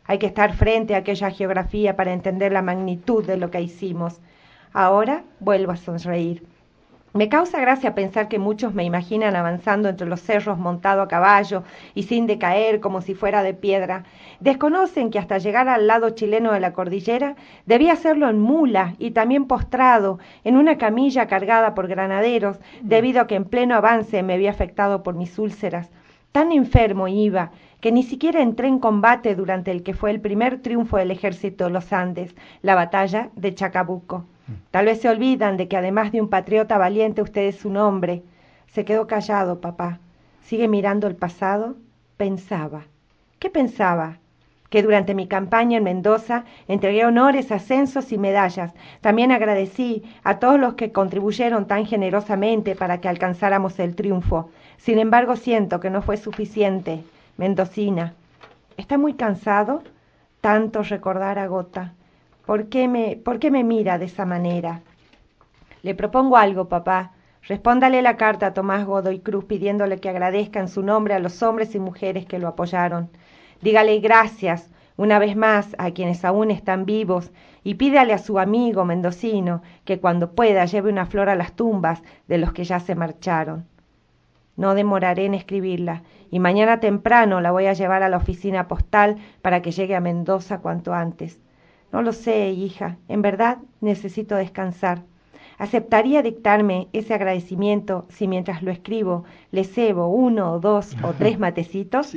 Hay 0.05 0.19
que 0.19 0.27
estar 0.27 0.53
frente 0.53 0.95
a 0.95 0.99
aquella 0.99 1.31
geografía 1.31 1.95
para 1.95 2.11
entender 2.11 2.51
la 2.51 2.61
magnitud 2.61 3.25
de 3.25 3.37
lo 3.37 3.49
que 3.49 3.61
hicimos. 3.61 4.19
Ahora 4.73 5.23
vuelvo 5.39 5.71
a 5.71 5.77
sonreír. 5.77 6.43
Me 7.13 7.29
causa 7.29 7.59
gracia 7.61 7.95
pensar 7.95 8.27
que 8.27 8.37
muchos 8.37 8.73
me 8.73 8.83
imaginan 8.83 9.35
avanzando 9.35 9.87
entre 9.87 10.07
los 10.07 10.21
cerros 10.21 10.57
montado 10.57 11.01
a 11.01 11.07
caballo 11.07 11.63
y 11.95 12.03
sin 12.03 12.27
decaer 12.27 12.79
como 12.79 13.01
si 13.01 13.15
fuera 13.15 13.43
de 13.43 13.53
piedra. 13.53 14.03
Desconocen 14.39 15.09
que 15.09 15.17
hasta 15.17 15.37
llegar 15.37 15.69
al 15.69 15.87
lado 15.87 16.11
chileno 16.11 16.51
de 16.51 16.59
la 16.59 16.73
cordillera 16.73 17.35
debía 17.65 17.93
hacerlo 17.93 18.29
en 18.29 18.39
mula 18.39 18.93
y 18.99 19.11
también 19.11 19.45
postrado 19.45 20.19
en 20.43 20.57
una 20.57 20.77
camilla 20.77 21.27
cargada 21.27 21.73
por 21.73 21.87
granaderos 21.87 22.59
debido 22.81 23.21
a 23.21 23.27
que 23.27 23.35
en 23.35 23.45
pleno 23.45 23.75
avance 23.75 24.21
me 24.21 24.33
había 24.33 24.51
afectado 24.51 25.01
por 25.01 25.15
mis 25.15 25.39
úlceras. 25.39 25.89
Tan 26.33 26.51
enfermo 26.51 27.07
iba 27.07 27.51
que 27.79 27.91
ni 27.91 28.03
siquiera 28.03 28.41
entré 28.41 28.67
en 28.67 28.79
combate 28.79 29.33
durante 29.33 29.71
el 29.71 29.81
que 29.81 29.93
fue 29.93 30.11
el 30.11 30.19
primer 30.19 30.61
triunfo 30.61 30.97
del 30.97 31.11
ejército 31.11 31.63
de 31.63 31.69
los 31.71 31.93
Andes, 31.93 32.35
la 32.61 32.75
batalla 32.75 33.29
de 33.35 33.55
Chacabuco. 33.55 34.25
Tal 34.71 34.85
vez 34.85 35.01
se 35.01 35.09
olvidan 35.09 35.57
de 35.57 35.67
que 35.67 35.77
además 35.77 36.11
de 36.11 36.21
un 36.21 36.29
patriota 36.29 36.77
valiente 36.77 37.21
usted 37.21 37.43
es 37.43 37.65
un 37.65 37.77
hombre. 37.77 38.23
Se 38.67 38.85
quedó 38.85 39.07
callado, 39.07 39.61
papá. 39.61 39.99
Sigue 40.41 40.67
mirando 40.67 41.07
el 41.07 41.15
pasado. 41.15 41.75
Pensaba. 42.17 42.83
¿Qué 43.39 43.49
pensaba? 43.49 44.17
Que 44.69 44.83
durante 44.83 45.13
mi 45.13 45.27
campaña 45.27 45.77
en 45.77 45.83
Mendoza 45.83 46.45
entregué 46.67 47.05
honores, 47.05 47.51
ascensos 47.51 48.11
y 48.11 48.17
medallas. 48.17 48.73
También 49.01 49.31
agradecí 49.31 50.03
a 50.23 50.39
todos 50.39 50.59
los 50.59 50.73
que 50.73 50.91
contribuyeron 50.91 51.67
tan 51.67 51.85
generosamente 51.85 52.75
para 52.75 52.99
que 52.99 53.07
alcanzáramos 53.07 53.79
el 53.79 53.95
triunfo. 53.95 54.49
Sin 54.77 54.99
embargo, 54.99 55.35
siento 55.35 55.79
que 55.79 55.89
no 55.89 56.01
fue 56.01 56.17
suficiente. 56.17 57.03
Mendocina. 57.37 58.13
¿Está 58.77 58.97
muy 58.97 59.13
cansado? 59.13 59.83
Tanto 60.41 60.83
recordar 60.83 61.39
agota. 61.39 61.93
¿Por 62.47 62.69
qué 62.69 62.87
me, 62.87 63.17
por 63.17 63.39
qué 63.39 63.51
me 63.51 63.65
mira 63.65 63.97
de 63.97 64.05
esa 64.05 64.25
manera? 64.25 64.81
Le 65.83 65.93
propongo 65.95 66.37
algo, 66.37 66.69
papá. 66.69 67.11
Respóndale 67.43 68.01
la 68.01 68.15
carta 68.15 68.47
a 68.47 68.53
Tomás 68.53 68.85
Godoy 68.85 69.19
Cruz 69.19 69.43
pidiéndole 69.43 69.99
que 69.99 70.07
agradezca 70.07 70.61
en 70.61 70.69
su 70.69 70.81
nombre 70.81 71.13
a 71.13 71.19
los 71.19 71.43
hombres 71.43 71.75
y 71.75 71.79
mujeres 71.79 72.25
que 72.25 72.39
lo 72.39 72.47
apoyaron. 72.47 73.09
Dígale 73.61 73.99
gracias 73.99 74.71
una 74.95 75.19
vez 75.19 75.35
más 75.35 75.75
a 75.77 75.91
quienes 75.91 76.23
aún 76.23 76.49
están 76.49 76.85
vivos 76.85 77.33
y 77.65 77.73
pídale 77.73 78.13
a 78.13 78.17
su 78.17 78.39
amigo 78.39 78.85
mendocino 78.85 79.61
que 79.83 79.99
cuando 79.99 80.31
pueda 80.31 80.63
lleve 80.63 80.89
una 80.89 81.05
flor 81.05 81.27
a 81.27 81.35
las 81.35 81.51
tumbas 81.51 82.01
de 82.29 82.37
los 82.37 82.53
que 82.53 82.63
ya 82.63 82.79
se 82.79 82.95
marcharon. 82.95 83.65
No 84.55 84.73
demoraré 84.73 85.25
en 85.25 85.33
escribirla 85.33 86.03
y 86.31 86.39
mañana 86.39 86.79
temprano 86.79 87.41
la 87.41 87.51
voy 87.51 87.65
a 87.65 87.73
llevar 87.73 88.03
a 88.03 88.09
la 88.09 88.15
oficina 88.15 88.69
postal 88.69 89.17
para 89.41 89.61
que 89.61 89.71
llegue 89.71 89.97
a 89.97 89.99
Mendoza 89.99 90.59
cuanto 90.59 90.93
antes. 90.93 91.41
No 91.91 92.01
lo 92.01 92.13
sé, 92.13 92.49
hija. 92.51 92.97
En 93.07 93.21
verdad 93.21 93.59
necesito 93.81 94.35
descansar. 94.35 95.03
¿Aceptaría 95.57 96.21
dictarme 96.21 96.87
ese 96.93 97.13
agradecimiento 97.13 98.05
si 98.09 98.27
mientras 98.27 98.61
lo 98.61 98.71
escribo 98.71 99.23
le 99.51 99.63
cebo 99.63 100.07
uno 100.07 100.53
o 100.53 100.59
dos 100.59 100.95
o 101.01 101.13
tres 101.13 101.39
matecitos? 101.45 102.15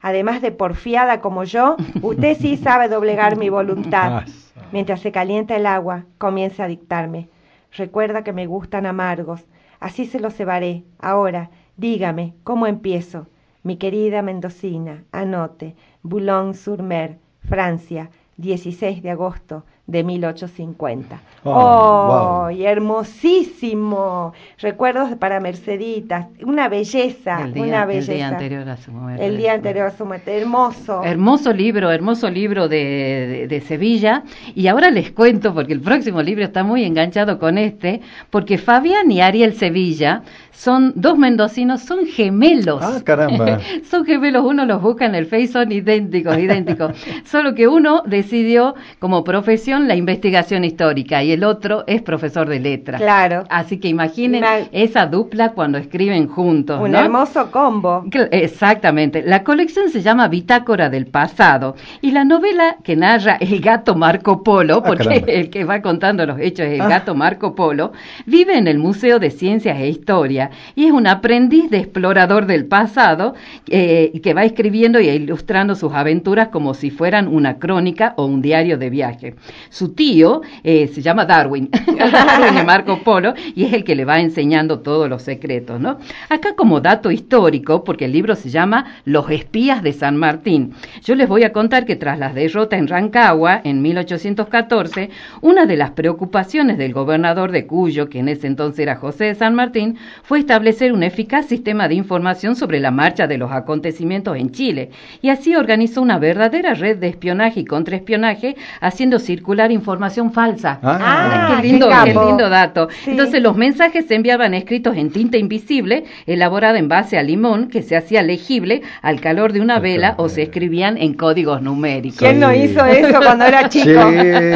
Además 0.00 0.40
de 0.40 0.50
porfiada 0.50 1.20
como 1.20 1.44
yo, 1.44 1.76
usted 2.00 2.36
sí 2.38 2.56
sabe 2.56 2.88
doblegar 2.88 3.36
mi 3.36 3.50
voluntad. 3.50 4.24
Mientras 4.72 5.00
se 5.00 5.12
calienta 5.12 5.56
el 5.56 5.66
agua, 5.66 6.04
comienza 6.16 6.64
a 6.64 6.68
dictarme. 6.68 7.28
Recuerda 7.76 8.24
que 8.24 8.32
me 8.32 8.46
gustan 8.46 8.86
amargos. 8.86 9.44
Así 9.78 10.06
se 10.06 10.20
los 10.20 10.34
cebaré. 10.34 10.84
Ahora, 10.98 11.50
dígame, 11.76 12.34
¿cómo 12.44 12.66
empiezo? 12.66 13.26
Mi 13.62 13.76
querida 13.76 14.22
mendocina, 14.22 15.04
anote, 15.12 15.74
Boulogne-sur-Mer, 16.02 17.18
Francia, 17.46 18.10
16 18.40 19.02
de 19.02 19.10
agosto 19.10 19.64
de 19.90 20.04
1850. 20.04 21.20
Oh, 21.42 21.50
¡Oh! 21.52 22.42
wow. 22.46 22.50
y 22.50 22.64
hermosísimo! 22.64 24.32
Recuerdos 24.58 25.16
para 25.16 25.40
Merceditas, 25.40 26.26
una 26.44 26.68
belleza, 26.68 27.44
el, 27.44 27.54
día, 27.54 27.62
una 27.62 27.82
el 27.82 27.88
belleza. 27.88 28.12
día 28.12 28.28
anterior 28.28 28.68
a 28.68 28.76
su 28.76 28.92
muerte. 28.92 29.26
El 29.26 29.36
día 29.36 29.52
anterior 29.54 29.86
a 29.86 29.90
su 29.90 30.04
muerte, 30.04 30.38
hermoso. 30.38 31.02
Hermoso 31.02 31.52
libro, 31.52 31.90
hermoso 31.90 32.30
libro 32.30 32.68
de, 32.68 32.76
de, 32.76 33.46
de, 33.48 33.60
Sevilla. 33.60 34.22
Y 34.54 34.68
ahora 34.68 34.90
les 34.90 35.10
cuento, 35.12 35.52
porque 35.54 35.72
el 35.72 35.80
próximo 35.80 36.22
libro 36.22 36.44
está 36.44 36.62
muy 36.62 36.84
enganchado 36.84 37.38
con 37.38 37.58
este, 37.58 38.00
porque 38.30 38.58
Fabián 38.58 39.10
y 39.10 39.20
Ariel 39.20 39.54
Sevilla 39.54 40.22
son 40.60 40.92
dos 40.94 41.16
mendocinos, 41.16 41.80
son 41.80 42.04
gemelos. 42.06 42.82
Ah, 42.82 43.00
caramba. 43.02 43.60
son 43.90 44.04
gemelos, 44.04 44.44
uno 44.44 44.66
los 44.66 44.82
busca 44.82 45.06
en 45.06 45.14
el 45.14 45.24
Face, 45.24 45.48
son 45.48 45.72
idénticos, 45.72 46.36
idénticos. 46.36 46.92
Solo 47.24 47.54
que 47.54 47.66
uno 47.66 48.02
decidió 48.04 48.74
como 48.98 49.24
profesión 49.24 49.79
la 49.88 49.94
investigación 49.96 50.64
histórica 50.64 51.22
y 51.22 51.32
el 51.32 51.44
otro 51.44 51.84
es 51.86 52.02
profesor 52.02 52.48
de 52.48 52.60
letras. 52.60 53.00
Claro. 53.00 53.44
Así 53.50 53.78
que 53.78 53.88
imaginen 53.88 54.42
Una- 54.42 54.58
esa 54.72 55.06
dupla 55.06 55.52
cuando 55.52 55.78
escriben 55.78 56.28
juntos. 56.28 56.80
Un 56.80 56.92
¿no? 56.92 56.98
hermoso 56.98 57.50
combo. 57.50 58.04
Exactamente. 58.30 59.22
La 59.22 59.44
colección 59.44 59.90
se 59.90 60.02
llama 60.02 60.28
Bitácora 60.28 60.88
del 60.90 61.06
Pasado 61.06 61.76
y 62.00 62.10
la 62.12 62.24
novela 62.24 62.76
que 62.82 62.96
narra 62.96 63.36
el 63.40 63.60
gato 63.60 63.94
Marco 63.94 64.42
Polo, 64.42 64.76
Ah, 64.78 64.82
porque 64.82 65.24
el 65.26 65.50
que 65.50 65.64
va 65.64 65.80
contando 65.82 66.24
los 66.26 66.38
hechos 66.40 66.66
es 66.66 66.74
el 66.74 66.80
Ah. 66.82 66.88
gato 66.88 67.14
Marco 67.14 67.54
Polo, 67.54 67.92
vive 68.26 68.56
en 68.56 68.66
el 68.68 68.78
Museo 68.78 69.18
de 69.18 69.30
Ciencias 69.30 69.78
e 69.78 69.88
Historia 69.88 70.50
y 70.74 70.86
es 70.86 70.92
un 70.92 71.06
aprendiz 71.06 71.70
de 71.70 71.78
explorador 71.78 72.46
del 72.46 72.66
pasado 72.66 73.34
eh, 73.68 74.20
que 74.22 74.34
va 74.34 74.44
escribiendo 74.44 75.00
y 75.00 75.08
ilustrando 75.08 75.74
sus 75.74 75.92
aventuras 75.92 76.48
como 76.48 76.74
si 76.74 76.90
fueran 76.90 77.28
una 77.28 77.58
crónica 77.58 78.14
o 78.16 78.24
un 78.26 78.42
diario 78.42 78.78
de 78.78 78.90
viaje. 78.90 79.34
Su 79.70 79.94
tío 79.94 80.42
eh, 80.64 80.88
se 80.88 81.00
llama 81.00 81.24
Darwin, 81.24 81.70
Darwin 81.96 82.56
de 82.56 82.64
Marco 82.64 82.98
Polo, 83.04 83.34
y 83.54 83.64
es 83.64 83.72
el 83.72 83.84
que 83.84 83.94
le 83.94 84.04
va 84.04 84.18
enseñando 84.18 84.80
todos 84.80 85.08
los 85.08 85.22
secretos, 85.22 85.80
¿no? 85.80 85.98
Acá 86.28 86.56
como 86.56 86.80
dato 86.80 87.12
histórico, 87.12 87.84
porque 87.84 88.06
el 88.06 88.12
libro 88.12 88.34
se 88.34 88.50
llama 88.50 88.96
Los 89.04 89.30
espías 89.30 89.84
de 89.84 89.92
San 89.92 90.16
Martín, 90.16 90.74
yo 91.04 91.14
les 91.14 91.28
voy 91.28 91.44
a 91.44 91.52
contar 91.52 91.86
que 91.86 91.94
tras 91.94 92.18
la 92.18 92.32
derrota 92.32 92.76
en 92.76 92.88
Rancagua 92.88 93.60
en 93.62 93.80
1814, 93.80 95.10
una 95.40 95.66
de 95.66 95.76
las 95.76 95.92
preocupaciones 95.92 96.76
del 96.76 96.92
gobernador 96.92 97.52
de 97.52 97.66
Cuyo, 97.66 98.08
que 98.08 98.18
en 98.18 98.28
ese 98.28 98.48
entonces 98.48 98.80
era 98.80 98.96
José 98.96 99.26
de 99.26 99.34
San 99.36 99.54
Martín, 99.54 99.98
fue 100.24 100.40
establecer 100.40 100.92
un 100.92 101.04
eficaz 101.04 101.46
sistema 101.46 101.86
de 101.86 101.94
información 101.94 102.56
sobre 102.56 102.80
la 102.80 102.90
marcha 102.90 103.28
de 103.28 103.38
los 103.38 103.52
acontecimientos 103.52 104.36
en 104.36 104.50
Chile, 104.50 104.90
y 105.22 105.28
así 105.28 105.54
organizó 105.54 106.02
una 106.02 106.18
verdadera 106.18 106.74
red 106.74 106.98
de 106.98 107.06
espionaje 107.06 107.60
y 107.60 107.64
contraespionaje, 107.64 108.56
haciendo 108.80 109.20
circular 109.20 109.49
información 109.70 110.32
falsa. 110.32 110.78
Ah. 110.82 111.56
qué 111.60 111.68
lindo, 111.68 111.88
qué 111.88 111.94
qué 112.04 112.12
capo. 112.14 112.26
lindo 112.26 112.48
dato. 112.48 112.88
Sí. 113.04 113.10
Entonces 113.12 113.42
los 113.42 113.56
mensajes 113.56 114.06
se 114.06 114.14
enviaban 114.14 114.54
escritos 114.54 114.96
en 114.96 115.10
tinta 115.10 115.36
invisible, 115.38 116.04
elaborada 116.26 116.78
en 116.78 116.88
base 116.88 117.18
a 117.18 117.22
limón, 117.22 117.68
que 117.68 117.82
se 117.82 117.96
hacía 117.96 118.22
legible 118.22 118.82
al 119.02 119.20
calor 119.20 119.52
de 119.52 119.60
una 119.60 119.78
vela 119.78 120.14
o 120.18 120.28
de 120.28 120.28
se 120.28 120.42
escribían 120.42 120.96
en 120.96 121.14
códigos 121.14 121.62
numéricos. 121.62 122.18
¿Quién 122.20 122.40
no 122.40 122.52
hizo 122.54 122.84
eso 122.86 123.18
cuando 123.20 123.44
era 123.44 123.68
chico? 123.68 124.00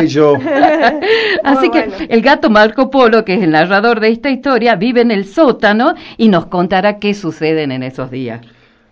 Sí, 0.00 0.06
yo. 0.08 0.34
Así 1.44 1.68
Muy 1.68 1.70
que 1.70 1.88
bueno. 1.88 2.06
el 2.08 2.20
gato 2.22 2.50
Marco 2.50 2.90
Polo, 2.90 3.24
que 3.24 3.34
es 3.34 3.42
el 3.42 3.50
narrador 3.50 4.00
de 4.00 4.08
esta 4.10 4.30
historia, 4.30 4.76
vive 4.76 5.00
en 5.00 5.10
el 5.10 5.24
sótano 5.26 5.94
y 6.16 6.28
nos 6.28 6.46
contará 6.46 6.98
qué 6.98 7.14
suceden 7.14 7.72
en 7.72 7.82
esos 7.82 8.10
días. 8.10 8.40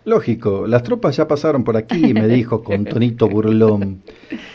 Lógico, 0.04 0.66
las 0.66 0.82
tropas 0.82 1.16
ya 1.16 1.28
pasaron 1.28 1.62
por 1.62 1.76
aquí, 1.76 2.12
me 2.12 2.26
dijo 2.36 2.64
con 2.64 2.84
tonito 2.84 3.28
burlón. 3.28 4.02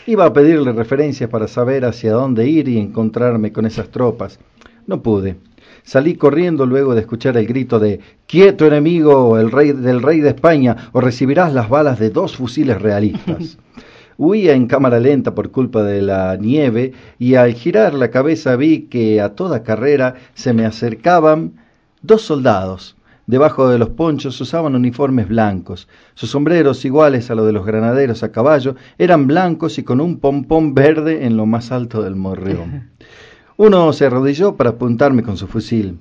Iba 0.05 0.25
a 0.25 0.33
pedirle 0.33 0.73
referencias 0.73 1.29
para 1.29 1.47
saber 1.47 1.85
hacia 1.85 2.11
dónde 2.13 2.47
ir 2.47 2.67
y 2.67 2.77
encontrarme 2.77 3.53
con 3.53 3.65
esas 3.65 3.89
tropas. 3.89 4.39
No 4.87 5.01
pude. 5.01 5.37
Salí 5.83 6.15
corriendo 6.15 6.65
luego 6.65 6.95
de 6.95 7.01
escuchar 7.01 7.37
el 7.37 7.47
grito 7.47 7.79
de 7.79 8.01
Quieto 8.25 8.65
enemigo, 8.65 9.39
el 9.39 9.51
rey 9.51 9.71
del 9.71 10.01
rey 10.01 10.19
de 10.19 10.29
España, 10.29 10.89
o 10.91 10.99
recibirás 10.99 11.53
las 11.53 11.69
balas 11.69 11.97
de 11.97 12.09
dos 12.09 12.35
fusiles 12.35 12.81
realistas. 12.81 13.57
Huía 14.17 14.53
en 14.53 14.67
cámara 14.67 14.99
lenta 14.99 15.33
por 15.33 15.51
culpa 15.51 15.83
de 15.83 16.01
la 16.01 16.35
nieve 16.35 16.91
y 17.19 17.35
al 17.35 17.53
girar 17.53 17.93
la 17.93 18.09
cabeza 18.09 18.55
vi 18.57 18.87
que 18.89 19.21
a 19.21 19.35
toda 19.35 19.63
carrera 19.63 20.15
se 20.33 20.53
me 20.53 20.65
acercaban 20.65 21.53
dos 22.01 22.23
soldados. 22.23 22.96
Debajo 23.27 23.67
de 23.67 23.77
los 23.77 23.89
ponchos 23.89 24.39
usaban 24.39 24.73
uniformes 24.73 25.27
blancos. 25.27 25.89
Sus 26.13 26.29
sombreros, 26.29 26.85
iguales 26.85 27.29
a 27.29 27.35
los 27.35 27.45
de 27.45 27.51
los 27.51 27.65
granaderos 27.65 28.23
a 28.23 28.31
caballo, 28.31 28.75
eran 28.97 29.27
blancos 29.27 29.77
y 29.77 29.83
con 29.83 29.99
un 29.99 30.19
pompón 30.19 30.73
verde 30.73 31.25
en 31.25 31.35
lo 31.35 31.45
más 31.45 31.73
alto 31.73 32.01
del 32.01 32.15
morreón. 32.15 32.89
Uno 33.57 33.91
se 33.91 34.05
arrodilló 34.05 34.55
para 34.55 34.71
apuntarme 34.71 35.23
con 35.23 35.35
su 35.35 35.47
fusil. 35.47 35.99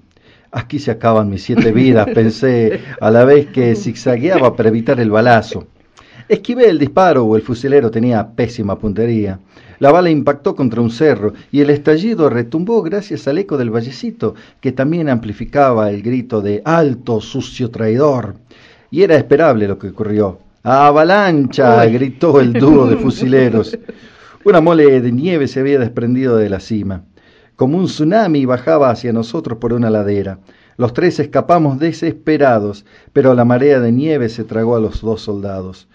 Aquí 0.52 0.78
se 0.78 0.92
acaban 0.92 1.28
mis 1.28 1.42
siete 1.42 1.72
vidas, 1.72 2.06
pensé, 2.14 2.80
a 3.00 3.10
la 3.10 3.24
vez 3.24 3.48
que 3.48 3.74
zigzagueaba 3.74 4.54
para 4.54 4.68
evitar 4.68 5.00
el 5.00 5.10
balazo. 5.10 5.66
Esquivé 6.28 6.68
el 6.68 6.80
disparo 6.80 7.24
o 7.24 7.36
el 7.36 7.42
fusilero 7.42 7.88
tenía 7.88 8.26
pésima 8.34 8.76
puntería. 8.76 9.38
La 9.78 9.92
bala 9.92 10.10
impactó 10.10 10.56
contra 10.56 10.80
un 10.80 10.90
cerro 10.90 11.34
y 11.52 11.60
el 11.60 11.70
estallido 11.70 12.28
retumbó 12.28 12.82
gracias 12.82 13.28
al 13.28 13.38
eco 13.38 13.56
del 13.56 13.70
vallecito, 13.70 14.34
que 14.60 14.72
también 14.72 15.08
amplificaba 15.08 15.88
el 15.88 16.02
grito 16.02 16.40
de 16.40 16.62
¡Alto, 16.64 17.20
sucio 17.20 17.70
traidor! 17.70 18.34
Y 18.90 19.02
era 19.02 19.14
esperable 19.14 19.68
lo 19.68 19.78
que 19.78 19.90
ocurrió. 19.90 20.40
¡Avalancha! 20.64 21.84
Gritó 21.86 22.40
el 22.40 22.54
dúo 22.54 22.88
de 22.88 22.96
fusileros. 22.96 23.78
Una 24.44 24.60
mole 24.60 25.00
de 25.00 25.12
nieve 25.12 25.46
se 25.46 25.60
había 25.60 25.78
desprendido 25.78 26.36
de 26.38 26.48
la 26.48 26.58
cima. 26.58 27.04
Como 27.54 27.78
un 27.78 27.86
tsunami 27.86 28.46
bajaba 28.46 28.90
hacia 28.90 29.12
nosotros 29.12 29.58
por 29.58 29.72
una 29.72 29.90
ladera. 29.90 30.40
Los 30.76 30.92
tres 30.92 31.20
escapamos 31.20 31.78
desesperados, 31.78 32.84
pero 33.12 33.32
la 33.34 33.44
marea 33.44 33.78
de 33.78 33.92
nieve 33.92 34.28
se 34.28 34.42
tragó 34.42 34.74
a 34.74 34.80
los 34.80 35.02
dos 35.02 35.22
soldados. 35.22 35.86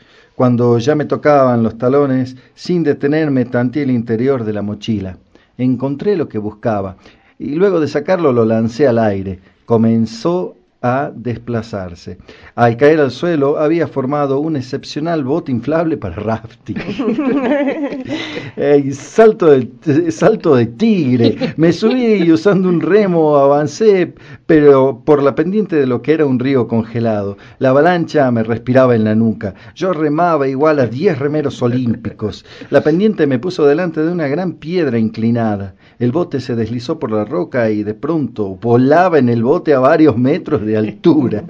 Cuando 0.42 0.80
ya 0.80 0.96
me 0.96 1.06
tocaban 1.06 1.62
los 1.62 1.78
talones, 1.78 2.36
sin 2.56 2.82
detenerme, 2.82 3.46
tanteé 3.46 3.84
el 3.84 3.92
interior 3.92 4.44
de 4.44 4.54
la 4.54 4.64
mochila. 4.64 5.20
Encontré 5.56 6.16
lo 6.16 6.28
que 6.28 6.39
buscaba, 6.39 6.98
y 7.38 7.54
luego 7.54 7.80
de 7.80 7.88
sacarlo 7.88 8.34
lo 8.34 8.44
lancé 8.44 8.88
al 8.88 8.98
aire. 8.98 9.39
Comenzó 9.68 10.56
a 10.82 11.11
desplazarse. 11.15 12.17
Al 12.55 12.75
caer 12.75 12.99
al 12.99 13.11
suelo 13.11 13.59
había 13.59 13.88
formado 13.88 14.39
un 14.39 14.55
excepcional 14.55 15.23
bote 15.23 15.51
inflable 15.51 15.95
para 15.95 16.15
rafting. 16.15 16.77
Salto, 18.91 19.51
de, 19.51 20.11
salto 20.11 20.55
de 20.55 20.65
tigre. 20.65 21.53
Me 21.57 21.71
subí 21.71 22.23
y 22.23 22.32
usando 22.32 22.69
un 22.69 22.82
remo 22.82 23.38
avancé, 23.38 24.13
pero 24.45 25.01
por 25.05 25.23
la 25.23 25.36
pendiente 25.36 25.75
de 25.75 25.88
lo 25.88 26.01
que 26.01 26.13
era 26.13 26.25
un 26.25 26.39
río 26.39 26.67
congelado. 26.67 27.38
La 27.59 27.69
avalancha 27.69 28.29
me 28.32 28.43
respiraba 28.43 28.95
en 28.95 29.03
la 29.03 29.15
nuca. 29.15 29.53
Yo 29.75 29.93
remaba 29.93 30.47
igual 30.47 30.79
a 30.79 30.88
diez 30.88 31.17
remeros 31.17 31.61
olímpicos. 31.61 32.45
La 32.69 32.82
pendiente 32.82 33.27
me 33.27 33.39
puso 33.39 33.65
delante 33.65 34.01
de 34.01 34.11
una 34.11 34.27
gran 34.27 34.53
piedra 34.53 34.97
inclinada. 34.97 35.75
El 35.99 36.11
bote 36.11 36.39
se 36.39 36.55
deslizó 36.55 36.99
por 36.99 37.11
la 37.11 37.25
roca 37.25 37.69
y 37.69 37.84
de 37.84 37.93
pronto 37.93 38.55
volaba 38.55 39.19
en 39.19 39.29
el 39.29 39.43
bote 39.43 39.73
a 39.73 39.79
varios 39.79 40.17
metros 40.17 40.65
de 40.65 40.70
altura. 40.78 41.43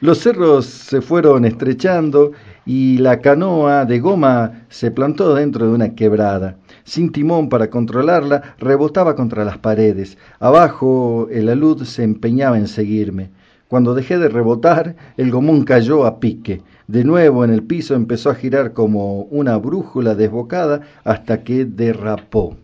Los 0.00 0.18
cerros 0.18 0.66
se 0.66 1.00
fueron 1.00 1.44
estrechando 1.44 2.32
y 2.64 2.98
la 2.98 3.20
canoa 3.20 3.84
de 3.84 3.98
goma 3.98 4.64
se 4.68 4.90
plantó 4.90 5.34
dentro 5.34 5.66
de 5.66 5.72
una 5.72 5.94
quebrada. 5.94 6.56
Sin 6.84 7.12
timón 7.12 7.48
para 7.48 7.70
controlarla, 7.70 8.54
rebotaba 8.58 9.14
contra 9.14 9.44
las 9.44 9.58
paredes. 9.58 10.18
Abajo 10.38 11.28
el 11.30 11.48
alud 11.48 11.84
se 11.84 12.04
empeñaba 12.04 12.58
en 12.58 12.68
seguirme. 12.68 13.30
Cuando 13.68 13.94
dejé 13.94 14.18
de 14.18 14.28
rebotar, 14.28 14.96
el 15.18 15.30
gomón 15.30 15.64
cayó 15.64 16.06
a 16.06 16.20
pique. 16.20 16.62
De 16.86 17.04
nuevo 17.04 17.44
en 17.44 17.50
el 17.50 17.62
piso 17.62 17.94
empezó 17.94 18.30
a 18.30 18.34
girar 18.34 18.72
como 18.72 19.22
una 19.24 19.58
brújula 19.58 20.14
desbocada 20.14 20.80
hasta 21.04 21.44
que 21.44 21.66
derrapó. 21.66 22.56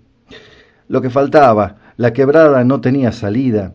Lo 0.89 1.03
que 1.03 1.11
faltaba, 1.11 1.77
la 1.97 2.12
quebrada 2.12 2.64
no 2.64 2.81
tenía 2.81 3.12
salida. 3.12 3.75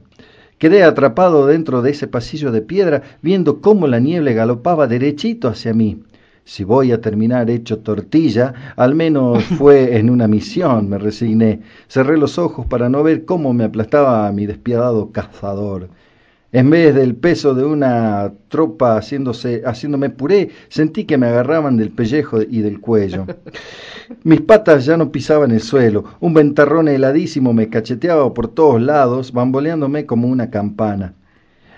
Quedé 0.59 0.83
atrapado 0.83 1.47
dentro 1.47 1.81
de 1.81 1.91
ese 1.91 2.05
pasillo 2.07 2.51
de 2.51 2.61
piedra, 2.61 3.01
viendo 3.21 3.61
cómo 3.61 3.87
la 3.87 3.99
niebla 3.99 4.33
galopaba 4.33 4.87
derechito 4.87 5.47
hacia 5.47 5.73
mí. 5.73 6.03
Si 6.43 6.65
voy 6.65 6.91
a 6.91 6.99
terminar 6.99 7.49
hecho 7.49 7.79
tortilla, 7.79 8.73
al 8.75 8.93
menos 8.93 9.41
fue 9.57 9.97
en 9.97 10.09
una 10.09 10.27
misión, 10.27 10.89
me 10.89 10.97
resigné. 10.97 11.61
Cerré 11.87 12.17
los 12.17 12.37
ojos 12.37 12.65
para 12.65 12.89
no 12.89 13.03
ver 13.03 13.23
cómo 13.23 13.53
me 13.53 13.63
aplastaba 13.63 14.29
mi 14.33 14.45
despiadado 14.47 15.11
cazador. 15.13 15.87
En 16.51 16.71
vez 16.71 16.95
del 16.95 17.15
peso 17.15 17.53
de 17.53 17.63
una 17.63 18.31
tropa 18.47 18.97
haciéndose, 18.97 19.61
haciéndome 19.65 20.09
puré, 20.09 20.49
sentí 20.69 21.05
que 21.05 21.17
me 21.17 21.27
agarraban 21.27 21.77
del 21.77 21.91
pellejo 21.91 22.41
y 22.41 22.61
del 22.61 22.79
cuello. 22.79 23.27
Mis 24.23 24.41
patas 24.41 24.85
ya 24.85 24.97
no 24.97 25.11
pisaban 25.11 25.51
el 25.51 25.61
suelo, 25.61 26.05
un 26.19 26.33
ventarrón 26.33 26.87
heladísimo 26.87 27.53
me 27.53 27.69
cacheteaba 27.69 28.33
por 28.33 28.47
todos 28.47 28.81
lados, 28.81 29.31
bamboleándome 29.31 30.07
como 30.07 30.27
una 30.27 30.49
campana. 30.49 31.13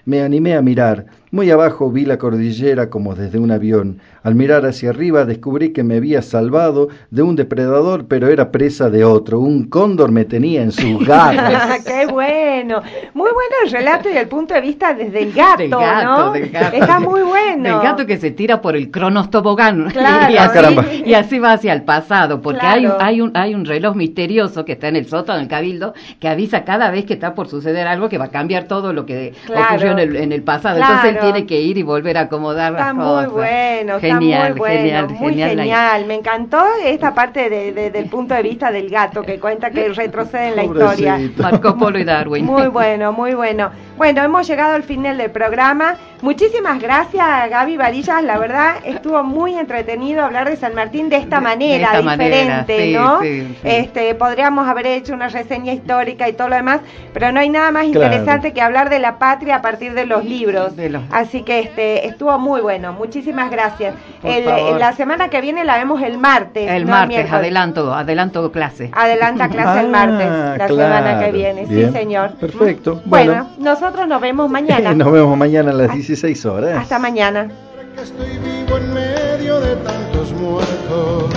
Me 0.05 0.21
animé 0.21 0.55
a 0.55 0.61
mirar. 0.61 1.05
Muy 1.31 1.51
abajo 1.51 1.91
vi 1.91 2.05
la 2.05 2.17
cordillera 2.17 2.89
como 2.89 3.13
desde 3.13 3.37
un 3.37 3.51
avión. 3.51 3.99
Al 4.23 4.35
mirar 4.35 4.65
hacia 4.65 4.89
arriba 4.89 5.25
descubrí 5.25 5.73
que 5.73 5.83
me 5.83 5.97
había 5.97 6.21
salvado 6.21 6.87
de 7.11 7.21
un 7.21 7.35
depredador, 7.35 8.07
pero 8.07 8.29
era 8.29 8.51
presa 8.51 8.89
de 8.89 9.03
otro. 9.03 9.39
Un 9.39 9.65
cóndor 9.65 10.11
me 10.11 10.25
tenía 10.25 10.63
en 10.63 10.71
sus 10.71 11.05
garras. 11.05 11.83
¡Qué 11.85 12.07
bueno! 12.11 12.40
Muy 12.65 13.29
bueno 13.31 13.55
el 13.65 13.71
relato 13.71 14.09
y 14.09 14.17
el 14.17 14.27
punto 14.27 14.53
de 14.53 14.61
vista 14.61 14.93
desde 14.93 15.21
el 15.23 15.33
gato, 15.33 15.57
Del 15.57 15.69
gato, 15.69 16.03
¿no? 16.25 16.31
del 16.31 16.49
gato. 16.49 16.75
Está 16.77 16.99
muy 16.99 17.21
bueno. 17.21 17.63
Del 17.63 17.79
gato 17.81 18.05
que 18.05 18.17
se 18.17 18.31
tira 18.31 18.61
por 18.61 18.75
el 18.75 18.91
cronos 18.91 19.29
tobogán 19.29 19.89
Claro, 19.89 20.31
y, 20.33 20.37
así, 20.37 20.53
caramba. 20.53 20.85
y 21.05 21.13
así 21.13 21.39
va 21.39 21.53
hacia 21.53 21.73
el 21.73 21.83
pasado, 21.83 22.41
porque 22.41 22.65
hay, 22.65 22.85
un, 22.85 22.91
Claro. 22.91 23.05
hay, 23.05 23.21
un, 23.21 23.31
hay 23.35 23.55
un 23.55 23.65
reloj 23.65 23.95
misterioso 23.95 24.65
que 24.65 24.73
está 24.73 24.87
en 24.87 24.95
el 24.95 25.07
sótano 25.07 25.39
del 25.39 25.47
cabildo 25.47 25.93
que 26.19 26.27
avisa 26.27 26.63
cada 26.63 26.89
vez 26.91 27.05
que 27.05 27.13
está 27.13 27.33
por 27.33 27.47
suceder 27.47 27.87
algo 27.87 28.09
que 28.09 28.17
va 28.17 28.25
a 28.25 28.29
cambiar 28.31 28.65
todo 28.65 28.93
lo 28.93 29.05
que 29.05 29.33
Claro. 29.45 29.65
ocurrió 29.75 29.91
en 29.91 29.99
el, 29.99 30.15
en 30.15 30.31
el 30.31 30.43
pasado. 30.43 30.77
Claro. 30.77 30.93
Entonces 30.93 31.15
él 31.15 31.19
tiene 31.31 31.45
que 31.47 31.59
ir 31.61 31.77
y 31.77 31.83
volver 31.83 32.17
a 32.17 32.21
acomodar 32.21 32.71
Está 32.73 32.85
las 32.87 32.95
muy 32.95 33.05
cosas. 33.05 33.31
bueno, 33.31 33.99
genial, 33.99 34.41
está 34.41 34.49
muy 34.51 34.59
bueno, 34.59 34.75
genial, 34.81 35.09
muy 35.09 35.29
genial, 35.29 35.49
genial. 35.49 36.05
Me 36.05 36.15
encantó 36.15 36.63
esta 36.85 37.13
parte 37.13 37.49
de- 37.49 37.71
de- 37.73 37.89
del 37.91 38.05
punto 38.05 38.33
de 38.33 38.41
vista 38.43 38.71
del 38.71 38.89
gato 38.89 39.21
que 39.21 39.39
cuenta 39.39 39.69
que 39.71 39.89
retrocede 39.89 40.49
en 40.49 40.55
la 40.55 40.63
historia. 40.65 41.19
Marco 41.37 41.75
Polo 41.77 41.99
y 41.99 42.03
Darwin. 42.03 42.45
Muy 42.51 42.67
bueno, 42.67 43.13
muy 43.13 43.33
bueno. 43.33 43.71
Bueno, 43.97 44.23
hemos 44.23 44.45
llegado 44.45 44.75
al 44.75 44.83
final 44.83 45.17
del 45.17 45.31
programa. 45.31 45.95
Muchísimas 46.21 46.79
gracias, 46.79 47.49
Gaby 47.49 47.77
Varillas. 47.77 48.23
La 48.23 48.37
verdad, 48.37 48.75
estuvo 48.85 49.23
muy 49.23 49.55
entretenido 49.57 50.23
hablar 50.23 50.47
de 50.49 50.55
San 50.55 50.75
Martín 50.75 51.09
de 51.09 51.15
esta 51.17 51.37
de 51.37 51.41
manera, 51.41 51.99
diferente, 51.99 52.77
sí, 52.85 52.93
¿no? 52.93 53.19
sí, 53.21 53.41
sí. 53.47 53.57
Este, 53.63 54.13
podríamos 54.13 54.67
haber 54.67 54.85
hecho 54.85 55.13
una 55.15 55.29
reseña 55.29 55.73
histórica 55.73 56.29
y 56.29 56.33
todo 56.33 56.49
lo 56.49 56.55
demás, 56.57 56.81
pero 57.11 57.31
no 57.31 57.39
hay 57.39 57.49
nada 57.49 57.71
más 57.71 57.85
Claro. 57.87 58.05
interesante 58.05 58.53
que 58.53 58.61
hablar 58.61 58.91
de 58.91 58.99
la 58.99 59.17
patria 59.17 59.55
a 59.55 59.61
partir 59.63 59.93
de 59.95 60.05
los 60.05 60.23
libros. 60.23 60.75
De 60.75 60.89
los- 60.91 61.01
Así 61.11 61.41
que 61.41 61.59
este, 61.59 62.05
estuvo 62.07 62.37
muy 62.37 62.61
bueno. 62.61 62.93
Muchísimas 62.93 63.49
gracias. 63.49 63.95
El- 64.23 64.43
favor. 64.43 64.79
la 64.79 64.93
semana 64.93 65.29
que 65.29 65.41
viene 65.41 65.65
la 65.65 65.77
vemos 65.77 66.03
el 66.03 66.19
martes. 66.19 66.69
El 66.69 66.85
no 66.85 66.91
martes, 66.91 67.31
adelanto, 67.31 67.93
adelanto 67.95 68.51
clase. 68.51 68.91
Adelanta 68.93 69.49
clase 69.49 69.79
el 69.79 69.87
martes, 69.89 70.27
Ah, 70.29 70.55
la 70.57 70.67
claro. 70.67 70.75
semana 70.75 71.19
que 71.25 71.31
viene. 71.31 71.65
Sí, 71.65 71.89
señor. 71.91 72.33
Perfecto. 72.33 73.01
Bueno, 73.05 73.31
Bueno. 73.33 73.49
nosotros 73.57 74.07
nos 74.07 74.21
vemos 74.21 74.47
mañana. 74.51 74.93
Nos 74.93 75.11
vemos 75.11 75.35
mañana 75.35 75.71
a 75.71 75.73
las 75.73 75.95
16 76.11 76.45
horas. 76.45 76.81
Hasta 76.81 76.99
mañana. 76.99 77.47
que 77.95 78.01
estoy 78.01 78.37
vivo 78.39 78.77
en 78.77 78.93
medio 78.93 79.61
de 79.61 79.77
tantos 79.77 80.33
muertos. 80.33 81.31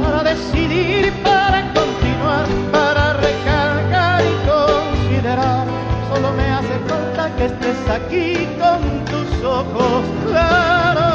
Para 0.00 0.22
decidir, 0.22 1.12
para 1.24 1.62
continuar, 1.74 2.46
para 2.70 3.14
recargar 3.14 4.22
y 4.22 4.34
considerar. 4.48 5.66
Solo 6.14 6.32
me 6.34 6.44
hace 6.44 6.78
falta 6.86 7.34
que 7.36 7.46
estés 7.46 7.88
aquí 7.90 8.46
con 8.60 9.04
tus 9.06 9.44
ojos 9.44 10.04
claros. 10.28 11.07